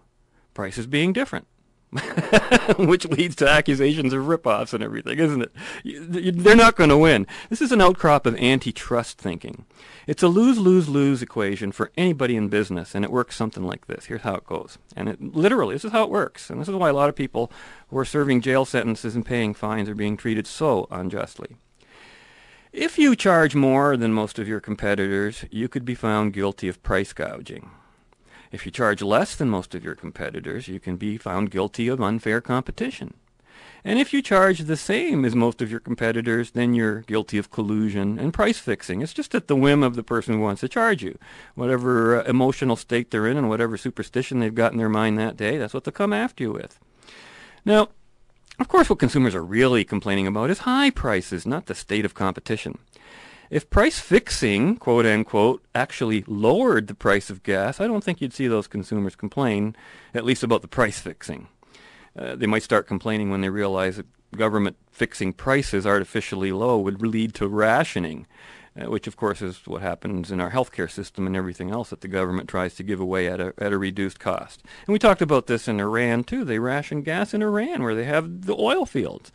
prices 0.54 0.88
being 0.88 1.14
different. 1.14 1.48
which 2.78 3.06
leads 3.08 3.36
to 3.38 3.50
accusations 3.50 4.12
of 4.12 4.28
rip-offs 4.28 4.74
and 4.74 4.84
everything, 4.84 5.18
isn't 5.18 5.42
it? 5.42 6.38
They're 6.44 6.56
not 6.56 6.76
going 6.76 6.90
to 6.90 6.98
win. 6.98 7.26
This 7.50 7.62
is 7.62 7.72
an 7.72 7.82
outcrop 7.82 8.26
of 8.26 8.36
antitrust 8.36 9.18
thinking. 9.18 9.66
It's 10.08 10.24
a 10.24 10.28
lose-lose-lose 10.28 11.22
equation 11.22 11.72
for 11.72 11.92
anybody 11.96 12.36
in 12.36 12.50
business, 12.50 12.96
and 12.96 13.06
it 13.06 13.12
works 13.12 13.36
something 13.36 13.64
like 13.64 13.88
this. 13.88 14.06
Here's 14.06 14.22
how 14.22 14.36
it 14.36 14.46
goes. 14.46 14.78
And 14.96 15.08
it 15.08 15.22
literally, 15.22 15.76
this 15.76 15.86
is 15.86 15.92
how 15.92 16.04
it 16.04 16.10
works. 16.10 16.50
And 16.50 16.60
this 16.60 16.68
is 16.68 16.76
why 16.76 16.90
a 16.90 16.94
lot 16.94 17.10
of 17.10 17.16
people 17.16 17.52
who 17.90 17.98
are 17.98 18.06
serving 18.06 18.42
jail 18.42 18.66
sentences 18.66 19.16
and 19.16 19.26
paying 19.26 19.54
fines 19.54 19.88
are 19.88 19.96
being 19.96 20.18
treated 20.18 20.48
so 20.48 20.88
unjustly. 20.92 21.56
If 22.74 22.98
you 22.98 23.16
charge 23.16 23.56
more 23.56 23.96
than 23.96 24.12
most 24.12 24.38
of 24.38 24.50
your 24.50 24.60
competitors, 24.60 25.46
you 25.50 25.70
could 25.70 25.86
be 25.86 25.96
found 25.96 26.34
guilty 26.34 26.68
of 26.68 26.84
price 26.84 27.14
gouging. 27.14 27.72
If 28.52 28.66
you 28.66 28.72
charge 28.72 29.02
less 29.02 29.36
than 29.36 29.50
most 29.50 29.76
of 29.76 29.84
your 29.84 29.96
competitors, 29.96 30.68
you 30.68 30.80
can 30.80 30.98
be 30.98 31.18
found 31.18 31.52
guilty 31.52 31.88
of 31.88 32.02
unfair 32.02 32.42
competition. 32.42 33.14
And 33.84 34.00
if 34.00 34.14
you 34.14 34.24
charge 34.24 34.62
the 34.62 34.78
same 34.78 35.24
as 35.26 35.36
most 35.36 35.62
of 35.62 35.70
your 35.70 35.80
competitors, 35.80 36.52
then 36.52 36.74
you're 36.74 37.02
guilty 37.02 37.38
of 37.38 37.52
collusion 37.52 38.18
and 38.18 38.34
price 38.34 38.58
fixing. 38.58 39.02
It's 39.02 39.14
just 39.14 39.36
at 39.36 39.48
the 39.48 39.56
whim 39.56 39.84
of 39.84 39.96
the 39.96 40.02
person 40.02 40.34
who 40.34 40.40
wants 40.40 40.62
to 40.62 40.68
charge 40.68 41.04
you. 41.04 41.20
Whatever 41.54 42.20
uh, 42.20 42.24
emotional 42.24 42.76
state 42.78 43.12
they're 43.12 43.28
in 43.28 43.38
and 43.38 43.48
whatever 43.48 43.78
superstition 43.78 44.40
they've 44.40 44.56
got 44.56 44.72
in 44.72 44.80
their 44.80 44.90
mind 44.90 45.20
that 45.20 45.38
day, 45.38 45.58
that's 45.58 45.74
what 45.74 45.84
they'll 45.84 45.92
come 45.92 46.14
after 46.14 46.44
you 46.44 46.52
with. 46.52 46.80
Now, 47.64 47.90
of 48.58 48.68
course, 48.68 48.90
what 48.90 48.98
consumers 48.98 49.36
are 49.36 49.44
really 49.44 49.84
complaining 49.84 50.26
about 50.26 50.50
is 50.50 50.60
high 50.60 50.90
prices, 50.90 51.46
not 51.46 51.68
the 51.68 51.76
state 51.76 52.06
of 52.06 52.16
competition. 52.16 52.80
If 53.50 53.70
price 53.70 54.00
fixing, 54.00 54.78
quote 54.78 55.06
unquote, 55.06 55.64
actually 55.76 56.24
lowered 56.28 56.88
the 56.88 56.96
price 56.96 57.30
of 57.30 57.44
gas, 57.44 57.80
I 57.80 57.88
don't 57.88 58.04
think 58.04 58.22
you'd 58.22 58.34
see 58.34 58.48
those 58.48 58.68
consumers 58.68 59.16
complain, 59.16 59.76
at 60.14 60.26
least 60.26 60.44
about 60.44 60.62
the 60.62 60.68
price 60.68 61.00
fixing. 61.00 61.48
Uh, 62.18 62.36
they 62.36 62.48
might 62.48 62.64
start 62.64 62.88
complaining 62.88 63.30
when 63.30 63.42
they 63.42 63.50
realize 63.50 63.98
that 63.98 64.08
government 64.36 64.78
fixing 64.92 65.34
prices 65.34 65.86
artificially 65.86 66.52
low 66.52 66.80
would 66.80 67.02
lead 67.02 67.34
to 67.36 67.48
rationing, 67.48 68.26
uh, 68.80 68.90
which 68.90 69.08
of 69.08 69.16
course 69.16 69.42
is 69.42 69.62
what 69.66 69.82
happens 69.82 70.32
in 70.32 70.40
our 70.40 70.52
healthcare 70.52 70.90
system 70.90 71.28
and 71.28 71.36
everything 71.36 71.72
else 71.72 71.90
that 71.90 72.02
the 72.02 72.08
government 72.08 72.50
tries 72.50 72.76
to 72.76 72.84
give 72.84 73.00
away 73.00 73.28
at 73.28 73.40
a, 73.40 73.54
at 73.58 73.74
a 73.74 73.78
reduced 73.78 74.20
cost. 74.20 74.64
And 74.88 74.94
we 74.94 75.00
talked 75.00 75.22
about 75.22 75.48
this 75.48 75.68
in 75.68 75.80
Iran 75.80 76.24
too. 76.24 76.44
They 76.44 76.60
ration 76.60 77.02
gas 77.02 77.34
in 77.34 77.42
Iran 77.42 77.84
where 77.84 77.96
they 77.96 78.06
have 78.06 78.46
the 78.46 78.56
oil 78.56 78.86
fields 78.86 79.32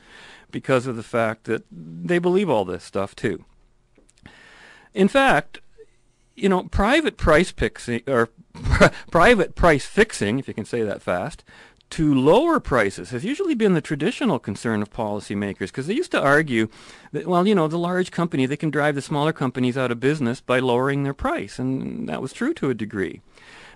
because 0.50 0.86
of 0.86 0.96
the 0.96 1.02
fact 1.02 1.44
that 1.44 1.64
they 1.70 2.18
believe 2.18 2.50
all 2.50 2.64
this 2.64 2.82
stuff 2.82 3.14
too. 3.14 3.44
In 4.94 5.08
fact, 5.08 5.60
you 6.34 6.48
know, 6.48 6.64
private 6.64 7.16
price 7.16 7.50
fixing 7.50 8.02
or 8.06 8.28
private 9.10 9.54
price 9.54 9.86
fixing, 9.86 10.38
if 10.38 10.48
you 10.48 10.54
can 10.54 10.64
say 10.64 10.82
that 10.82 11.02
fast, 11.02 11.44
to 11.90 12.14
lower 12.14 12.60
prices 12.60 13.10
has 13.10 13.24
usually 13.24 13.54
been 13.54 13.74
the 13.74 13.80
traditional 13.80 14.38
concern 14.38 14.80
of 14.80 14.92
policymakers 14.92 15.66
because 15.66 15.88
they 15.88 15.94
used 15.94 16.12
to 16.12 16.20
argue 16.22 16.68
that, 17.12 17.26
well, 17.26 17.46
you 17.46 17.54
know, 17.54 17.66
the 17.66 17.78
large 17.78 18.12
company, 18.12 18.46
they 18.46 18.56
can 18.56 18.70
drive 18.70 18.94
the 18.94 19.02
smaller 19.02 19.32
companies 19.32 19.76
out 19.76 19.90
of 19.90 19.98
business 19.98 20.40
by 20.40 20.60
lowering 20.60 21.02
their 21.02 21.14
price. 21.14 21.58
And 21.58 22.08
that 22.08 22.22
was 22.22 22.32
true 22.32 22.54
to 22.54 22.70
a 22.70 22.74
degree. 22.74 23.22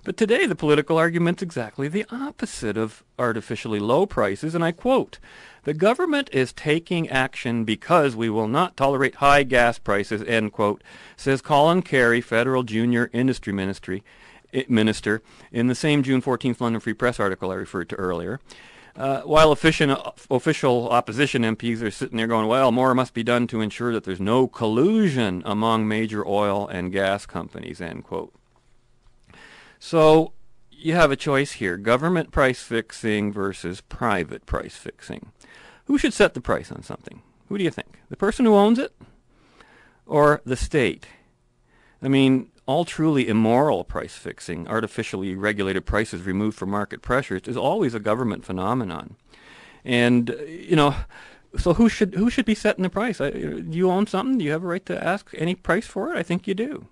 But 0.05 0.17
today, 0.17 0.45
the 0.45 0.55
political 0.55 0.99
argument's 0.99 1.41
exactly 1.41 1.87
the 1.87 2.05
opposite 2.11 2.77
of 2.77 3.03
artificially 3.17 3.79
low 3.79 4.05
prices. 4.05 4.53
And 4.53 4.63
I 4.63 4.71
quote, 4.71 5.17
the 5.63 5.73
government 5.73 6.29
is 6.31 6.53
taking 6.53 7.09
action 7.09 7.65
because 7.65 8.15
we 8.15 8.29
will 8.29 8.47
not 8.47 8.77
tolerate 8.77 9.15
high 9.15 9.41
gas 9.41 9.79
prices, 9.79 10.21
end 10.27 10.53
quote, 10.53 10.83
says 11.17 11.41
Colin 11.41 11.81
Carrie, 11.81 12.21
federal 12.21 12.61
junior 12.61 13.09
industry 13.13 13.51
ministry, 13.51 14.03
minister, 14.67 15.23
in 15.51 15.65
the 15.65 15.73
same 15.73 16.03
June 16.03 16.21
14th 16.21 16.61
London 16.61 16.79
Free 16.79 16.93
Press 16.93 17.19
article 17.19 17.49
I 17.49 17.55
referred 17.55 17.89
to 17.89 17.95
earlier. 17.95 18.39
Uh, 18.95 19.21
while 19.21 19.51
official, 19.51 20.13
official 20.29 20.87
opposition 20.89 21.41
MPs 21.41 21.81
are 21.81 21.89
sitting 21.89 22.17
there 22.17 22.27
going, 22.27 22.47
well, 22.47 22.71
more 22.71 22.93
must 22.93 23.15
be 23.15 23.23
done 23.23 23.47
to 23.47 23.59
ensure 23.59 23.91
that 23.91 24.03
there's 24.03 24.21
no 24.21 24.47
collusion 24.47 25.41
among 25.45 25.87
major 25.87 26.23
oil 26.27 26.67
and 26.67 26.91
gas 26.91 27.25
companies, 27.25 27.81
end 27.81 28.03
quote. 28.03 28.31
So 29.85 30.33
you 30.71 30.95
have 30.95 31.11
a 31.11 31.15
choice 31.15 31.51
here, 31.51 31.77
government 31.77 32.31
price 32.31 32.63
fixing 32.63 33.31
versus 33.31 33.81
private 33.81 34.47
price 34.47 34.75
fixing. 34.75 35.31
Who 35.85 35.99
should 35.99 36.11
set 36.11 36.33
the 36.33 36.41
price 36.41 36.71
on 36.71 36.81
something? 36.81 37.21
Who 37.49 37.59
do 37.59 37.63
you 37.63 37.69
think? 37.69 37.99
The 38.09 38.17
person 38.17 38.45
who 38.45 38.55
owns 38.55 38.79
it 38.79 38.95
or 40.07 40.41
the 40.43 40.55
state? 40.55 41.05
I 42.01 42.07
mean, 42.07 42.49
all 42.65 42.83
truly 42.83 43.27
immoral 43.27 43.83
price 43.83 44.15
fixing, 44.15 44.67
artificially 44.67 45.35
regulated 45.35 45.85
prices 45.85 46.23
removed 46.23 46.57
from 46.57 46.71
market 46.71 47.03
pressures, 47.03 47.43
is 47.45 47.55
always 47.55 47.93
a 47.93 47.99
government 47.99 48.43
phenomenon. 48.43 49.17
And, 49.83 50.35
you 50.47 50.75
know, 50.75 50.95
so 51.59 51.75
who 51.75 51.89
should 51.89 52.15
who 52.15 52.31
should 52.31 52.45
be 52.45 52.55
setting 52.55 52.81
the 52.81 52.89
price? 52.89 53.21
I, 53.21 53.29
you 53.29 53.91
own 53.91 54.07
something? 54.07 54.39
Do 54.39 54.45
you 54.45 54.51
have 54.51 54.63
a 54.63 54.67
right 54.67 54.85
to 54.87 55.03
ask 55.03 55.29
any 55.37 55.53
price 55.53 55.85
for 55.85 56.11
it? 56.11 56.17
I 56.17 56.23
think 56.23 56.47
you 56.47 56.55
do. 56.55 56.87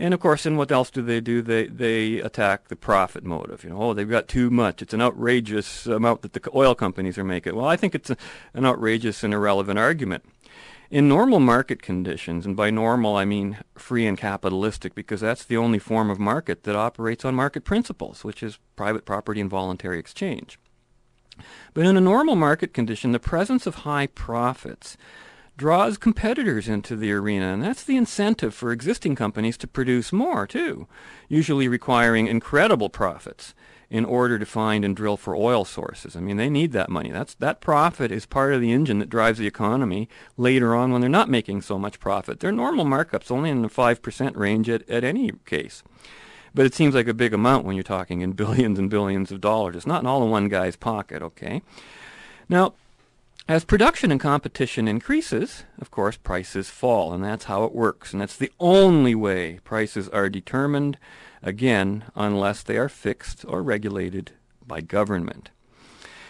And 0.00 0.14
of 0.14 0.20
course, 0.20 0.46
and 0.46 0.56
what 0.56 0.72
else 0.72 0.90
do 0.90 1.02
they 1.02 1.20
do? 1.20 1.42
They 1.42 1.66
they 1.66 2.20
attack 2.20 2.68
the 2.68 2.74
profit 2.74 3.22
motive. 3.22 3.62
You 3.62 3.70
know, 3.70 3.82
oh, 3.82 3.94
they've 3.94 4.08
got 4.08 4.28
too 4.28 4.48
much. 4.48 4.80
It's 4.80 4.94
an 4.94 5.02
outrageous 5.02 5.86
amount 5.86 6.22
that 6.22 6.32
the 6.32 6.40
oil 6.54 6.74
companies 6.74 7.18
are 7.18 7.24
making. 7.24 7.54
Well, 7.54 7.66
I 7.66 7.76
think 7.76 7.94
it's 7.94 8.08
a, 8.08 8.16
an 8.54 8.64
outrageous 8.64 9.22
and 9.22 9.34
irrelevant 9.34 9.78
argument. 9.78 10.24
In 10.90 11.06
normal 11.06 11.38
market 11.38 11.82
conditions, 11.82 12.46
and 12.46 12.56
by 12.56 12.70
normal 12.70 13.14
I 13.14 13.26
mean 13.26 13.58
free 13.76 14.06
and 14.06 14.16
capitalistic 14.16 14.94
because 14.94 15.20
that's 15.20 15.44
the 15.44 15.58
only 15.58 15.78
form 15.78 16.08
of 16.08 16.18
market 16.18 16.62
that 16.62 16.74
operates 16.74 17.26
on 17.26 17.34
market 17.34 17.64
principles, 17.64 18.24
which 18.24 18.42
is 18.42 18.58
private 18.76 19.04
property 19.04 19.38
and 19.38 19.50
voluntary 19.50 19.98
exchange. 19.98 20.58
But 21.74 21.84
in 21.84 21.98
a 21.98 22.00
normal 22.00 22.36
market 22.36 22.72
condition, 22.72 23.12
the 23.12 23.20
presence 23.20 23.66
of 23.66 23.74
high 23.76 24.06
profits 24.06 24.96
draws 25.60 25.98
competitors 25.98 26.68
into 26.68 26.96
the 26.96 27.12
arena, 27.12 27.52
and 27.52 27.62
that's 27.62 27.84
the 27.84 27.98
incentive 27.98 28.54
for 28.54 28.72
existing 28.72 29.14
companies 29.14 29.58
to 29.58 29.66
produce 29.66 30.10
more, 30.10 30.46
too, 30.46 30.88
usually 31.28 31.68
requiring 31.68 32.26
incredible 32.26 32.88
profits 32.88 33.52
in 33.90 34.06
order 34.06 34.38
to 34.38 34.46
find 34.46 34.86
and 34.86 34.96
drill 34.96 35.18
for 35.18 35.36
oil 35.36 35.66
sources. 35.66 36.16
I 36.16 36.20
mean, 36.20 36.38
they 36.38 36.48
need 36.48 36.72
that 36.72 36.88
money. 36.88 37.10
That's 37.10 37.34
that 37.34 37.60
profit 37.60 38.10
is 38.10 38.24
part 38.24 38.54
of 38.54 38.62
the 38.62 38.72
engine 38.72 39.00
that 39.00 39.10
drives 39.10 39.38
the 39.38 39.46
economy 39.46 40.08
later 40.38 40.74
on 40.74 40.92
when 40.92 41.02
they're 41.02 41.10
not 41.10 41.28
making 41.28 41.60
so 41.60 41.78
much 41.78 42.00
profit. 42.00 42.40
Their 42.40 42.52
normal 42.52 42.86
markups 42.86 43.30
only 43.30 43.50
in 43.50 43.60
the 43.60 43.68
5% 43.68 44.36
range 44.36 44.70
at, 44.70 44.88
at 44.88 45.04
any 45.04 45.30
case. 45.44 45.82
But 46.54 46.64
it 46.64 46.74
seems 46.74 46.94
like 46.94 47.06
a 47.06 47.12
big 47.12 47.34
amount 47.34 47.66
when 47.66 47.76
you're 47.76 47.82
talking 47.82 48.22
in 48.22 48.32
billions 48.42 48.78
and 48.78 48.88
billions 48.88 49.30
of 49.30 49.42
dollars. 49.42 49.76
It's 49.76 49.86
not 49.86 50.00
in 50.00 50.06
all 50.06 50.24
in 50.24 50.30
one 50.30 50.48
guy's 50.48 50.76
pocket, 50.76 51.20
okay? 51.22 51.60
Now, 52.48 52.72
as 53.50 53.64
production 53.64 54.12
and 54.12 54.20
competition 54.20 54.86
increases, 54.86 55.64
of 55.80 55.90
course, 55.90 56.16
prices 56.16 56.70
fall, 56.70 57.12
and 57.12 57.24
that's 57.24 57.46
how 57.46 57.64
it 57.64 57.74
works. 57.74 58.12
And 58.12 58.20
that's 58.20 58.36
the 58.36 58.52
only 58.60 59.12
way 59.12 59.58
prices 59.64 60.08
are 60.10 60.28
determined 60.28 60.98
again, 61.42 62.04
unless 62.14 62.62
they 62.62 62.76
are 62.76 62.88
fixed 62.88 63.44
or 63.48 63.60
regulated 63.60 64.30
by 64.64 64.80
government. 64.80 65.50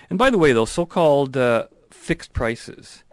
And 0.08 0.18
by 0.18 0.30
the 0.30 0.38
way, 0.38 0.54
those 0.54 0.70
so-called 0.70 1.36
uh, 1.36 1.66
fixed 1.90 2.32
prices, 2.32 3.04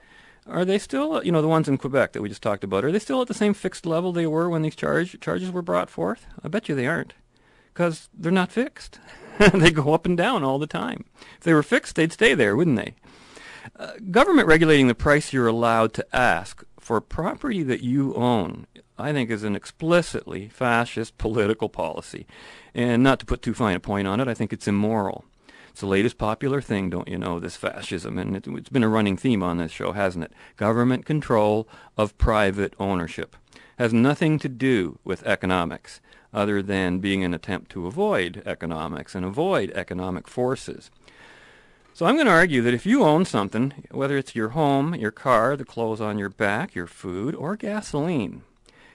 are 0.45 0.63
they 0.63 0.79
still, 0.79 1.21
you 1.21 1.33
know, 1.33 1.41
the 1.41 1.49
ones 1.49 1.67
in 1.67 1.77
Quebec 1.77 2.13
that 2.13 2.21
we 2.21 2.29
just 2.29 2.41
talked 2.41 2.63
about, 2.63 2.85
are 2.85 2.93
they 2.93 2.99
still 2.99 3.21
at 3.21 3.27
the 3.27 3.33
same 3.33 3.53
fixed 3.53 3.85
level 3.85 4.13
they 4.13 4.25
were 4.25 4.49
when 4.49 4.61
these 4.61 4.75
charge, 4.75 5.19
charges 5.19 5.51
were 5.51 5.61
brought 5.61 5.89
forth? 5.89 6.27
I 6.41 6.47
bet 6.47 6.69
you 6.69 6.75
they 6.75 6.87
aren't, 6.87 7.13
because 7.73 8.07
they're 8.13 8.31
not 8.31 8.53
fixed. 8.53 9.01
they 9.53 9.69
go 9.69 9.93
up 9.93 10.05
and 10.05 10.15
down 10.15 10.45
all 10.45 10.59
the 10.59 10.65
time. 10.65 11.03
If 11.35 11.41
they 11.41 11.53
were 11.53 11.61
fixed, 11.61 11.97
they'd 11.97 12.13
stay 12.13 12.33
there, 12.33 12.55
wouldn't 12.55 12.77
they? 12.77 12.95
Uh, 13.75 13.93
government 14.11 14.47
regulating 14.47 14.87
the 14.87 14.95
price 14.95 15.33
you're 15.33 15.47
allowed 15.47 15.93
to 15.93 16.15
ask 16.15 16.63
for 16.79 17.01
property 17.01 17.63
that 17.63 17.81
you 17.81 18.13
own 18.15 18.65
I 18.99 19.13
think 19.13 19.29
is 19.29 19.43
an 19.43 19.55
explicitly 19.55 20.47
fascist 20.49 21.17
political 21.17 21.69
policy. 21.69 22.25
And 22.73 23.03
not 23.03 23.19
to 23.19 23.25
put 23.25 23.41
too 23.41 23.53
fine 23.53 23.75
a 23.75 23.79
point 23.79 24.07
on 24.07 24.19
it, 24.19 24.27
I 24.27 24.33
think 24.33 24.51
it's 24.51 24.67
immoral. 24.67 25.25
It's 25.69 25.81
the 25.81 25.87
latest 25.87 26.17
popular 26.17 26.61
thing, 26.61 26.89
don't 26.89 27.07
you 27.07 27.19
know, 27.19 27.39
this 27.39 27.55
fascism. 27.55 28.17
And 28.17 28.35
it, 28.35 28.47
it's 28.47 28.69
been 28.69 28.83
a 28.83 28.89
running 28.89 29.15
theme 29.15 29.43
on 29.43 29.57
this 29.57 29.71
show, 29.71 29.91
hasn't 29.91 30.25
it? 30.25 30.33
Government 30.55 31.05
control 31.05 31.67
of 31.95 32.17
private 32.17 32.73
ownership. 32.79 33.35
Has 33.77 33.93
nothing 33.93 34.39
to 34.39 34.49
do 34.49 34.97
with 35.03 35.25
economics 35.27 36.01
other 36.33 36.63
than 36.63 36.97
being 36.97 37.23
an 37.23 37.35
attempt 37.35 37.69
to 37.71 37.85
avoid 37.85 38.41
economics 38.45 39.13
and 39.13 39.23
avoid 39.23 39.71
economic 39.71 40.27
forces. 40.27 40.89
So 41.97 42.05
I'm 42.05 42.13
going 42.13 42.27
to 42.27 42.31
argue 42.31 42.61
that 42.61 42.75
if 42.75 42.85
you 42.85 43.03
own 43.03 43.25
something, 43.25 43.73
whether 43.89 44.19
it's 44.19 44.35
your 44.35 44.49
home, 44.49 44.93
your 44.93 45.09
car, 45.09 45.57
the 45.57 45.65
clothes 45.65 45.99
on 45.99 46.19
your 46.19 46.29
back, 46.29 46.75
your 46.75 46.85
food, 46.85 47.33
or 47.33 47.55
gasoline, 47.55 48.43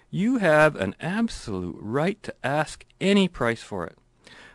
you 0.09 0.38
have 0.38 0.76
an 0.76 0.94
absolute 1.00 1.74
right 1.80 2.22
to 2.22 2.32
ask 2.44 2.84
any 3.00 3.26
price 3.26 3.61
for 3.61 3.84
it. 3.84 3.98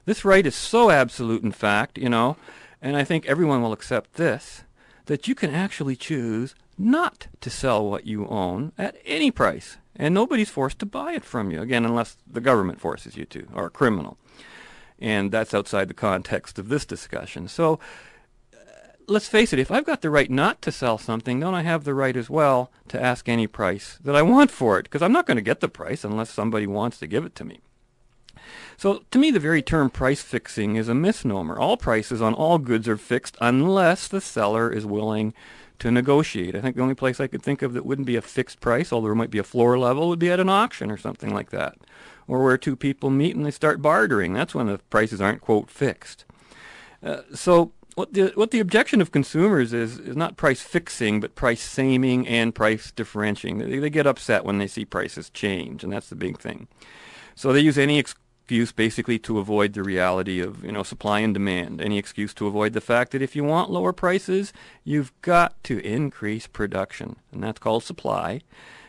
This 0.05 0.23
right 0.23 0.45
is 0.45 0.55
so 0.55 0.89
absolute, 0.89 1.43
in 1.43 1.51
fact, 1.51 1.97
you 1.97 2.07
know, 2.07 2.37
and 2.81 2.95
I 2.95 3.03
think 3.03 3.25
everyone 3.25 3.61
will 3.61 3.73
accept 3.73 4.13
this, 4.13 4.63
that 5.07 5.27
you 5.27 5.35
can 5.35 5.53
actually 5.53 5.97
choose 5.97 6.55
not 6.77 7.27
to 7.41 7.49
sell 7.49 7.85
what 7.85 8.07
you 8.07 8.27
own 8.27 8.71
at 8.77 8.95
any 9.03 9.29
price, 9.29 9.75
and 9.93 10.13
nobody's 10.13 10.49
forced 10.49 10.79
to 10.79 10.85
buy 10.85 11.11
it 11.11 11.25
from 11.25 11.51
you, 11.51 11.61
again, 11.61 11.83
unless 11.83 12.15
the 12.25 12.39
government 12.39 12.79
forces 12.79 13.17
you 13.17 13.25
to, 13.25 13.45
or 13.53 13.65
a 13.65 13.69
criminal. 13.69 14.17
And 14.99 15.33
that's 15.33 15.53
outside 15.53 15.89
the 15.89 15.93
context 15.93 16.57
of 16.57 16.69
this 16.69 16.85
discussion. 16.85 17.49
So 17.49 17.77
let's 19.07 19.27
face 19.27 19.53
it, 19.53 19.59
if 19.59 19.71
I've 19.71 19.85
got 19.85 20.01
the 20.01 20.09
right 20.09 20.29
not 20.29 20.61
to 20.63 20.71
sell 20.71 20.97
something, 20.97 21.39
don't 21.39 21.55
I 21.55 21.63
have 21.63 21.83
the 21.83 21.93
right 21.93 22.15
as 22.15 22.29
well 22.29 22.71
to 22.89 23.01
ask 23.01 23.27
any 23.27 23.47
price 23.47 23.97
that 24.03 24.15
I 24.15 24.21
want 24.21 24.51
for 24.51 24.77
it? 24.77 24.83
Because 24.83 25.01
I'm 25.01 25.13
not 25.13 25.25
going 25.25 25.37
to 25.37 25.41
get 25.41 25.61
the 25.61 25.69
price 25.69 26.03
unless 26.03 26.29
somebody 26.29 26.67
wants 26.67 26.99
to 26.99 27.07
give 27.07 27.25
it 27.25 27.35
to 27.35 27.45
me. 27.45 27.61
So 28.77 29.03
to 29.09 29.17
me, 29.17 29.31
the 29.31 29.39
very 29.39 29.61
term 29.61 29.89
price 29.89 30.21
fixing 30.21 30.75
is 30.75 30.87
a 30.87 30.93
misnomer. 30.93 31.57
All 31.57 31.77
prices 31.77 32.21
on 32.21 32.33
all 32.33 32.59
goods 32.59 32.87
are 32.87 32.97
fixed 32.97 33.37
unless 33.41 34.07
the 34.07 34.21
seller 34.21 34.71
is 34.71 34.85
willing 34.85 35.33
to 35.79 35.91
negotiate. 35.91 36.55
I 36.55 36.61
think 36.61 36.75
the 36.75 36.81
only 36.81 36.95
place 36.95 37.19
I 37.19 37.27
could 37.27 37.41
think 37.41 37.61
of 37.61 37.73
that 37.73 37.85
wouldn't 37.85 38.07
be 38.07 38.15
a 38.15 38.21
fixed 38.21 38.59
price, 38.59 38.91
although 38.91 39.07
there 39.07 39.15
might 39.15 39.31
be 39.31 39.37
a 39.37 39.43
floor 39.43 39.77
level, 39.77 40.09
would 40.09 40.19
be 40.19 40.31
at 40.31 40.39
an 40.39 40.49
auction 40.49 40.91
or 40.91 40.97
something 40.97 41.33
like 41.33 41.51
that. 41.51 41.75
Or 42.27 42.43
where 42.43 42.57
two 42.57 42.75
people 42.75 43.09
meet 43.09 43.35
and 43.35 43.45
they 43.45 43.51
start 43.51 43.81
bartering. 43.81 44.33
That's 44.33 44.55
when 44.55 44.67
the 44.67 44.79
prices 44.89 45.21
aren't, 45.21 45.41
quote, 45.41 45.69
fixed. 45.69 46.25
Uh, 47.03 47.21
so 47.33 47.71
what 47.97 48.13
the 48.13 48.31
what 48.35 48.51
the 48.51 48.59
objection 48.59 49.01
of 49.01 49.11
consumers 49.11 49.73
is 49.73 49.97
is 49.97 50.15
not 50.15 50.37
price 50.37 50.61
fixing, 50.61 51.19
but 51.19 51.33
price 51.33 51.67
saming 51.67 52.29
and 52.29 52.53
price 52.53 52.91
differentiating. 52.91 53.57
They, 53.57 53.79
they 53.79 53.89
get 53.89 54.05
upset 54.05 54.45
when 54.45 54.59
they 54.59 54.67
see 54.67 54.85
prices 54.85 55.31
change, 55.31 55.83
and 55.83 55.91
that's 55.91 56.09
the 56.09 56.15
big 56.15 56.37
thing. 56.37 56.67
So 57.33 57.51
they 57.51 57.59
use 57.59 57.75
any 57.75 57.97
excuse 57.97 58.71
basically 58.71 59.17
to 59.19 59.39
avoid 59.39 59.73
the 59.73 59.81
reality 59.81 60.39
of 60.39 60.63
you 60.63 60.71
know 60.71 60.83
supply 60.83 61.21
and 61.21 61.33
demand. 61.33 61.81
Any 61.81 61.97
excuse 61.97 62.35
to 62.35 62.45
avoid 62.45 62.73
the 62.73 62.81
fact 62.81 63.13
that 63.13 63.23
if 63.23 63.35
you 63.35 63.43
want 63.43 63.71
lower 63.71 63.93
prices, 63.93 64.53
you've 64.83 65.11
got 65.23 65.55
to 65.63 65.79
increase 65.79 66.45
production, 66.45 67.15
and 67.31 67.43
that's 67.43 67.57
called 67.57 67.83
supply, 67.83 68.41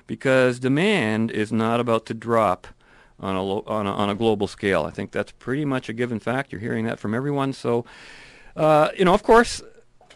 because 0.07 0.59
demand 0.59 1.31
is 1.31 1.51
not 1.51 1.81
about 1.81 2.05
to 2.07 2.15
drop 2.15 2.67
on 3.21 3.37
a, 3.37 3.43
on 3.43 3.87
a, 3.87 3.91
on 3.91 4.11
a 4.11 4.15
global 4.15 4.49
scale. 4.49 4.85
I 4.85 4.91
think 4.91 5.13
that's 5.13 5.33
pretty 5.33 5.65
much 5.65 5.89
a 5.89 5.95
given 5.95 6.21
fact. 6.21 6.53
You're 6.53 6.61
hearing 6.61 6.85
that 6.85 7.01
from 7.01 7.15
everyone. 7.15 7.55
So 7.55 7.87
uh, 8.59 8.91
you 8.99 9.05
know, 9.05 9.15
of 9.15 9.23
course, 9.23 9.63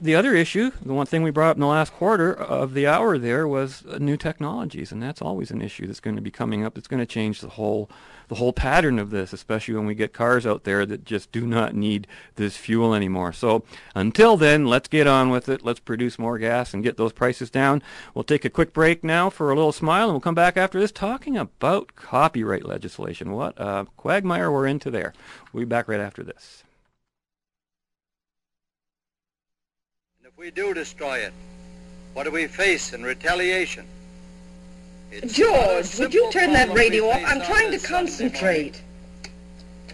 the 0.01 0.17
other 0.17 0.35
issue, 0.35 0.73
the 0.85 0.93
one 0.93 1.07
thing 1.07 1.23
we 1.23 1.31
brought 1.31 1.51
up 1.51 1.57
in 1.57 1.61
the 1.61 1.67
last 1.67 1.93
quarter 1.93 2.35
of 2.35 2.75
the 2.75 2.89
hour 2.89 3.19
there 3.19 3.47
was 3.47 3.85
uh, 3.87 3.99
new 3.99 4.17
technologies, 4.17 4.91
and 4.91 5.01
that's 5.01 5.23
always 5.23 5.53
an 5.53 5.63
issue 5.63 5.87
that's 5.87 6.01
going 6.01 6.17
to 6.17 6.23
be 6.23 6.31
coming 6.31 6.65
up. 6.65 6.75
That's 6.75 6.89
going 6.89 7.01
to 7.01 7.07
change 7.07 7.41
the 7.41 7.51
whole 7.51 7.89
the 8.29 8.35
whole 8.37 8.53
pattern 8.53 8.99
of 8.99 9.11
this, 9.11 9.33
especially 9.33 9.75
when 9.75 9.85
we 9.85 9.95
get 9.95 10.13
cars 10.13 10.47
out 10.47 10.65
there 10.65 10.87
that 10.87 11.05
just 11.05 11.31
do 11.33 11.47
not 11.47 11.75
need 11.75 12.07
this 12.37 12.57
fuel 12.57 12.95
anymore. 12.95 13.33
So 13.33 13.63
until 13.95 14.37
then, 14.37 14.67
let's 14.67 14.89
get 14.89 15.07
on 15.07 15.29
with 15.29 15.49
it. 15.49 15.65
Let's 15.65 15.81
produce 15.81 16.19
more 16.19 16.39
gas 16.39 16.73
and 16.73 16.83
get 16.83 16.97
those 16.97 17.13
prices 17.13 17.51
down. 17.51 17.83
We'll 18.15 18.25
take 18.25 18.45
a 18.45 18.51
quick 18.51 18.73
break 18.73 19.05
now 19.05 19.29
for 19.29 19.51
a 19.51 19.55
little 19.55 19.71
smile, 19.71 20.05
and 20.05 20.15
we'll 20.15 20.21
come 20.21 20.35
back 20.35 20.57
after 20.57 20.81
this 20.81 20.93
talking 20.93 21.37
about 21.37 21.95
copyright 21.95 22.65
legislation. 22.65 23.33
What 23.33 23.55
a 23.59 23.87
quagmire 23.97 24.51
we're 24.51 24.67
into 24.67 24.91
there. 24.91 25.13
We'll 25.53 25.63
be 25.63 25.69
back 25.69 25.87
right 25.87 26.01
after 26.01 26.23
this. 26.23 26.65
We 30.43 30.51
do 30.51 30.75
destroy 30.75 31.19
it, 31.19 31.33
what 32.15 32.25
do 32.25 32.33
we 32.33 32.49
face 32.49 32.93
in 32.93 33.05
retaliation? 33.05 33.87
It's 35.13 35.35
George, 35.35 35.97
would 36.01 36.13
you 36.13 36.29
turn 36.33 36.53
that 36.53 36.75
radio 36.77 37.11
off? 37.11 37.23
I'm 37.25 37.41
trying 37.43 37.71
to 37.71 37.79
concentrate. 37.79 38.83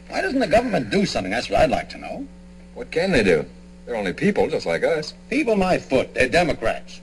Why 0.08 0.22
doesn't 0.22 0.40
the 0.40 0.46
government 0.46 0.88
do 0.88 1.04
something? 1.04 1.30
That's 1.30 1.50
what 1.50 1.60
I'd 1.60 1.70
like 1.70 1.90
to 1.90 1.98
know. 1.98 2.26
What 2.72 2.90
can 2.90 3.12
they 3.12 3.22
do? 3.22 3.44
They're 3.84 3.94
only 3.94 4.14
people, 4.14 4.48
just 4.48 4.64
like 4.64 4.84
us. 4.84 5.12
People 5.28 5.54
my 5.54 5.76
foot. 5.76 6.14
They're 6.14 6.30
Democrats. 6.30 7.02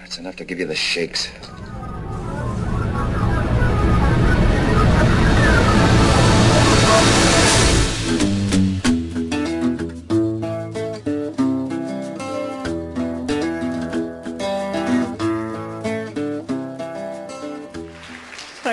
That's 0.00 0.16
enough 0.16 0.36
to 0.36 0.44
give 0.46 0.58
you 0.58 0.66
the 0.66 0.74
shakes. 0.74 1.30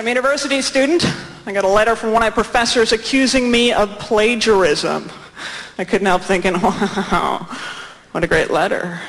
I'm 0.04 0.08
a 0.08 0.10
university 0.10 0.60
student. 0.60 1.02
I 1.46 1.52
got 1.54 1.64
a 1.64 1.68
letter 1.68 1.96
from 1.96 2.12
one 2.12 2.22
of 2.22 2.26
my 2.26 2.28
professors 2.28 2.92
accusing 2.92 3.50
me 3.50 3.72
of 3.72 3.88
plagiarism. 3.98 5.10
I 5.78 5.84
couldn't 5.84 6.06
help 6.06 6.20
thinking, 6.20 6.52
wow, 6.60 7.48
what 8.12 8.22
a 8.22 8.26
great 8.26 8.50
letter. 8.50 9.00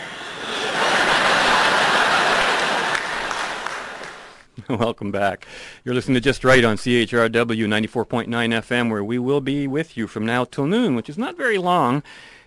Welcome 4.70 5.12
back. 5.12 5.46
You're 5.84 5.96
listening 5.96 6.16
to 6.16 6.22
Just 6.22 6.46
Right 6.46 6.64
on 6.64 6.78
CHRW 6.78 7.68
94.9 7.68 8.28
FM, 8.30 8.90
where 8.90 9.04
we 9.04 9.20
will 9.20 9.42
be 9.42 9.68
with 9.68 9.98
you 9.98 10.08
from 10.08 10.26
now 10.26 10.46
till 10.46 10.66
noon, 10.66 10.96
which 10.96 11.10
is 11.10 11.18
not 11.18 11.36
very 11.36 11.58
long. 11.58 12.04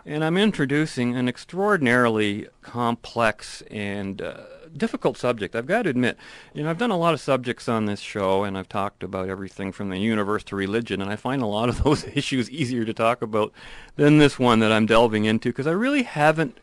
And 0.06 0.24
I'm 0.24 0.38
introducing 0.38 1.14
an 1.14 1.28
extraordinarily 1.28 2.48
complex 2.62 3.60
and 3.70 4.22
uh, 4.22 4.38
difficult 4.68 5.16
subject. 5.16 5.56
I've 5.56 5.66
got 5.66 5.82
to 5.82 5.90
admit, 5.90 6.16
you 6.54 6.62
know, 6.62 6.70
I've 6.70 6.78
done 6.78 6.90
a 6.90 6.96
lot 6.96 7.14
of 7.14 7.20
subjects 7.20 7.68
on 7.68 7.86
this 7.86 8.00
show, 8.00 8.44
and 8.44 8.56
I've 8.56 8.68
talked 8.68 9.02
about 9.02 9.28
everything 9.28 9.72
from 9.72 9.90
the 9.90 9.98
universe 9.98 10.44
to 10.44 10.56
religion, 10.56 11.00
and 11.00 11.10
I 11.10 11.16
find 11.16 11.42
a 11.42 11.46
lot 11.46 11.68
of 11.68 11.82
those 11.84 12.04
issues 12.04 12.50
easier 12.50 12.84
to 12.84 12.94
talk 12.94 13.22
about 13.22 13.52
than 13.96 14.18
this 14.18 14.38
one 14.38 14.60
that 14.60 14.72
I'm 14.72 14.86
delving 14.86 15.24
into 15.24 15.50
because 15.50 15.66
I 15.66 15.72
really 15.72 16.02
haven't 16.02 16.58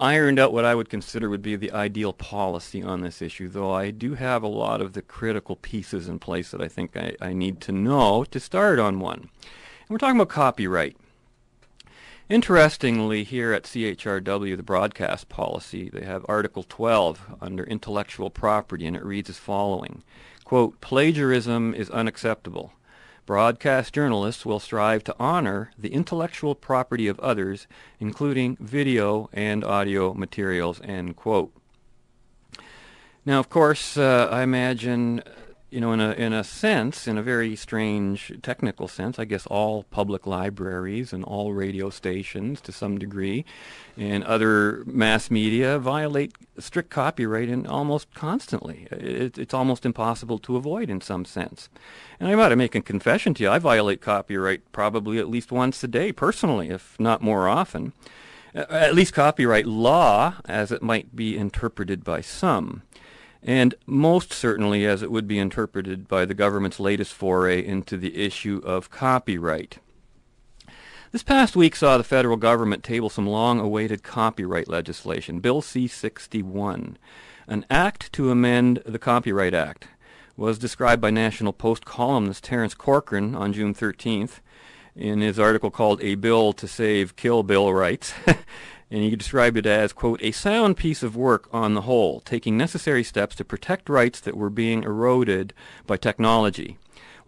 ironed 0.00 0.38
out 0.38 0.52
what 0.52 0.64
I 0.64 0.74
would 0.74 0.88
consider 0.88 1.28
would 1.28 1.42
be 1.42 1.56
the 1.56 1.72
ideal 1.72 2.12
policy 2.12 2.82
on 2.82 3.02
this 3.02 3.20
issue, 3.20 3.48
though 3.48 3.72
I 3.72 3.90
do 3.90 4.14
have 4.14 4.42
a 4.42 4.48
lot 4.48 4.80
of 4.80 4.94
the 4.94 5.02
critical 5.02 5.56
pieces 5.56 6.08
in 6.08 6.18
place 6.18 6.50
that 6.50 6.62
I 6.62 6.68
think 6.68 6.96
I, 6.96 7.14
I 7.20 7.32
need 7.34 7.60
to 7.62 7.72
know 7.72 8.24
to 8.24 8.40
start 8.40 8.78
on 8.78 8.98
one. 8.98 9.18
And 9.20 9.90
we're 9.90 9.98
talking 9.98 10.16
about 10.16 10.30
copyright. 10.30 10.96
Interestingly, 12.30 13.24
here 13.24 13.52
at 13.52 13.64
CHRW, 13.64 14.56
the 14.56 14.62
broadcast 14.62 15.28
policy, 15.28 15.90
they 15.92 16.04
have 16.04 16.24
Article 16.28 16.62
12 16.62 17.38
under 17.40 17.64
intellectual 17.64 18.30
property, 18.30 18.86
and 18.86 18.96
it 18.96 19.04
reads 19.04 19.28
as 19.28 19.36
following, 19.36 20.04
quote, 20.44 20.80
plagiarism 20.80 21.74
is 21.74 21.90
unacceptable. 21.90 22.72
Broadcast 23.26 23.92
journalists 23.92 24.46
will 24.46 24.60
strive 24.60 25.02
to 25.04 25.16
honor 25.18 25.72
the 25.76 25.92
intellectual 25.92 26.54
property 26.54 27.08
of 27.08 27.18
others, 27.18 27.66
including 27.98 28.56
video 28.60 29.28
and 29.32 29.64
audio 29.64 30.14
materials, 30.14 30.80
end 30.84 31.16
quote. 31.16 31.52
Now, 33.26 33.40
of 33.40 33.48
course, 33.48 33.96
uh, 33.96 34.28
I 34.30 34.44
imagine 34.44 35.24
you 35.70 35.80
know, 35.80 35.92
in 35.92 36.00
a 36.00 36.12
in 36.12 36.32
a 36.32 36.42
sense, 36.42 37.06
in 37.06 37.16
a 37.16 37.22
very 37.22 37.54
strange 37.54 38.32
technical 38.42 38.88
sense, 38.88 39.18
I 39.18 39.24
guess 39.24 39.46
all 39.46 39.84
public 39.84 40.26
libraries 40.26 41.12
and 41.12 41.22
all 41.22 41.52
radio 41.52 41.90
stations, 41.90 42.60
to 42.62 42.72
some 42.72 42.98
degree, 42.98 43.44
and 43.96 44.24
other 44.24 44.82
mass 44.84 45.30
media 45.30 45.78
violate 45.78 46.34
strict 46.58 46.90
copyright 46.90 47.48
and 47.48 47.66
almost 47.66 48.12
constantly. 48.14 48.88
It, 48.90 49.38
it's 49.38 49.54
almost 49.54 49.86
impossible 49.86 50.38
to 50.40 50.56
avoid 50.56 50.90
in 50.90 51.00
some 51.00 51.24
sense. 51.24 51.68
And 52.18 52.28
I'm 52.28 52.34
about 52.34 52.48
to 52.48 52.56
make 52.56 52.74
a 52.74 52.80
confession 52.80 53.32
to 53.34 53.44
you. 53.44 53.50
I 53.50 53.58
violate 53.58 54.00
copyright 54.00 54.72
probably 54.72 55.18
at 55.18 55.30
least 55.30 55.52
once 55.52 55.82
a 55.84 55.88
day, 55.88 56.10
personally, 56.10 56.68
if 56.68 56.98
not 56.98 57.22
more 57.22 57.48
often. 57.48 57.92
At 58.52 58.96
least 58.96 59.14
copyright 59.14 59.66
law, 59.66 60.34
as 60.46 60.72
it 60.72 60.82
might 60.82 61.14
be 61.14 61.38
interpreted 61.38 62.02
by 62.02 62.20
some 62.20 62.82
and 63.42 63.74
most 63.86 64.32
certainly 64.32 64.86
as 64.86 65.02
it 65.02 65.10
would 65.10 65.26
be 65.26 65.38
interpreted 65.38 66.08
by 66.08 66.24
the 66.24 66.34
government's 66.34 66.80
latest 66.80 67.12
foray 67.12 67.64
into 67.64 67.96
the 67.96 68.16
issue 68.16 68.60
of 68.64 68.90
copyright. 68.90 69.78
This 71.12 71.22
past 71.24 71.56
week 71.56 71.74
saw 71.74 71.98
the 71.98 72.04
federal 72.04 72.36
government 72.36 72.84
table 72.84 73.10
some 73.10 73.26
long-awaited 73.26 74.04
copyright 74.04 74.68
legislation, 74.68 75.40
Bill 75.40 75.60
C-61. 75.60 76.94
An 77.48 77.66
act 77.68 78.12
to 78.12 78.30
amend 78.30 78.80
the 78.86 78.98
Copyright 78.98 79.54
Act 79.54 79.88
was 80.36 80.56
described 80.56 81.02
by 81.02 81.10
National 81.10 81.52
Post 81.52 81.84
columnist 81.84 82.44
Terence 82.44 82.74
Corcoran 82.74 83.34
on 83.34 83.52
June 83.52 83.74
13th 83.74 84.38
in 84.94 85.20
his 85.20 85.38
article 85.38 85.70
called 85.70 86.00
A 86.00 86.14
Bill 86.14 86.52
to 86.52 86.68
Save 86.68 87.16
Kill 87.16 87.42
Bill 87.42 87.74
Rights 87.74 88.14
and 88.90 89.02
he 89.02 89.14
described 89.14 89.56
it 89.56 89.66
as, 89.66 89.92
quote, 89.92 90.20
a 90.22 90.32
sound 90.32 90.76
piece 90.76 91.02
of 91.02 91.16
work 91.16 91.48
on 91.52 91.74
the 91.74 91.82
whole, 91.82 92.20
taking 92.20 92.56
necessary 92.56 93.04
steps 93.04 93.36
to 93.36 93.44
protect 93.44 93.88
rights 93.88 94.20
that 94.20 94.36
were 94.36 94.50
being 94.50 94.82
eroded 94.82 95.52
by 95.86 95.96
technology. 95.96 96.78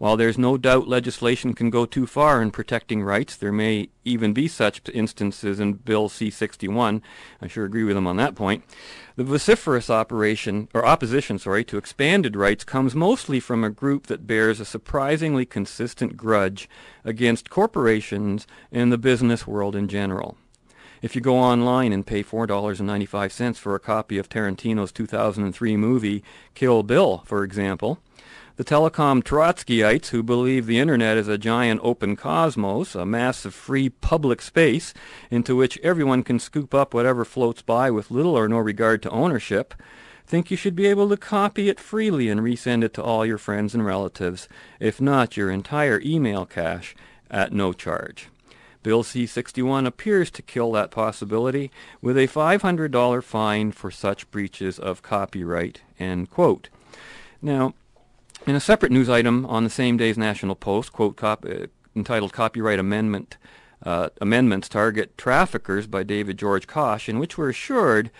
While 0.03 0.17
there's 0.17 0.37
no 0.37 0.57
doubt 0.57 0.89
legislation 0.89 1.53
can 1.53 1.69
go 1.69 1.85
too 1.85 2.05
far 2.05 2.41
in 2.41 2.51
protecting 2.51 3.03
rights, 3.03 3.37
there 3.37 3.53
may 3.53 3.87
even 4.03 4.33
be 4.33 4.49
such 4.49 4.81
instances 4.93 5.61
in 5.61 5.75
Bill 5.75 6.09
C-61. 6.09 7.01
I 7.41 7.47
sure 7.47 7.63
agree 7.63 7.85
with 7.85 7.95
him 7.95 8.07
on 8.07 8.17
that 8.17 8.35
point. 8.35 8.65
The 9.15 9.23
vociferous 9.23 9.89
operation 9.89 10.67
or 10.73 10.85
opposition, 10.85 11.39
sorry, 11.39 11.63
to 11.65 11.77
expanded 11.77 12.35
rights 12.35 12.65
comes 12.65 12.95
mostly 12.95 13.39
from 13.39 13.63
a 13.63 13.69
group 13.69 14.07
that 14.07 14.27
bears 14.27 14.59
a 14.59 14.65
surprisingly 14.65 15.45
consistent 15.45 16.17
grudge 16.17 16.67
against 17.05 17.49
corporations 17.49 18.45
and 18.73 18.91
the 18.91 18.97
business 18.97 19.47
world 19.47 19.73
in 19.73 19.87
general. 19.87 20.37
If 21.03 21.15
you 21.15 21.21
go 21.21 21.35
online 21.35 21.91
and 21.91 22.07
pay 22.07 22.23
$4.95 22.23 23.57
for 23.57 23.75
a 23.75 23.79
copy 23.79 24.17
of 24.17 24.29
Tarantino's 24.29 24.93
2003 24.93 25.75
movie 25.75 26.23
Kill 26.55 26.81
Bill, 26.81 27.23
for 27.25 27.43
example, 27.43 27.99
the 28.55 28.63
telecom 28.63 29.21
Trotskyites 29.21 30.11
who 30.11 30.23
believe 30.23 30.65
the 30.65 30.79
internet 30.79 31.17
is 31.17 31.27
a 31.27 31.37
giant 31.37 31.81
open 31.83 32.15
cosmos, 32.15 32.95
a 32.95 33.05
massive 33.05 33.53
free 33.53 33.89
public 33.89 34.41
space 34.41 34.93
into 35.29 35.57
which 35.57 35.77
everyone 35.79 36.23
can 36.23 36.39
scoop 36.39 36.73
up 36.73 36.93
whatever 36.93 37.25
floats 37.25 37.61
by 37.61 37.91
with 37.91 38.09
little 38.09 38.37
or 38.37 38.47
no 38.47 38.59
regard 38.59 39.01
to 39.01 39.09
ownership, 39.09 39.73
think 40.25 40.49
you 40.49 40.55
should 40.55 40.73
be 40.73 40.85
able 40.87 41.09
to 41.09 41.17
copy 41.17 41.67
it 41.67 41.81
freely 41.81 42.29
and 42.29 42.39
resend 42.39 42.81
it 42.81 42.93
to 42.93 43.03
all 43.03 43.25
your 43.25 43.37
friends 43.37 43.73
and 43.73 43.85
relatives, 43.85 44.47
if 44.79 45.01
not 45.01 45.35
your 45.35 45.51
entire 45.51 45.99
email 46.05 46.45
cache, 46.45 46.95
at 47.29 47.51
no 47.51 47.73
charge. 47.73 48.29
Bill 48.83 49.01
C-61 49.01 49.87
appears 49.87 50.29
to 50.31 50.41
kill 50.41 50.71
that 50.73 50.91
possibility 50.91 51.71
with 52.01 52.17
a 52.17 52.27
$500 52.27 53.23
fine 53.23 53.71
for 53.71 53.89
such 53.89 54.29
breaches 54.29 54.77
of 54.77 55.01
copyright, 55.01 55.81
end 55.97 56.29
quote. 56.29 56.69
Now, 57.41 57.73
in 58.45 58.55
a 58.55 58.59
separate 58.59 58.91
news 58.91 59.09
item 59.09 59.45
on 59.45 59.63
the 59.63 59.69
same 59.69 59.97
day's 59.97 60.17
National 60.17 60.55
Post, 60.55 60.91
quote, 60.91 61.15
cop, 61.15 61.45
uh, 61.45 61.67
entitled 61.95 62.33
Copyright 62.33 62.79
Amendment, 62.79 63.37
uh, 63.85 64.09
Amendments 64.19 64.67
Target 64.67 65.17
Traffickers 65.17 65.87
by 65.87 66.03
David 66.03 66.37
George-Cosh, 66.37 67.07
in 67.07 67.19
which 67.19 67.37
we're 67.37 67.49
assured 67.49 68.11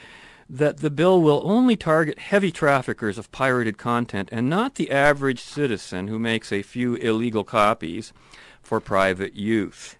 that 0.49 0.77
the 0.77 0.89
bill 0.89 1.21
will 1.21 1.41
only 1.45 1.75
target 1.75 2.19
heavy 2.19 2.51
traffickers 2.51 3.17
of 3.17 3.31
pirated 3.31 3.77
content 3.77 4.29
and 4.31 4.49
not 4.49 4.75
the 4.75 4.91
average 4.91 5.41
citizen 5.41 6.07
who 6.07 6.19
makes 6.19 6.51
a 6.51 6.61
few 6.61 6.95
illegal 6.95 7.43
copies 7.43 8.13
for 8.61 8.79
private 8.79 9.33
use. 9.33 9.95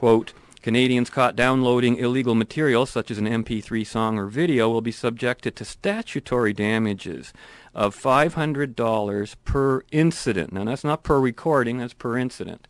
Quote, 0.00 0.32
Canadians 0.62 1.10
caught 1.10 1.36
downloading 1.36 1.98
illegal 1.98 2.34
material 2.34 2.86
such 2.86 3.10
as 3.10 3.18
an 3.18 3.26
MP3 3.26 3.86
song 3.86 4.16
or 4.16 4.28
video 4.28 4.66
will 4.70 4.80
be 4.80 4.90
subjected 4.90 5.54
to 5.56 5.62
statutory 5.66 6.54
damages 6.54 7.34
of 7.74 7.94
$500 7.94 9.36
per 9.44 9.82
incident. 9.92 10.54
Now 10.54 10.64
that's 10.64 10.84
not 10.84 11.02
per 11.02 11.20
recording, 11.20 11.76
that's 11.76 11.92
per 11.92 12.16
incident. 12.16 12.66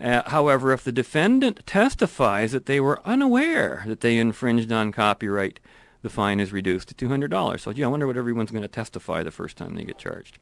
Uh, 0.00 0.22
however, 0.30 0.70
if 0.70 0.84
the 0.84 0.92
defendant 0.92 1.66
testifies 1.66 2.52
that 2.52 2.66
they 2.66 2.78
were 2.78 3.04
unaware 3.04 3.82
that 3.88 4.00
they 4.00 4.16
infringed 4.16 4.70
on 4.70 4.92
copyright, 4.92 5.58
the 6.02 6.08
fine 6.08 6.38
is 6.38 6.52
reduced 6.52 6.96
to 6.96 7.08
$200. 7.08 7.58
So, 7.58 7.72
gee, 7.72 7.82
I 7.82 7.88
wonder 7.88 8.06
what 8.06 8.16
everyone's 8.16 8.52
going 8.52 8.62
to 8.62 8.68
testify 8.68 9.24
the 9.24 9.32
first 9.32 9.56
time 9.56 9.74
they 9.74 9.82
get 9.82 9.98
charged. 9.98 10.38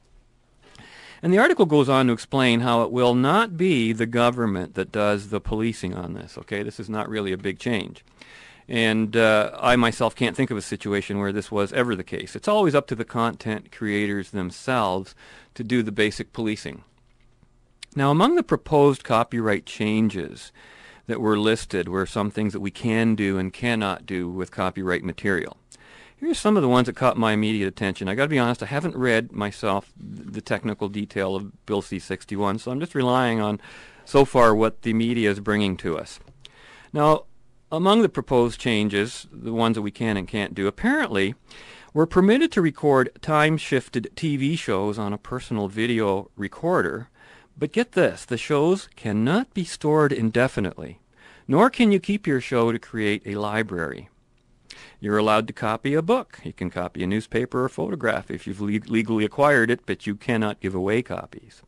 And 1.23 1.33
the 1.33 1.37
article 1.37 1.65
goes 1.65 1.87
on 1.87 2.07
to 2.07 2.13
explain 2.13 2.59
how 2.59 2.83
it 2.83 2.91
will 2.91 3.15
not 3.15 3.55
be 3.55 3.93
the 3.93 4.05
government 4.05 4.75
that 4.75 4.91
does 4.91 5.29
the 5.29 5.39
policing 5.39 5.93
on 5.93 6.15
this. 6.15 6.37
Okay, 6.37 6.63
this 6.63 6.81
is 6.81 6.89
not 6.89 7.07
really 7.07 7.31
a 7.31 7.37
big 7.37 7.59
change. 7.59 8.03
And 8.67 9.15
uh, 9.15 9.51
I 9.57 9.77
myself 9.77 10.17
can't 10.17 10.35
think 10.35 10.51
of 10.51 10.57
a 10.57 10.61
situation 10.61 11.19
where 11.19 11.31
this 11.31 11.49
was 11.49 11.71
ever 11.71 11.95
the 11.95 12.03
case. 12.03 12.35
It's 12.35 12.49
always 12.49 12.75
up 12.75 12.87
to 12.87 12.95
the 12.95 13.05
content 13.05 13.71
creators 13.71 14.31
themselves 14.31 15.15
to 15.55 15.63
do 15.63 15.81
the 15.81 15.93
basic 15.93 16.33
policing. 16.33 16.83
Now, 17.95 18.11
among 18.11 18.35
the 18.35 18.43
proposed 18.43 19.05
copyright 19.05 19.65
changes 19.65 20.51
that 21.07 21.21
were 21.21 21.39
listed 21.39 21.87
were 21.87 22.05
some 22.05 22.31
things 22.31 22.51
that 22.51 22.59
we 22.59 22.71
can 22.71 23.15
do 23.15 23.37
and 23.37 23.53
cannot 23.53 24.05
do 24.05 24.29
with 24.29 24.51
copyright 24.51 25.05
material. 25.05 25.55
Here's 26.23 26.39
some 26.39 26.55
of 26.55 26.63
the 26.63 26.69
ones 26.69 26.85
that 26.85 26.95
caught 26.95 27.17
my 27.17 27.33
immediate 27.33 27.67
attention. 27.67 28.07
I 28.07 28.15
got 28.15 28.23
to 28.23 28.29
be 28.29 28.39
honest, 28.39 28.63
I 28.63 28.67
haven't 28.67 28.95
read 28.95 29.33
myself 29.33 29.91
the 29.97 30.39
technical 30.39 30.87
detail 30.87 31.35
of 31.35 31.65
Bill 31.65 31.81
C-61, 31.81 32.61
so 32.61 32.71
I'm 32.71 32.79
just 32.79 32.95
relying 32.95 33.41
on 33.41 33.59
so 34.05 34.23
far 34.23 34.55
what 34.55 34.83
the 34.83 34.93
media 34.93 35.29
is 35.29 35.41
bringing 35.41 35.75
to 35.77 35.97
us. 35.97 36.21
Now, 36.93 37.25
among 37.73 38.03
the 38.03 38.09
proposed 38.09 38.57
changes, 38.57 39.27
the 39.33 39.51
ones 39.51 39.75
that 39.75 39.81
we 39.81 39.91
can 39.91 40.15
and 40.15 40.25
can't 40.25 40.55
do, 40.55 40.65
apparently 40.65 41.35
we're 41.93 42.05
permitted 42.05 42.53
to 42.53 42.61
record 42.61 43.09
time-shifted 43.21 44.09
TV 44.15 44.57
shows 44.57 44.97
on 44.97 45.11
a 45.11 45.17
personal 45.17 45.67
video 45.67 46.31
recorder, 46.37 47.09
but 47.57 47.73
get 47.73 47.91
this, 47.91 48.23
the 48.23 48.37
shows 48.37 48.87
cannot 48.95 49.53
be 49.53 49.65
stored 49.65 50.13
indefinitely, 50.13 51.01
nor 51.49 51.69
can 51.69 51.91
you 51.91 51.99
keep 51.99 52.25
your 52.25 52.39
show 52.39 52.71
to 52.71 52.79
create 52.79 53.23
a 53.25 53.35
library. 53.35 54.07
You're 55.03 55.17
allowed 55.17 55.47
to 55.47 55.53
copy 55.53 55.95
a 55.95 56.01
book. 56.01 56.39
You 56.45 56.53
can 56.53 56.69
copy 56.69 57.03
a 57.03 57.07
newspaper 57.07 57.65
or 57.65 57.67
photograph 57.67 58.31
if 58.31 58.47
you've 58.47 58.61
le 58.61 58.79
legally 58.87 59.25
acquired 59.25 59.69
it, 59.69 59.81
but 59.85 60.07
you 60.07 60.15
cannot 60.15 60.61
give 60.61 60.73
away 60.73 61.01
copies. 61.01 61.61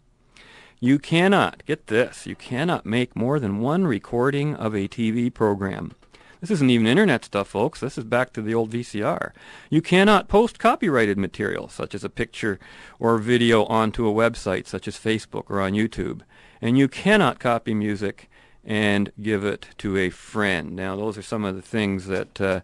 You 0.79 0.99
cannot, 0.99 1.61
get 1.65 1.87
this, 1.87 2.25
you 2.25 2.37
cannot 2.37 2.85
make 2.85 3.13
more 3.13 3.37
than 3.41 3.59
one 3.59 3.85
recording 3.85 4.55
of 4.55 4.73
a 4.73 4.87
TV 4.87 5.33
program. 5.33 5.91
This 6.39 6.49
isn't 6.49 6.69
even 6.69 6.87
internet 6.87 7.25
stuff, 7.25 7.49
folks. 7.49 7.81
This 7.81 7.97
is 7.97 8.05
back 8.05 8.31
to 8.31 8.41
the 8.41 8.55
old 8.55 8.71
VCR. 8.71 9.33
You 9.69 9.81
cannot 9.81 10.29
post 10.29 10.57
copyrighted 10.57 11.17
material, 11.17 11.67
such 11.67 11.93
as 11.93 12.05
a 12.05 12.09
picture 12.09 12.57
or 12.99 13.17
video, 13.17 13.65
onto 13.65 14.07
a 14.07 14.13
website, 14.13 14.65
such 14.65 14.87
as 14.87 14.97
Facebook 14.97 15.49
or 15.49 15.59
on 15.59 15.73
YouTube. 15.73 16.21
And 16.61 16.77
you 16.77 16.87
cannot 16.87 17.39
copy 17.39 17.73
music 17.73 18.29
and 18.63 19.11
give 19.21 19.43
it 19.43 19.67
to 19.79 19.97
a 19.97 20.09
friend. 20.09 20.73
Now, 20.73 20.95
those 20.95 21.17
are 21.17 21.21
some 21.21 21.43
of 21.43 21.55
the 21.55 21.61
things 21.61 22.07
that 22.07 22.39
uh, 22.39 22.61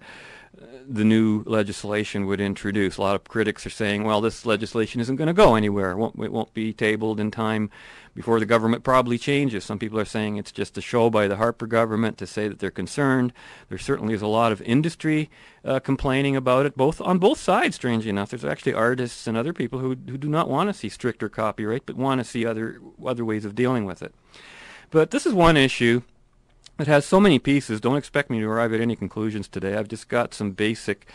the 0.88 1.04
new 1.04 1.44
legislation 1.46 2.26
would 2.26 2.42
introduce. 2.42 2.98
A 2.98 3.02
lot 3.02 3.16
of 3.16 3.24
critics 3.24 3.66
are 3.66 3.72
saying, 3.72 4.04
well, 4.04 4.22
this 4.22 4.46
legislation 4.46 5.02
isn't 5.02 5.16
going 5.16 5.28
to 5.28 5.34
go 5.34 5.56
anywhere. 5.56 5.92
It 5.92 5.98
won't, 5.98 6.20
it 6.20 6.32
won't 6.32 6.54
be 6.54 6.74
tabled 6.74 7.20
in 7.20 7.32
time 7.32 7.70
before 8.14 8.40
the 8.40 8.46
government 8.46 8.84
probably 8.84 9.18
changes. 9.18 9.64
Some 9.64 9.80
people 9.80 10.00
are 10.00 10.06
saying 10.06 10.38
it's 10.38 10.52
just 10.52 10.78
a 10.78 10.82
show 10.82 11.10
by 11.10 11.28
the 11.28 11.38
Harper 11.38 11.68
government 11.68 12.18
to 12.18 12.28
say 12.28 12.48
that 12.48 12.60
they're 12.60 12.72
concerned. 12.72 13.34
There 13.70 13.78
certainly 13.78 14.14
is 14.14 14.22
a 14.22 14.28
lot 14.28 14.52
of 14.52 14.62
industry 14.64 15.30
uh, 15.64 15.80
complaining 15.80 16.36
about 16.36 16.66
it, 16.66 16.76
both 16.76 17.00
on 17.02 17.20
both 17.20 17.40
sides. 17.40 17.76
Strangely 17.76 18.10
enough, 18.10 18.32
there's 18.32 18.46
actually 18.46 18.74
artists 18.74 19.28
and 19.28 19.38
other 19.38 19.54
people 19.54 19.80
who 19.80 19.90
who 19.90 20.18
do 20.18 20.28
not 20.28 20.50
want 20.50 20.70
to 20.70 20.74
see 20.74 20.90
stricter 20.90 21.30
copyright, 21.30 21.86
but 21.86 21.96
want 21.96 22.20
to 22.20 22.26
see 22.26 22.46
other 22.46 22.82
other 23.06 23.24
ways 23.24 23.46
of 23.46 23.56
dealing 23.56 23.86
with 23.86 24.02
it. 24.02 24.14
But 24.90 25.12
this 25.12 25.26
is 25.26 25.34
one 25.34 25.56
issue 25.56 26.02
it 26.82 26.88
has 26.88 27.06
so 27.06 27.20
many 27.20 27.40
pieces. 27.40 27.80
Don't 27.80 27.98
expect 27.98 28.30
me 28.30 28.40
to 28.40 28.48
arrive 28.48 28.74
at 28.74 28.82
any 28.82 28.96
conclusions 28.96 29.48
today. 29.48 29.76
I've 29.76 29.88
just 29.88 30.10
got 30.10 30.34
some 30.34 30.52
basic 30.52 31.08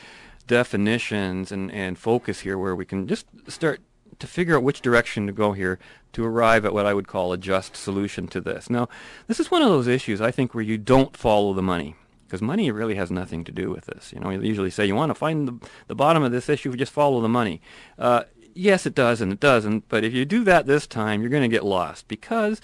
definitions 0.46 1.50
and, 1.50 1.70
and 1.72 1.98
focus 1.98 2.40
here 2.40 2.56
where 2.56 2.76
we 2.76 2.84
can 2.84 3.06
just 3.08 3.26
start 3.48 3.80
to 4.18 4.26
figure 4.26 4.56
out 4.56 4.62
which 4.62 4.80
direction 4.80 5.26
to 5.26 5.32
go 5.32 5.52
here 5.52 5.78
to 6.12 6.24
arrive 6.24 6.64
at 6.64 6.72
what 6.72 6.86
I 6.86 6.94
would 6.94 7.08
call 7.08 7.32
a 7.32 7.36
just 7.36 7.76
solution 7.76 8.28
to 8.28 8.40
this. 8.40 8.70
Now, 8.70 8.88
this 9.26 9.40
is 9.40 9.50
one 9.50 9.62
of 9.62 9.68
those 9.68 9.86
issues 9.86 10.20
I 10.20 10.30
think 10.30 10.54
where 10.54 10.64
you 10.64 10.78
don't 10.78 11.16
follow 11.16 11.52
the 11.52 11.62
money 11.62 11.96
because 12.26 12.42
money 12.42 12.70
really 12.70 12.94
has 12.96 13.10
nothing 13.10 13.44
to 13.44 13.52
do 13.52 13.70
with 13.70 13.86
this. 13.86 14.12
You 14.12 14.20
know, 14.20 14.30
you 14.30 14.40
usually 14.40 14.70
say 14.70 14.86
you 14.86 14.94
want 14.94 15.10
to 15.10 15.14
find 15.14 15.46
the, 15.46 15.68
the 15.88 15.94
bottom 15.94 16.22
of 16.22 16.32
this 16.32 16.48
issue, 16.48 16.74
just 16.74 16.92
follow 16.92 17.20
the 17.20 17.28
money. 17.28 17.60
Uh, 17.98 18.22
yes, 18.54 18.86
it 18.86 18.94
does 18.94 19.20
and 19.20 19.32
it 19.32 19.40
doesn't, 19.40 19.88
but 19.88 20.02
if 20.04 20.12
you 20.12 20.24
do 20.24 20.42
that 20.44 20.66
this 20.66 20.86
time, 20.86 21.20
you're 21.20 21.30
going 21.30 21.42
to 21.42 21.54
get 21.54 21.64
lost 21.64 22.08
because 22.08 22.60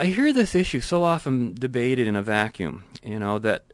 I 0.00 0.06
hear 0.06 0.32
this 0.32 0.54
issue 0.54 0.80
so 0.80 1.04
often 1.04 1.52
debated 1.52 2.08
in 2.08 2.16
a 2.16 2.22
vacuum, 2.22 2.84
you 3.02 3.18
know, 3.18 3.38
that 3.40 3.64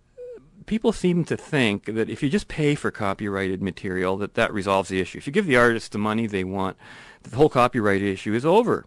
people 0.66 0.90
seem 0.90 1.24
to 1.26 1.36
think 1.36 1.84
that 1.84 2.10
if 2.10 2.20
you 2.20 2.28
just 2.28 2.48
pay 2.48 2.74
for 2.74 2.90
copyrighted 2.90 3.62
material, 3.62 4.16
that 4.16 4.34
that 4.34 4.52
resolves 4.52 4.88
the 4.88 5.00
issue. 5.00 5.18
If 5.18 5.28
you 5.28 5.32
give 5.32 5.46
the 5.46 5.56
artists 5.56 5.88
the 5.88 5.98
money 5.98 6.26
they 6.26 6.42
want, 6.42 6.76
the 7.22 7.36
whole 7.36 7.48
copyright 7.48 8.02
issue 8.02 8.34
is 8.34 8.44
over. 8.44 8.86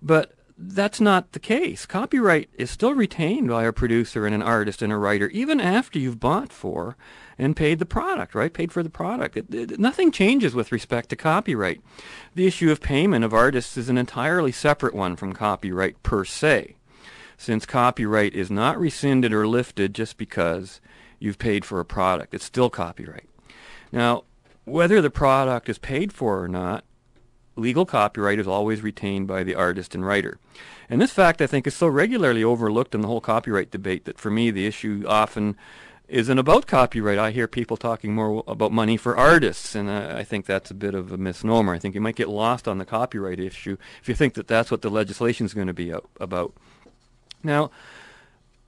But 0.00 0.34
that's 0.56 1.00
not 1.00 1.32
the 1.32 1.40
case. 1.40 1.84
Copyright 1.84 2.48
is 2.54 2.70
still 2.70 2.94
retained 2.94 3.48
by 3.48 3.64
a 3.64 3.72
producer 3.72 4.24
and 4.24 4.32
an 4.32 4.42
artist 4.42 4.80
and 4.80 4.92
a 4.92 4.98
writer, 4.98 5.28
even 5.30 5.60
after 5.60 5.98
you've 5.98 6.20
bought 6.20 6.52
for 6.52 6.96
and 7.38 7.56
paid 7.56 7.78
the 7.78 7.86
product, 7.86 8.34
right? 8.34 8.52
Paid 8.52 8.72
for 8.72 8.82
the 8.82 8.90
product. 8.90 9.36
It, 9.36 9.54
it, 9.54 9.78
nothing 9.78 10.10
changes 10.10 10.54
with 10.54 10.72
respect 10.72 11.08
to 11.10 11.16
copyright. 11.16 11.80
The 12.34 12.46
issue 12.46 12.70
of 12.70 12.80
payment 12.80 13.24
of 13.24 13.32
artists 13.32 13.76
is 13.76 13.88
an 13.88 13.96
entirely 13.96 14.52
separate 14.52 14.94
one 14.94 15.16
from 15.16 15.32
copyright 15.32 16.02
per 16.02 16.24
se, 16.24 16.74
since 17.36 17.64
copyright 17.64 18.34
is 18.34 18.50
not 18.50 18.78
rescinded 18.78 19.32
or 19.32 19.46
lifted 19.46 19.94
just 19.94 20.16
because 20.16 20.80
you've 21.20 21.38
paid 21.38 21.64
for 21.64 21.78
a 21.78 21.84
product. 21.84 22.34
It's 22.34 22.44
still 22.44 22.70
copyright. 22.70 23.28
Now, 23.92 24.24
whether 24.64 25.00
the 25.00 25.10
product 25.10 25.68
is 25.68 25.78
paid 25.78 26.12
for 26.12 26.42
or 26.42 26.48
not, 26.48 26.84
legal 27.56 27.86
copyright 27.86 28.38
is 28.38 28.46
always 28.46 28.82
retained 28.82 29.26
by 29.26 29.42
the 29.42 29.54
artist 29.54 29.94
and 29.94 30.04
writer. 30.06 30.38
And 30.88 31.00
this 31.00 31.12
fact, 31.12 31.42
I 31.42 31.46
think, 31.46 31.66
is 31.66 31.74
so 31.74 31.86
regularly 31.86 32.44
overlooked 32.44 32.94
in 32.94 33.00
the 33.00 33.08
whole 33.08 33.20
copyright 33.20 33.70
debate 33.70 34.04
that 34.04 34.18
for 34.18 34.30
me 34.30 34.50
the 34.50 34.66
issue 34.66 35.04
often 35.06 35.56
isn't 36.08 36.38
about 36.38 36.66
copyright. 36.66 37.18
I 37.18 37.30
hear 37.30 37.46
people 37.46 37.76
talking 37.76 38.14
more 38.14 38.42
about 38.48 38.72
money 38.72 38.96
for 38.96 39.16
artists, 39.16 39.74
and 39.74 39.90
I, 39.90 40.20
I 40.20 40.24
think 40.24 40.46
that's 40.46 40.70
a 40.70 40.74
bit 40.74 40.94
of 40.94 41.12
a 41.12 41.18
misnomer. 41.18 41.74
I 41.74 41.78
think 41.78 41.94
you 41.94 42.00
might 42.00 42.16
get 42.16 42.28
lost 42.28 42.66
on 42.66 42.78
the 42.78 42.84
copyright 42.84 43.38
issue 43.38 43.76
if 44.00 44.08
you 44.08 44.14
think 44.14 44.34
that 44.34 44.48
that's 44.48 44.70
what 44.70 44.82
the 44.82 44.90
legislation 44.90 45.46
is 45.46 45.54
going 45.54 45.66
to 45.66 45.74
be 45.74 45.92
about. 46.18 46.54
Now, 47.42 47.70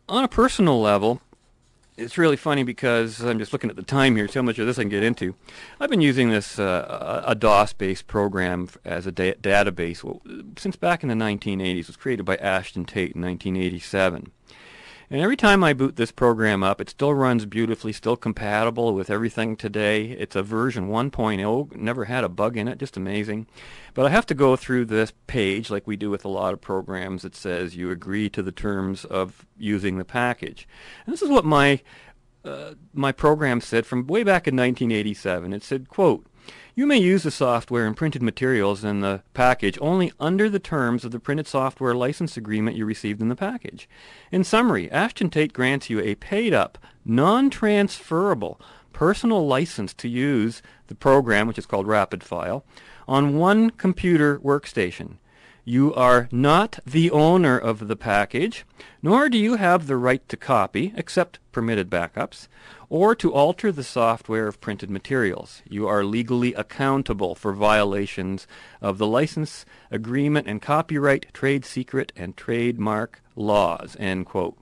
on 0.08 0.22
a 0.22 0.28
personal 0.28 0.80
level, 0.80 1.20
it's 1.96 2.18
really 2.18 2.36
funny 2.36 2.62
because 2.62 3.20
I'm 3.20 3.38
just 3.38 3.52
looking 3.52 3.70
at 3.70 3.76
the 3.76 3.82
time 3.82 4.16
here, 4.16 4.28
so 4.28 4.42
much 4.42 4.58
of 4.58 4.66
this 4.66 4.78
I 4.78 4.82
can 4.82 4.90
get 4.90 5.02
into. 5.02 5.34
I've 5.78 5.90
been 5.90 6.00
using 6.00 6.30
this 6.30 6.58
uh, 6.58 7.22
a 7.26 7.34
DOS-based 7.34 8.06
program 8.06 8.68
as 8.84 9.06
a 9.06 9.12
da- 9.12 9.34
database 9.34 10.58
since 10.58 10.76
back 10.76 11.02
in 11.02 11.08
the 11.08 11.14
1980s. 11.14 11.78
It 11.80 11.86
was 11.88 11.96
created 11.96 12.24
by 12.24 12.36
Ashton 12.36 12.84
Tate 12.84 13.14
in 13.14 13.22
1987. 13.22 14.32
And 15.12 15.20
every 15.20 15.36
time 15.36 15.64
I 15.64 15.72
boot 15.72 15.96
this 15.96 16.12
program 16.12 16.62
up, 16.62 16.80
it 16.80 16.88
still 16.88 17.12
runs 17.12 17.44
beautifully, 17.44 17.92
still 17.92 18.16
compatible 18.16 18.94
with 18.94 19.10
everything 19.10 19.56
today. 19.56 20.12
It's 20.12 20.36
a 20.36 20.42
version 20.42 20.88
1.0, 20.88 21.74
never 21.74 22.04
had 22.04 22.22
a 22.22 22.28
bug 22.28 22.56
in 22.56 22.68
it, 22.68 22.78
just 22.78 22.96
amazing. 22.96 23.48
But 23.92 24.06
I 24.06 24.10
have 24.10 24.26
to 24.26 24.34
go 24.34 24.54
through 24.54 24.84
this 24.84 25.12
page 25.26 25.68
like 25.68 25.84
we 25.84 25.96
do 25.96 26.10
with 26.10 26.24
a 26.24 26.28
lot 26.28 26.52
of 26.52 26.60
programs 26.60 27.22
that 27.22 27.34
says 27.34 27.74
you 27.74 27.90
agree 27.90 28.30
to 28.30 28.40
the 28.40 28.52
terms 28.52 29.04
of 29.04 29.44
using 29.58 29.98
the 29.98 30.04
package. 30.04 30.68
And 31.04 31.12
this 31.12 31.22
is 31.22 31.28
what 31.28 31.44
my 31.44 31.80
uh, 32.44 32.74
my 32.94 33.12
program 33.12 33.60
said 33.60 33.84
from 33.84 34.06
way 34.06 34.22
back 34.22 34.48
in 34.48 34.54
1987. 34.54 35.52
It 35.52 35.62
said, 35.62 35.88
quote, 35.88 36.24
you 36.80 36.86
may 36.86 36.96
use 36.96 37.24
the 37.24 37.30
software 37.30 37.86
and 37.86 37.94
printed 37.94 38.22
materials 38.22 38.84
in 38.84 39.00
the 39.00 39.22
package 39.34 39.76
only 39.82 40.10
under 40.18 40.48
the 40.48 40.58
terms 40.58 41.04
of 41.04 41.10
the 41.10 41.20
printed 41.20 41.46
software 41.46 41.94
license 41.94 42.38
agreement 42.38 42.74
you 42.74 42.86
received 42.86 43.20
in 43.20 43.28
the 43.28 43.36
package. 43.36 43.86
In 44.32 44.44
summary, 44.44 44.90
Ashton 44.90 45.28
Tate 45.28 45.52
grants 45.52 45.90
you 45.90 46.00
a 46.00 46.14
paid-up, 46.14 46.78
non-transferable 47.04 48.58
personal 48.94 49.46
license 49.46 49.92
to 49.92 50.08
use 50.08 50.62
the 50.86 50.94
program, 50.94 51.46
which 51.46 51.58
is 51.58 51.66
called 51.66 51.86
RapidFile, 51.86 52.62
on 53.06 53.36
one 53.36 53.68
computer 53.68 54.38
workstation. 54.38 55.18
You 55.66 55.92
are 55.92 56.30
not 56.32 56.78
the 56.86 57.10
owner 57.10 57.58
of 57.58 57.88
the 57.88 57.96
package, 57.96 58.64
nor 59.02 59.28
do 59.28 59.36
you 59.36 59.56
have 59.56 59.86
the 59.86 59.98
right 59.98 60.26
to 60.30 60.36
copy, 60.38 60.94
except 60.96 61.40
permitted 61.52 61.90
backups, 61.90 62.48
or 62.90 63.14
to 63.14 63.32
alter 63.32 63.70
the 63.70 63.84
software 63.84 64.48
of 64.48 64.60
printed 64.60 64.90
materials. 64.90 65.62
You 65.64 65.86
are 65.86 66.04
legally 66.04 66.52
accountable 66.52 67.36
for 67.36 67.52
violations 67.52 68.48
of 68.82 68.98
the 68.98 69.06
license, 69.06 69.64
agreement, 69.90 70.48
and 70.48 70.60
copyright, 70.60 71.32
trade 71.32 71.64
secret, 71.64 72.12
and 72.16 72.36
trademark 72.36 73.22
laws. 73.36 73.96
End 73.98 74.26
quote. 74.26 74.58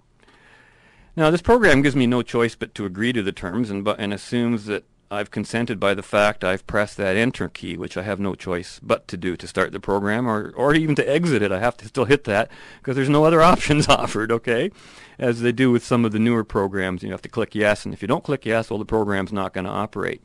Now, 1.17 1.31
this 1.31 1.43
program 1.43 1.83
gives 1.83 1.97
me 1.97 2.07
no 2.07 2.23
choice 2.23 2.55
but 2.55 2.75
to 2.77 2.85
agree 2.85 3.13
to 3.15 3.23
the 3.23 3.33
terms 3.33 3.71
and, 3.71 3.89
and 3.89 4.13
assumes 4.13 4.67
that 4.67 4.85
I've 5.11 5.31
consented 5.31 5.81
by 5.81 5.95
the 5.95 6.03
fact 6.03 6.45
I've 6.45 6.67
pressed 6.67 6.99
that 6.99 7.17
enter 7.17 7.49
key, 7.49 7.79
which 7.79 7.97
I 7.97 8.03
have 8.03 8.21
no 8.21 8.35
choice 8.35 8.79
but 8.83 9.09
to 9.09 9.17
do 9.17 9.37
to 9.39 9.47
start 9.47 9.73
the 9.73 9.81
program 9.81 10.29
or, 10.29 10.53
or 10.55 10.75
even 10.75 10.95
to 10.97 11.09
exit 11.09 11.41
it. 11.41 11.51
I 11.51 11.61
have 11.61 11.79
to 11.79 11.89
still 11.89 12.05
hit 12.05 12.25
that 12.25 12.51
because 12.79 12.95
there's 12.95 13.09
no 13.09 13.25
other 13.25 13.41
options 13.53 13.89
offered, 13.89 14.31
okay? 14.31 14.71
As 15.19 15.41
they 15.41 15.53
do 15.53 15.71
with 15.71 15.85
some 15.85 16.05
of 16.05 16.13
the 16.13 16.19
newer 16.19 16.45
programs, 16.45 17.03
you 17.03 17.11
have 17.11 17.23
to 17.23 17.29
click 17.29 17.55
yes, 17.55 17.85
and 17.85 17.95
if 17.95 18.03
you 18.03 18.09
don't 18.09 18.25
click 18.25 18.45
yes, 18.45 18.69
well, 18.69 18.79
the 18.79 18.85
program's 18.85 19.33
not 19.33 19.55
going 19.55 19.65
to 19.65 19.71
operate. 19.71 20.23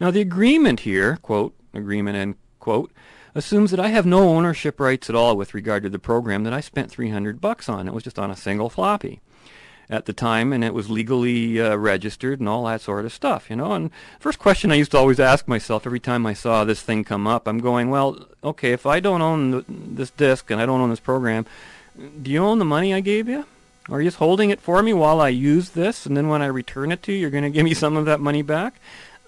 Now, 0.00 0.10
the 0.10 0.20
agreement 0.20 0.80
here, 0.80 1.16
quote, 1.16 1.54
agreement 1.74 2.16
end 2.16 2.36
quote, 2.60 2.92
assumes 3.34 3.70
that 3.72 3.80
I 3.80 3.88
have 3.88 4.06
no 4.06 4.28
ownership 4.28 4.78
rights 4.78 5.10
at 5.10 5.16
all 5.16 5.36
with 5.36 5.54
regard 5.54 5.82
to 5.82 5.90
the 5.90 5.98
program 5.98 6.44
that 6.44 6.52
I 6.52 6.60
spent 6.60 6.90
300 6.90 7.40
bucks 7.40 7.68
on. 7.68 7.88
It 7.88 7.94
was 7.94 8.04
just 8.04 8.18
on 8.18 8.30
a 8.30 8.36
single 8.36 8.70
floppy 8.70 9.20
at 9.88 10.06
the 10.06 10.12
time, 10.12 10.52
and 10.52 10.64
it 10.64 10.74
was 10.74 10.90
legally 10.90 11.60
uh, 11.60 11.76
registered 11.76 12.40
and 12.40 12.48
all 12.48 12.64
that 12.64 12.80
sort 12.80 13.04
of 13.04 13.12
stuff, 13.12 13.48
you 13.48 13.56
know. 13.56 13.72
And 13.72 13.90
first 14.18 14.38
question 14.38 14.72
I 14.72 14.76
used 14.76 14.90
to 14.90 14.98
always 14.98 15.20
ask 15.20 15.46
myself 15.46 15.86
every 15.86 16.00
time 16.00 16.26
I 16.26 16.34
saw 16.34 16.64
this 16.64 16.82
thing 16.82 17.04
come 17.04 17.26
up, 17.26 17.46
I'm 17.46 17.60
going, 17.60 17.90
well, 17.90 18.26
okay, 18.42 18.72
if 18.72 18.86
I 18.86 19.00
don't 19.00 19.22
own 19.22 19.64
this 19.68 20.10
disc 20.10 20.50
and 20.50 20.60
I 20.60 20.66
don't 20.66 20.80
own 20.80 20.90
this 20.90 21.00
program, 21.00 21.46
do 22.22 22.30
you 22.30 22.44
own 22.44 22.58
the 22.58 22.64
money 22.64 22.92
I 22.92 23.00
gave 23.00 23.28
you? 23.28 23.46
Are 23.88 24.00
you 24.00 24.08
just 24.08 24.18
holding 24.18 24.50
it 24.50 24.60
for 24.60 24.82
me 24.82 24.92
while 24.92 25.20
I 25.20 25.28
use 25.28 25.70
this, 25.70 26.06
and 26.06 26.16
then 26.16 26.28
when 26.28 26.42
I 26.42 26.46
return 26.46 26.90
it 26.90 27.02
to 27.04 27.12
you, 27.12 27.18
you're 27.18 27.30
going 27.30 27.44
to 27.44 27.50
give 27.50 27.64
me 27.64 27.74
some 27.74 27.96
of 27.96 28.04
that 28.06 28.20
money 28.20 28.42
back? 28.42 28.74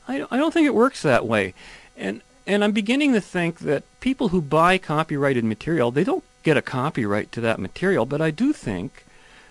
I, 0.09 0.27
I 0.31 0.37
don't 0.37 0.53
think 0.53 0.67
it 0.67 0.75
works 0.75 1.03
that 1.03 1.27
way. 1.27 1.55
And 1.97 2.23
and 2.47 2.65
I'm 2.65 2.73
beginning 2.73 3.13
to 3.13 3.21
think 3.21 3.59
that 3.61 3.85
people 4.01 4.29
who 4.29 4.41
buy 4.41 4.79
copyrighted 4.79 5.45
material, 5.45 5.91
they 5.91 6.03
don't 6.03 6.25
get 6.43 6.57
a 6.57 6.63
copyright 6.63 7.31
to 7.33 7.43
that 7.43 7.61
material, 7.61 8.07
but 8.07 8.23
I 8.23 8.31
do 8.31 8.55
think 8.55 9.05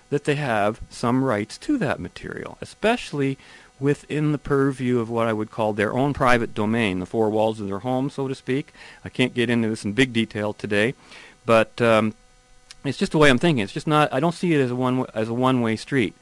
that 0.09 0.23
they 0.23 0.35
have 0.35 0.81
some 0.89 1.23
rights 1.23 1.57
to 1.59 1.77
that 1.77 1.99
material, 1.99 2.57
especially 2.61 3.37
within 3.79 4.31
the 4.31 4.37
purview 4.37 4.99
of 4.99 5.09
what 5.09 5.27
I 5.27 5.33
would 5.33 5.51
call 5.51 5.73
their 5.73 5.93
own 5.93 6.13
private 6.13 6.53
domain, 6.53 6.99
the 6.99 7.05
four 7.05 7.29
walls 7.29 7.59
of 7.59 7.67
their 7.67 7.79
home, 7.79 8.09
so 8.09 8.27
to 8.27 8.35
speak. 8.35 8.73
I 9.05 9.09
can't 9.09 9.33
get 9.33 9.49
into 9.49 9.69
this 9.69 9.85
in 9.85 9.93
big 9.93 10.13
detail 10.13 10.53
today, 10.53 10.95
but 11.45 11.79
um, 11.81 12.13
it's 12.83 12.97
just 12.97 13.11
the 13.11 13.17
way 13.17 13.29
I'm 13.29 13.37
thinking. 13.37 13.63
It's 13.63 13.73
just 13.73 13.87
not. 13.87 14.11
I 14.11 14.19
don't 14.19 14.33
see 14.33 14.53
it 14.53 14.61
as 14.61 14.71
a 14.71 14.75
one 14.75 15.05
as 15.13 15.29
a 15.29 15.33
one-way 15.33 15.75
street. 15.75 16.15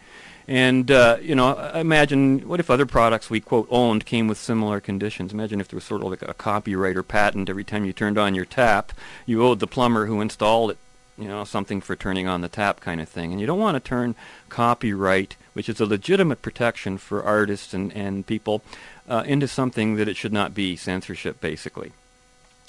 And 0.47 0.91
uh, 0.91 1.17
you 1.21 1.33
know, 1.33 1.57
imagine 1.73 2.47
what 2.47 2.59
if 2.59 2.69
other 2.69 2.85
products 2.85 3.29
we 3.29 3.39
quote 3.39 3.67
owned 3.71 4.05
came 4.05 4.27
with 4.27 4.37
similar 4.37 4.79
conditions. 4.79 5.33
Imagine 5.33 5.59
if 5.59 5.69
there 5.69 5.77
was 5.77 5.85
sort 5.85 6.03
of 6.03 6.09
like 6.09 6.21
a 6.21 6.33
copyright 6.33 6.97
or 6.97 7.03
patent 7.03 7.49
every 7.49 7.63
time 7.63 7.85
you 7.85 7.93
turned 7.93 8.17
on 8.17 8.35
your 8.35 8.45
tap, 8.45 8.91
you 9.25 9.43
owed 9.43 9.59
the 9.59 9.67
plumber 9.67 10.05
who 10.05 10.21
installed 10.21 10.71
it 10.71 10.77
you 11.17 11.27
know, 11.27 11.43
something 11.43 11.81
for 11.81 11.95
turning 11.95 12.27
on 12.27 12.41
the 12.41 12.49
tap 12.49 12.81
kind 12.81 12.99
of 12.99 13.07
thing. 13.07 13.31
And 13.31 13.39
you 13.39 13.47
don't 13.47 13.59
want 13.59 13.75
to 13.75 13.79
turn 13.79 14.15
copyright, 14.49 15.35
which 15.53 15.69
is 15.69 15.79
a 15.79 15.85
legitimate 15.85 16.41
protection 16.41 16.97
for 16.97 17.23
artists 17.23 17.73
and, 17.73 17.93
and 17.93 18.27
people, 18.27 18.61
uh, 19.07 19.23
into 19.25 19.47
something 19.47 19.95
that 19.95 20.07
it 20.07 20.17
should 20.17 20.33
not 20.33 20.53
be, 20.53 20.75
censorship, 20.75 21.39
basically. 21.39 21.93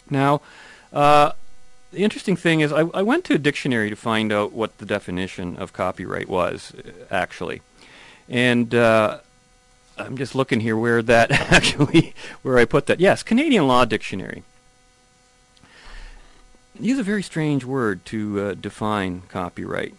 Now, 0.08 0.40
uh, 0.92 1.32
the 1.92 2.04
interesting 2.04 2.36
thing 2.36 2.60
is 2.60 2.72
I, 2.72 2.80
I, 2.94 3.02
went 3.02 3.24
to 3.24 3.34
a 3.34 3.38
dictionary 3.38 3.90
to 3.90 3.96
find 3.96 4.32
out 4.32 4.52
what 4.52 4.78
the 4.78 4.86
definition 4.86 5.56
of 5.56 5.72
copyright 5.72 6.28
was, 6.28 6.72
uh, 6.74 6.90
actually. 7.10 7.62
And 8.28 8.74
uh, 8.74 9.18
I'm 9.98 10.16
just 10.16 10.34
looking 10.34 10.60
here 10.60 10.76
where 10.76 11.02
that 11.02 11.30
actually, 11.52 12.14
where 12.42 12.58
I 12.58 12.64
put 12.64 12.86
that. 12.86 13.00
Yes, 13.00 13.22
Canadian 13.22 13.66
Law 13.66 13.84
Dictionary. 13.84 14.44
Use 16.78 16.98
a 16.98 17.02
very 17.02 17.22
strange 17.22 17.64
word 17.64 18.04
to 18.06 18.40
uh, 18.40 18.54
define 18.54 19.22
copyright. 19.28 19.94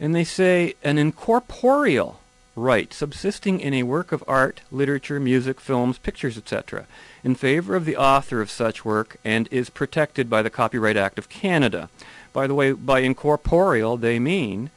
And 0.00 0.14
they 0.14 0.24
say 0.24 0.74
an 0.82 0.96
incorporeal 0.96 2.20
right 2.58 2.92
subsisting 2.92 3.60
in 3.60 3.74
a 3.74 3.82
work 3.84 4.12
of 4.12 4.24
art, 4.26 4.62
literature, 4.70 5.20
music, 5.20 5.60
films, 5.60 5.98
pictures, 5.98 6.36
etc., 6.36 6.86
in 7.22 7.34
favor 7.34 7.76
of 7.76 7.84
the 7.84 7.96
author 7.96 8.40
of 8.40 8.50
such 8.50 8.84
work 8.84 9.16
and 9.24 9.48
is 9.50 9.70
protected 9.70 10.28
by 10.28 10.42
the 10.42 10.50
Copyright 10.50 10.96
Act 10.96 11.18
of 11.18 11.28
Canada. 11.28 11.88
By 12.32 12.46
the 12.46 12.54
way, 12.54 12.72
by 12.72 13.00
incorporeal, 13.00 13.96
they 13.96 14.18
mean 14.18 14.70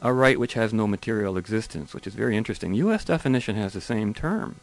a 0.00 0.12
right 0.12 0.38
which 0.38 0.54
has 0.54 0.72
no 0.72 0.86
material 0.86 1.36
existence, 1.36 1.92
which 1.92 2.06
is 2.06 2.14
very 2.14 2.36
interesting. 2.36 2.74
U.S. 2.74 3.04
definition 3.04 3.56
has 3.56 3.72
the 3.72 3.80
same 3.80 4.14
term. 4.14 4.56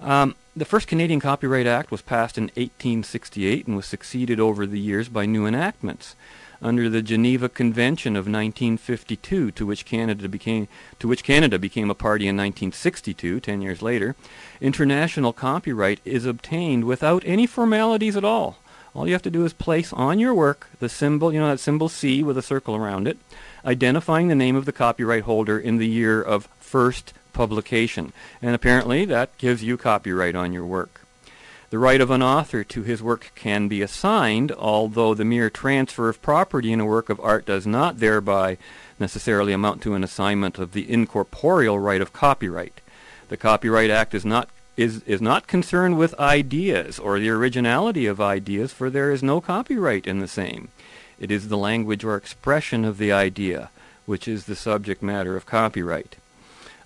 Um, 0.00 0.34
the 0.58 0.64
first 0.64 0.88
Canadian 0.88 1.20
Copyright 1.20 1.68
Act 1.68 1.92
was 1.92 2.02
passed 2.02 2.36
in 2.36 2.44
1868 2.44 3.66
and 3.68 3.76
was 3.76 3.86
succeeded 3.86 4.40
over 4.40 4.66
the 4.66 4.80
years 4.80 5.08
by 5.08 5.24
new 5.24 5.46
enactments. 5.46 6.16
Under 6.60 6.88
the 6.88 7.02
Geneva 7.02 7.48
Convention 7.48 8.16
of 8.16 8.26
1952, 8.26 9.52
to 9.52 9.66
which 9.66 9.84
Canada 9.84 10.28
became 10.28 10.66
to 10.98 11.06
which 11.06 11.22
Canada 11.22 11.60
became 11.60 11.88
a 11.88 11.94
party 11.94 12.26
in 12.26 12.36
1962, 12.36 13.38
10 13.38 13.62
years 13.62 13.80
later, 13.82 14.16
international 14.60 15.32
copyright 15.32 16.00
is 16.04 16.26
obtained 16.26 16.82
without 16.82 17.22
any 17.24 17.46
formalities 17.46 18.16
at 18.16 18.24
all. 18.24 18.58
All 18.92 19.06
you 19.06 19.12
have 19.12 19.22
to 19.22 19.30
do 19.30 19.44
is 19.44 19.52
place 19.52 19.92
on 19.92 20.18
your 20.18 20.34
work 20.34 20.66
the 20.80 20.88
symbol, 20.88 21.32
you 21.32 21.38
know 21.38 21.48
that 21.48 21.60
symbol 21.60 21.88
C 21.88 22.24
with 22.24 22.36
a 22.36 22.42
circle 22.42 22.74
around 22.74 23.06
it, 23.06 23.18
identifying 23.64 24.26
the 24.26 24.34
name 24.34 24.56
of 24.56 24.64
the 24.64 24.72
copyright 24.72 25.22
holder 25.22 25.56
in 25.56 25.76
the 25.76 25.86
year 25.86 26.20
of 26.20 26.48
first 26.58 27.12
publication. 27.38 28.12
And 28.42 28.52
apparently 28.52 29.04
that 29.04 29.38
gives 29.38 29.62
you 29.62 29.76
copyright 29.76 30.34
on 30.34 30.52
your 30.52 30.66
work. 30.66 31.02
The 31.70 31.78
right 31.78 32.00
of 32.00 32.10
an 32.10 32.22
author 32.22 32.64
to 32.64 32.82
his 32.82 33.00
work 33.00 33.30
can 33.36 33.68
be 33.68 33.80
assigned, 33.80 34.50
although 34.52 35.14
the 35.14 35.24
mere 35.24 35.48
transfer 35.48 36.08
of 36.08 36.20
property 36.20 36.72
in 36.72 36.80
a 36.80 36.84
work 36.84 37.08
of 37.08 37.20
art 37.20 37.46
does 37.46 37.64
not 37.64 38.00
thereby 38.00 38.58
necessarily 38.98 39.52
amount 39.52 39.82
to 39.82 39.94
an 39.94 40.02
assignment 40.02 40.58
of 40.58 40.72
the 40.72 40.90
incorporeal 40.90 41.78
right 41.78 42.00
of 42.00 42.12
copyright. 42.12 42.80
The 43.28 43.36
Copyright 43.36 43.90
Act 43.90 44.14
is 44.14 44.24
not 44.24 44.48
is, 44.76 45.02
is 45.02 45.20
not 45.20 45.46
concerned 45.46 45.98
with 45.98 46.18
ideas 46.18 46.98
or 46.98 47.18
the 47.18 47.30
originality 47.30 48.06
of 48.06 48.20
ideas, 48.20 48.72
for 48.72 48.90
there 48.90 49.12
is 49.12 49.22
no 49.22 49.40
copyright 49.40 50.06
in 50.06 50.20
the 50.20 50.28
same. 50.28 50.68
It 51.20 51.30
is 51.30 51.48
the 51.48 51.58
language 51.58 52.04
or 52.04 52.16
expression 52.16 52.84
of 52.84 52.98
the 52.98 53.12
idea, 53.12 53.70
which 54.06 54.26
is 54.26 54.44
the 54.44 54.56
subject 54.56 55.02
matter 55.02 55.36
of 55.36 55.46
copyright. 55.46 56.16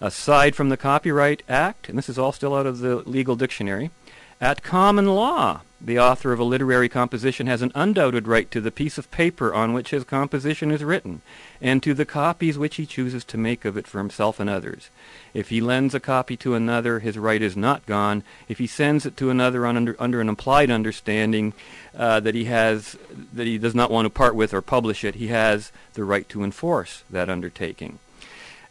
Aside 0.03 0.57
from 0.57 0.69
the 0.69 0.77
Copyright 0.77 1.45
Act, 1.49 1.89
and 1.89 1.97
this 1.97 2.09
is 2.09 2.19
all 2.19 2.33
still 2.33 2.57
out 2.57 2.67
of 2.67 2.81
the 2.81 2.97
legal 3.09 3.37
dictionary, 3.37 3.93
at 4.41 4.65
common 4.65 5.07
law, 5.07 5.61
the 5.81 6.01
author 6.01 6.33
of 6.33 6.41
a 6.41 6.45
literary 6.45 6.89
composition 6.89 7.47
has 7.47 7.63
an 7.63 7.71
undoubted 7.77 8.27
right 8.27 8.51
to 8.51 8.61
the 8.61 8.73
piece 8.73 8.99
of 8.99 9.09
paper 9.13 9.55
on 9.55 9.73
which 9.73 9.91
his 9.91 10.03
composition 10.03 10.73
is 10.73 10.83
written, 10.83 11.23
and 11.61 11.85
to 11.85 11.95
the 11.95 12.05
copies 12.05 12.59
which 12.59 12.75
he 12.75 12.85
chooses 12.85 13.23
to 13.23 13.39
make 13.39 13.65
of 13.65 13.77
it 13.77 13.87
for 13.87 13.99
himself 13.99 14.41
and 14.41 14.51
others. 14.51 14.91
If 15.35 15.51
he 15.51 15.61
lends 15.61 15.95
a 15.95 16.01
copy 16.01 16.37
to 16.39 16.57
another, 16.57 16.99
his 16.99 17.17
right 17.17 17.41
is 17.41 17.57
not 17.57 17.87
gone. 17.87 18.25
If 18.49 18.59
he 18.59 18.67
sends 18.67 19.07
it 19.07 19.17
to 19.19 19.31
another 19.31 19.65
under, 19.65 19.95
under 20.01 20.21
an 20.21 20.29
implied 20.29 20.73
understanding 20.73 21.53
uh, 21.97 22.19
that 22.19 22.35
he 22.35 22.47
has 22.47 22.97
that 23.33 23.47
he 23.47 23.57
does 23.57 23.77
not 23.77 23.93
want 23.93 24.07
to 24.07 24.11
part 24.11 24.35
with 24.35 24.53
or 24.53 24.63
publish 24.63 25.05
it, 25.05 25.15
he 25.15 25.29
has 25.29 25.71
the 25.95 26.03
right 26.03 26.29
to 26.31 26.43
enforce 26.43 27.05
that 27.09 27.31
undertaking. 27.31 28.01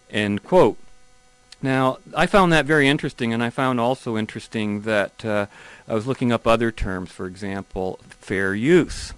End 0.09 0.43
quote. 0.43 0.77
Now, 1.64 1.99
I 2.16 2.26
found 2.26 2.51
that 2.53 2.66
very 2.66 2.88
interesting, 2.88 3.34
and 3.34 3.43
I 3.43 3.51
found 3.51 3.80
also 3.80 4.18
interesting 4.18 4.82
that 4.82 5.24
uh, 5.24 5.45
I 5.88 5.93
was 5.93 6.07
looking 6.07 6.32
up 6.32 6.47
other 6.47 6.72
terms, 6.72 7.12
for 7.12 7.28
example, 7.28 7.99
fair 8.09 8.55
use. 8.55 9.14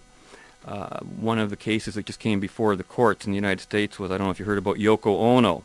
Uh, 0.65 0.99
one 0.99 1.39
of 1.39 1.49
the 1.49 1.55
cases 1.55 1.95
that 1.95 2.05
just 2.05 2.19
came 2.19 2.39
before 2.39 2.75
the 2.75 2.83
courts 2.83 3.25
in 3.25 3.31
the 3.31 3.37
United 3.37 3.61
States 3.61 3.97
was, 3.97 4.11
I 4.11 4.17
don't 4.17 4.27
know 4.27 4.31
if 4.31 4.39
you 4.39 4.45
heard 4.45 4.57
about 4.57 4.77
Yoko 4.77 5.19
Ono 5.19 5.63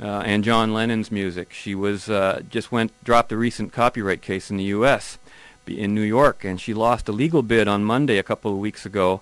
uh, 0.00 0.22
and 0.24 0.44
John 0.44 0.72
Lennon's 0.74 1.10
music. 1.10 1.52
She 1.52 1.74
was 1.74 2.08
uh, 2.08 2.42
just 2.48 2.72
went 2.72 2.92
dropped 3.04 3.32
a 3.32 3.36
recent 3.36 3.72
copyright 3.72 4.22
case 4.22 4.50
in 4.50 4.56
the 4.56 4.64
U.S. 4.64 5.18
in 5.66 5.94
New 5.94 6.02
York, 6.02 6.44
and 6.44 6.60
she 6.60 6.74
lost 6.74 7.08
a 7.08 7.12
legal 7.12 7.42
bid 7.42 7.68
on 7.68 7.84
Monday 7.84 8.18
a 8.18 8.22
couple 8.22 8.52
of 8.52 8.58
weeks 8.58 8.84
ago 8.86 9.20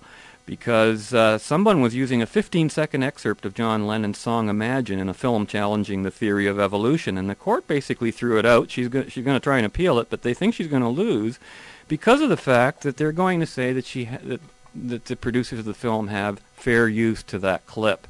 because 0.49 1.13
uh, 1.13 1.37
someone 1.37 1.79
was 1.79 1.93
using 1.93 2.23
a 2.23 2.25
15-second 2.25 3.03
excerpt 3.03 3.45
of 3.45 3.53
John 3.53 3.85
Lennon's 3.85 4.17
song 4.17 4.49
Imagine 4.49 4.97
in 4.97 5.07
a 5.07 5.13
film 5.13 5.45
challenging 5.45 6.01
the 6.01 6.09
theory 6.09 6.47
of 6.47 6.59
evolution, 6.59 7.19
and 7.19 7.29
the 7.29 7.35
court 7.35 7.67
basically 7.67 8.09
threw 8.09 8.39
it 8.39 8.47
out. 8.47 8.71
She's, 8.71 8.87
go- 8.87 9.07
she's 9.07 9.23
going 9.23 9.35
to 9.35 9.43
try 9.43 9.57
and 9.57 9.65
appeal 9.65 9.99
it, 9.99 10.09
but 10.09 10.23
they 10.23 10.33
think 10.33 10.55
she's 10.55 10.65
going 10.65 10.81
to 10.81 10.89
lose 10.89 11.37
because 11.87 12.19
of 12.19 12.29
the 12.29 12.35
fact 12.35 12.81
that 12.81 12.97
they're 12.97 13.11
going 13.11 13.39
to 13.41 13.45
say 13.45 13.73
that, 13.73 13.85
she 13.85 14.05
ha- 14.05 14.17
that, 14.23 14.41
that 14.73 15.05
the 15.05 15.15
producers 15.15 15.59
of 15.59 15.65
the 15.65 15.75
film 15.75 16.07
have 16.07 16.39
fair 16.55 16.87
use 16.87 17.21
to 17.21 17.37
that 17.37 17.67
clip. 17.67 18.07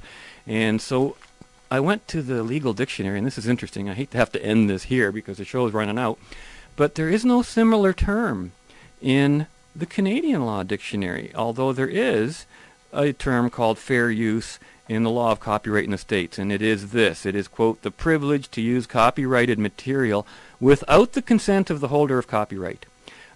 And 0.48 0.82
so 0.82 1.18
I 1.70 1.82
went 1.82 2.08
to 2.08 2.22
the 2.22 2.42
legal 2.42 2.72
dictionary, 2.72 3.18
and 3.18 3.28
this 3.28 3.38
is 3.38 3.50
interesting. 3.50 3.90
I 3.90 3.96
hate 3.96 4.12
to 4.12 4.18
have 4.18 4.32
to 4.32 4.42
end 4.42 4.70
this 4.70 4.84
here 4.84 5.12
because 5.12 5.40
the 5.40 5.46
show 5.46 5.68
is 5.68 5.74
running 5.74 6.00
out, 6.00 6.18
but 6.78 6.96
there 6.96 7.10
is 7.10 7.26
no 7.26 7.42
similar 7.42 7.92
term 7.92 8.54
in 9.02 9.48
the 9.76 9.86
Canadian 9.86 10.46
Law 10.46 10.64
Dictionary, 10.64 11.32
although 11.36 11.72
there 11.74 11.90
is 11.90 12.46
a 12.92 13.14
term 13.14 13.50
called 13.50 13.78
fair 13.78 14.10
use 14.10 14.60
in 14.88 15.04
the 15.04 15.12
law 15.12 15.32
of 15.32 15.40
copyright 15.40 15.84
in 15.84 15.92
the 15.92 15.98
states, 15.98 16.40
and 16.40 16.52
it 16.52 16.62
is 16.62 16.92
this. 16.92 17.26
It 17.26 17.36
is, 17.36 17.48
quote, 17.48 17.84
the 17.84 17.92
privilege 17.92 18.50
to 18.52 18.62
use 18.62 18.88
copyrighted 18.88 19.60
material 19.60 20.26
without 20.60 21.14
the 21.14 21.22
consent 21.22 21.70
of 21.70 21.80
the 21.80 21.90
holder 21.90 22.18
of 22.18 22.28
copyright. 22.28 22.88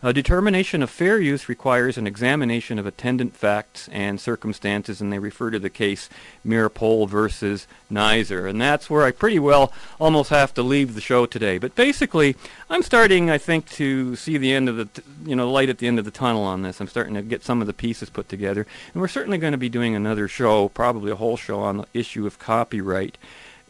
A 0.06 0.12
determination 0.12 0.84
of 0.84 0.90
fair 0.90 1.18
use 1.18 1.48
requires 1.48 1.98
an 1.98 2.06
examination 2.06 2.78
of 2.78 2.86
attendant 2.86 3.38
facts 3.38 3.88
and 3.90 4.20
circumstances, 4.20 5.00
and 5.00 5.14
they 5.14 5.18
refer 5.18 5.50
to 5.50 5.60
the 5.60 5.70
case 5.70 6.10
Meeropol 6.46 7.08
versus 7.08 7.68
Nizer. 7.90 8.50
And 8.50 8.60
that's 8.60 8.90
where 8.90 9.04
I 9.04 9.12
pretty 9.12 9.40
well 9.40 9.72
almost 10.02 10.30
have 10.30 10.54
to 10.56 10.62
leave 10.62 10.94
the 10.94 11.00
show 11.00 11.26
today. 11.26 11.58
But 11.58 11.76
basically, 11.76 12.36
I'm 12.70 12.84
starting, 12.84 13.30
I 13.30 13.38
think, 13.38 13.70
to 13.70 14.18
see 14.18 14.38
the 14.38 14.52
end 14.52 14.68
of 14.68 14.76
the, 14.76 14.86
t- 14.86 15.04
you 15.26 15.38
know, 15.38 15.50
light 15.50 15.70
at 15.70 15.78
the 15.78 15.88
end 15.88 16.00
of 16.00 16.04
the 16.04 16.12
tunnel 16.12 16.44
on 16.44 16.64
this. 16.64 16.82
I'm 16.82 16.90
starting 16.90 17.14
to 17.14 17.22
get 17.22 17.46
some 17.46 17.62
of 17.62 17.68
the 17.68 17.74
pieces 17.74 18.10
put 18.10 18.28
together. 18.28 18.68
And 18.94 19.00
we're 19.00 19.08
certainly 19.08 19.38
going 19.38 19.54
to 19.54 19.58
be 19.58 19.70
doing 19.70 19.96
another 19.96 20.28
show, 20.28 20.68
probably 20.68 21.14
a 21.14 21.16
whole 21.16 21.38
show 21.38 21.62
on 21.62 21.78
the 21.78 21.88
issue 21.94 22.28
of 22.28 22.40
copyright 22.40 23.18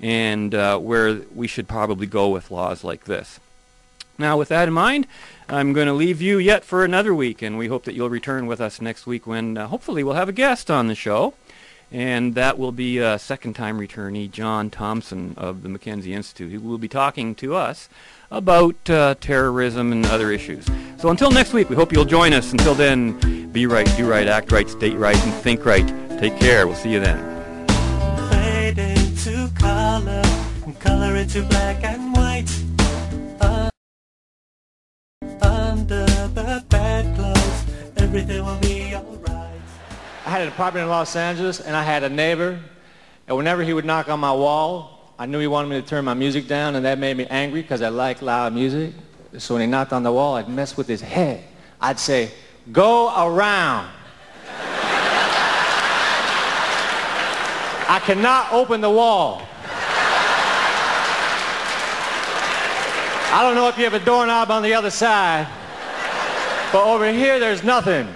and 0.02 0.56
uh, 0.56 0.80
where 0.80 1.14
we 1.36 1.46
should 1.46 1.68
probably 1.68 2.08
go 2.08 2.30
with 2.30 2.50
laws 2.50 2.84
like 2.84 3.04
this. 3.04 3.40
Now, 4.18 4.38
with 4.38 4.50
that 4.50 4.68
in 4.68 4.74
mind, 4.74 5.08
I'm 5.50 5.74
going 5.74 5.88
to 5.88 5.94
leave 5.94 6.22
you 6.22 6.38
yet 6.38 6.64
for 6.64 6.86
another 6.86 7.14
week, 7.16 7.42
and 7.42 7.58
we 7.58 7.68
hope 7.68 7.84
that 7.86 7.96
you'll 7.96 8.10
return 8.10 8.46
with 8.46 8.62
us 8.62 8.80
next 8.80 9.08
week 9.08 9.26
when 9.26 9.58
uh, 9.58 9.68
hopefully 9.68 10.04
we'll 10.04 10.14
have 10.14 10.30
a 10.30 10.34
guest 10.34 10.70
on 10.70 10.88
the 10.88 10.96
show. 10.96 11.34
And 11.92 12.34
that 12.34 12.58
will 12.58 12.72
be 12.72 12.98
a 12.98 13.20
second 13.20 13.54
time 13.54 13.80
returnee, 13.80 14.32
John 14.32 14.72
Thompson 14.72 15.36
of 15.38 15.62
the 15.62 15.70
Mackenzie 15.70 16.14
Institute, 16.14 16.52
who 16.52 16.68
will 16.68 16.80
be 16.80 16.88
talking 16.88 17.36
to 17.36 17.54
us 17.54 17.88
about 18.32 18.90
uh, 18.90 19.14
terrorism 19.22 19.92
and 19.92 20.04
other 20.08 20.32
issues. 20.32 20.66
So 20.98 21.10
until 21.10 21.30
next 21.30 21.54
week, 21.54 21.70
we 21.70 21.76
hope 21.76 21.94
you'll 21.94 22.06
join 22.06 22.34
us. 22.34 22.52
Until 22.52 22.74
then, 22.74 23.52
be 23.52 23.68
right, 23.68 23.86
do 23.96 24.10
right, 24.10 24.28
act 24.28 24.52
right, 24.52 24.68
state 24.68 24.96
right, 24.96 25.24
and 25.24 25.34
think 25.44 25.66
right. 25.66 25.88
Take 26.20 26.36
care. 26.40 26.66
We'll 26.66 26.76
see 26.76 26.92
you 26.92 27.00
then. 27.00 27.20
Fade 28.32 28.80
into 28.80 29.52
color, 29.54 30.24
color 30.80 31.16
into 31.16 31.44
black 31.44 31.84
and 31.84 32.16
white. 32.16 32.50
Everything 38.16 38.46
will 38.46 38.60
be 38.60 38.94
alright. 38.94 39.60
I 40.24 40.30
had 40.30 40.42
an 40.44 40.48
apartment 40.50 40.84
in 40.84 40.90
Los 40.90 41.16
Angeles, 41.16 41.60
and 41.60 41.76
I 41.76 41.82
had 41.82 42.04
a 42.04 42.10
neighbor, 42.10 42.60
and 43.28 43.36
whenever 43.36 43.64
he 43.64 43.74
would 43.74 43.86
knock 43.86 44.08
on 44.08 44.20
my 44.20 44.32
wall, 44.32 45.12
I 45.18 45.26
knew 45.26 45.40
he 45.40 45.48
wanted 45.48 45.70
me 45.70 45.82
to 45.82 45.88
turn 45.88 46.06
my 46.06 46.14
music 46.14 46.48
down, 46.48 46.76
and 46.76 46.86
that 46.86 47.00
made 47.00 47.18
me 47.18 47.26
angry 47.26 47.64
because 47.64 47.82
I 47.82 47.90
like 47.90 48.22
loud 48.22 48.54
music. 48.54 48.94
So 49.40 49.56
when 49.56 49.62
he 49.62 49.68
knocked 49.68 49.94
on 49.94 50.04
the 50.04 50.12
wall, 50.12 50.36
I'd 50.36 50.48
mess 50.48 50.78
with 50.78 50.88
his 50.88 51.02
head. 51.02 51.44
I'd 51.82 51.98
say, 51.98 52.30
go 52.72 53.08
around. 53.08 53.90
I 57.90 58.00
cannot 58.06 58.54
open 58.54 58.80
the 58.80 58.92
wall. 58.92 59.42
I 63.34 63.42
don't 63.42 63.56
know 63.56 63.70
if 63.70 63.78
you 63.80 63.86
have 63.86 63.96
a 63.96 64.06
doorknob 64.06 64.52
on 64.52 64.62
the 64.62 64.76
other 64.76 64.92
side, 64.92 65.48
but 66.74 66.88
over 66.88 67.10
here 67.14 67.40
there's 67.40 67.64
nothing. 67.64 68.08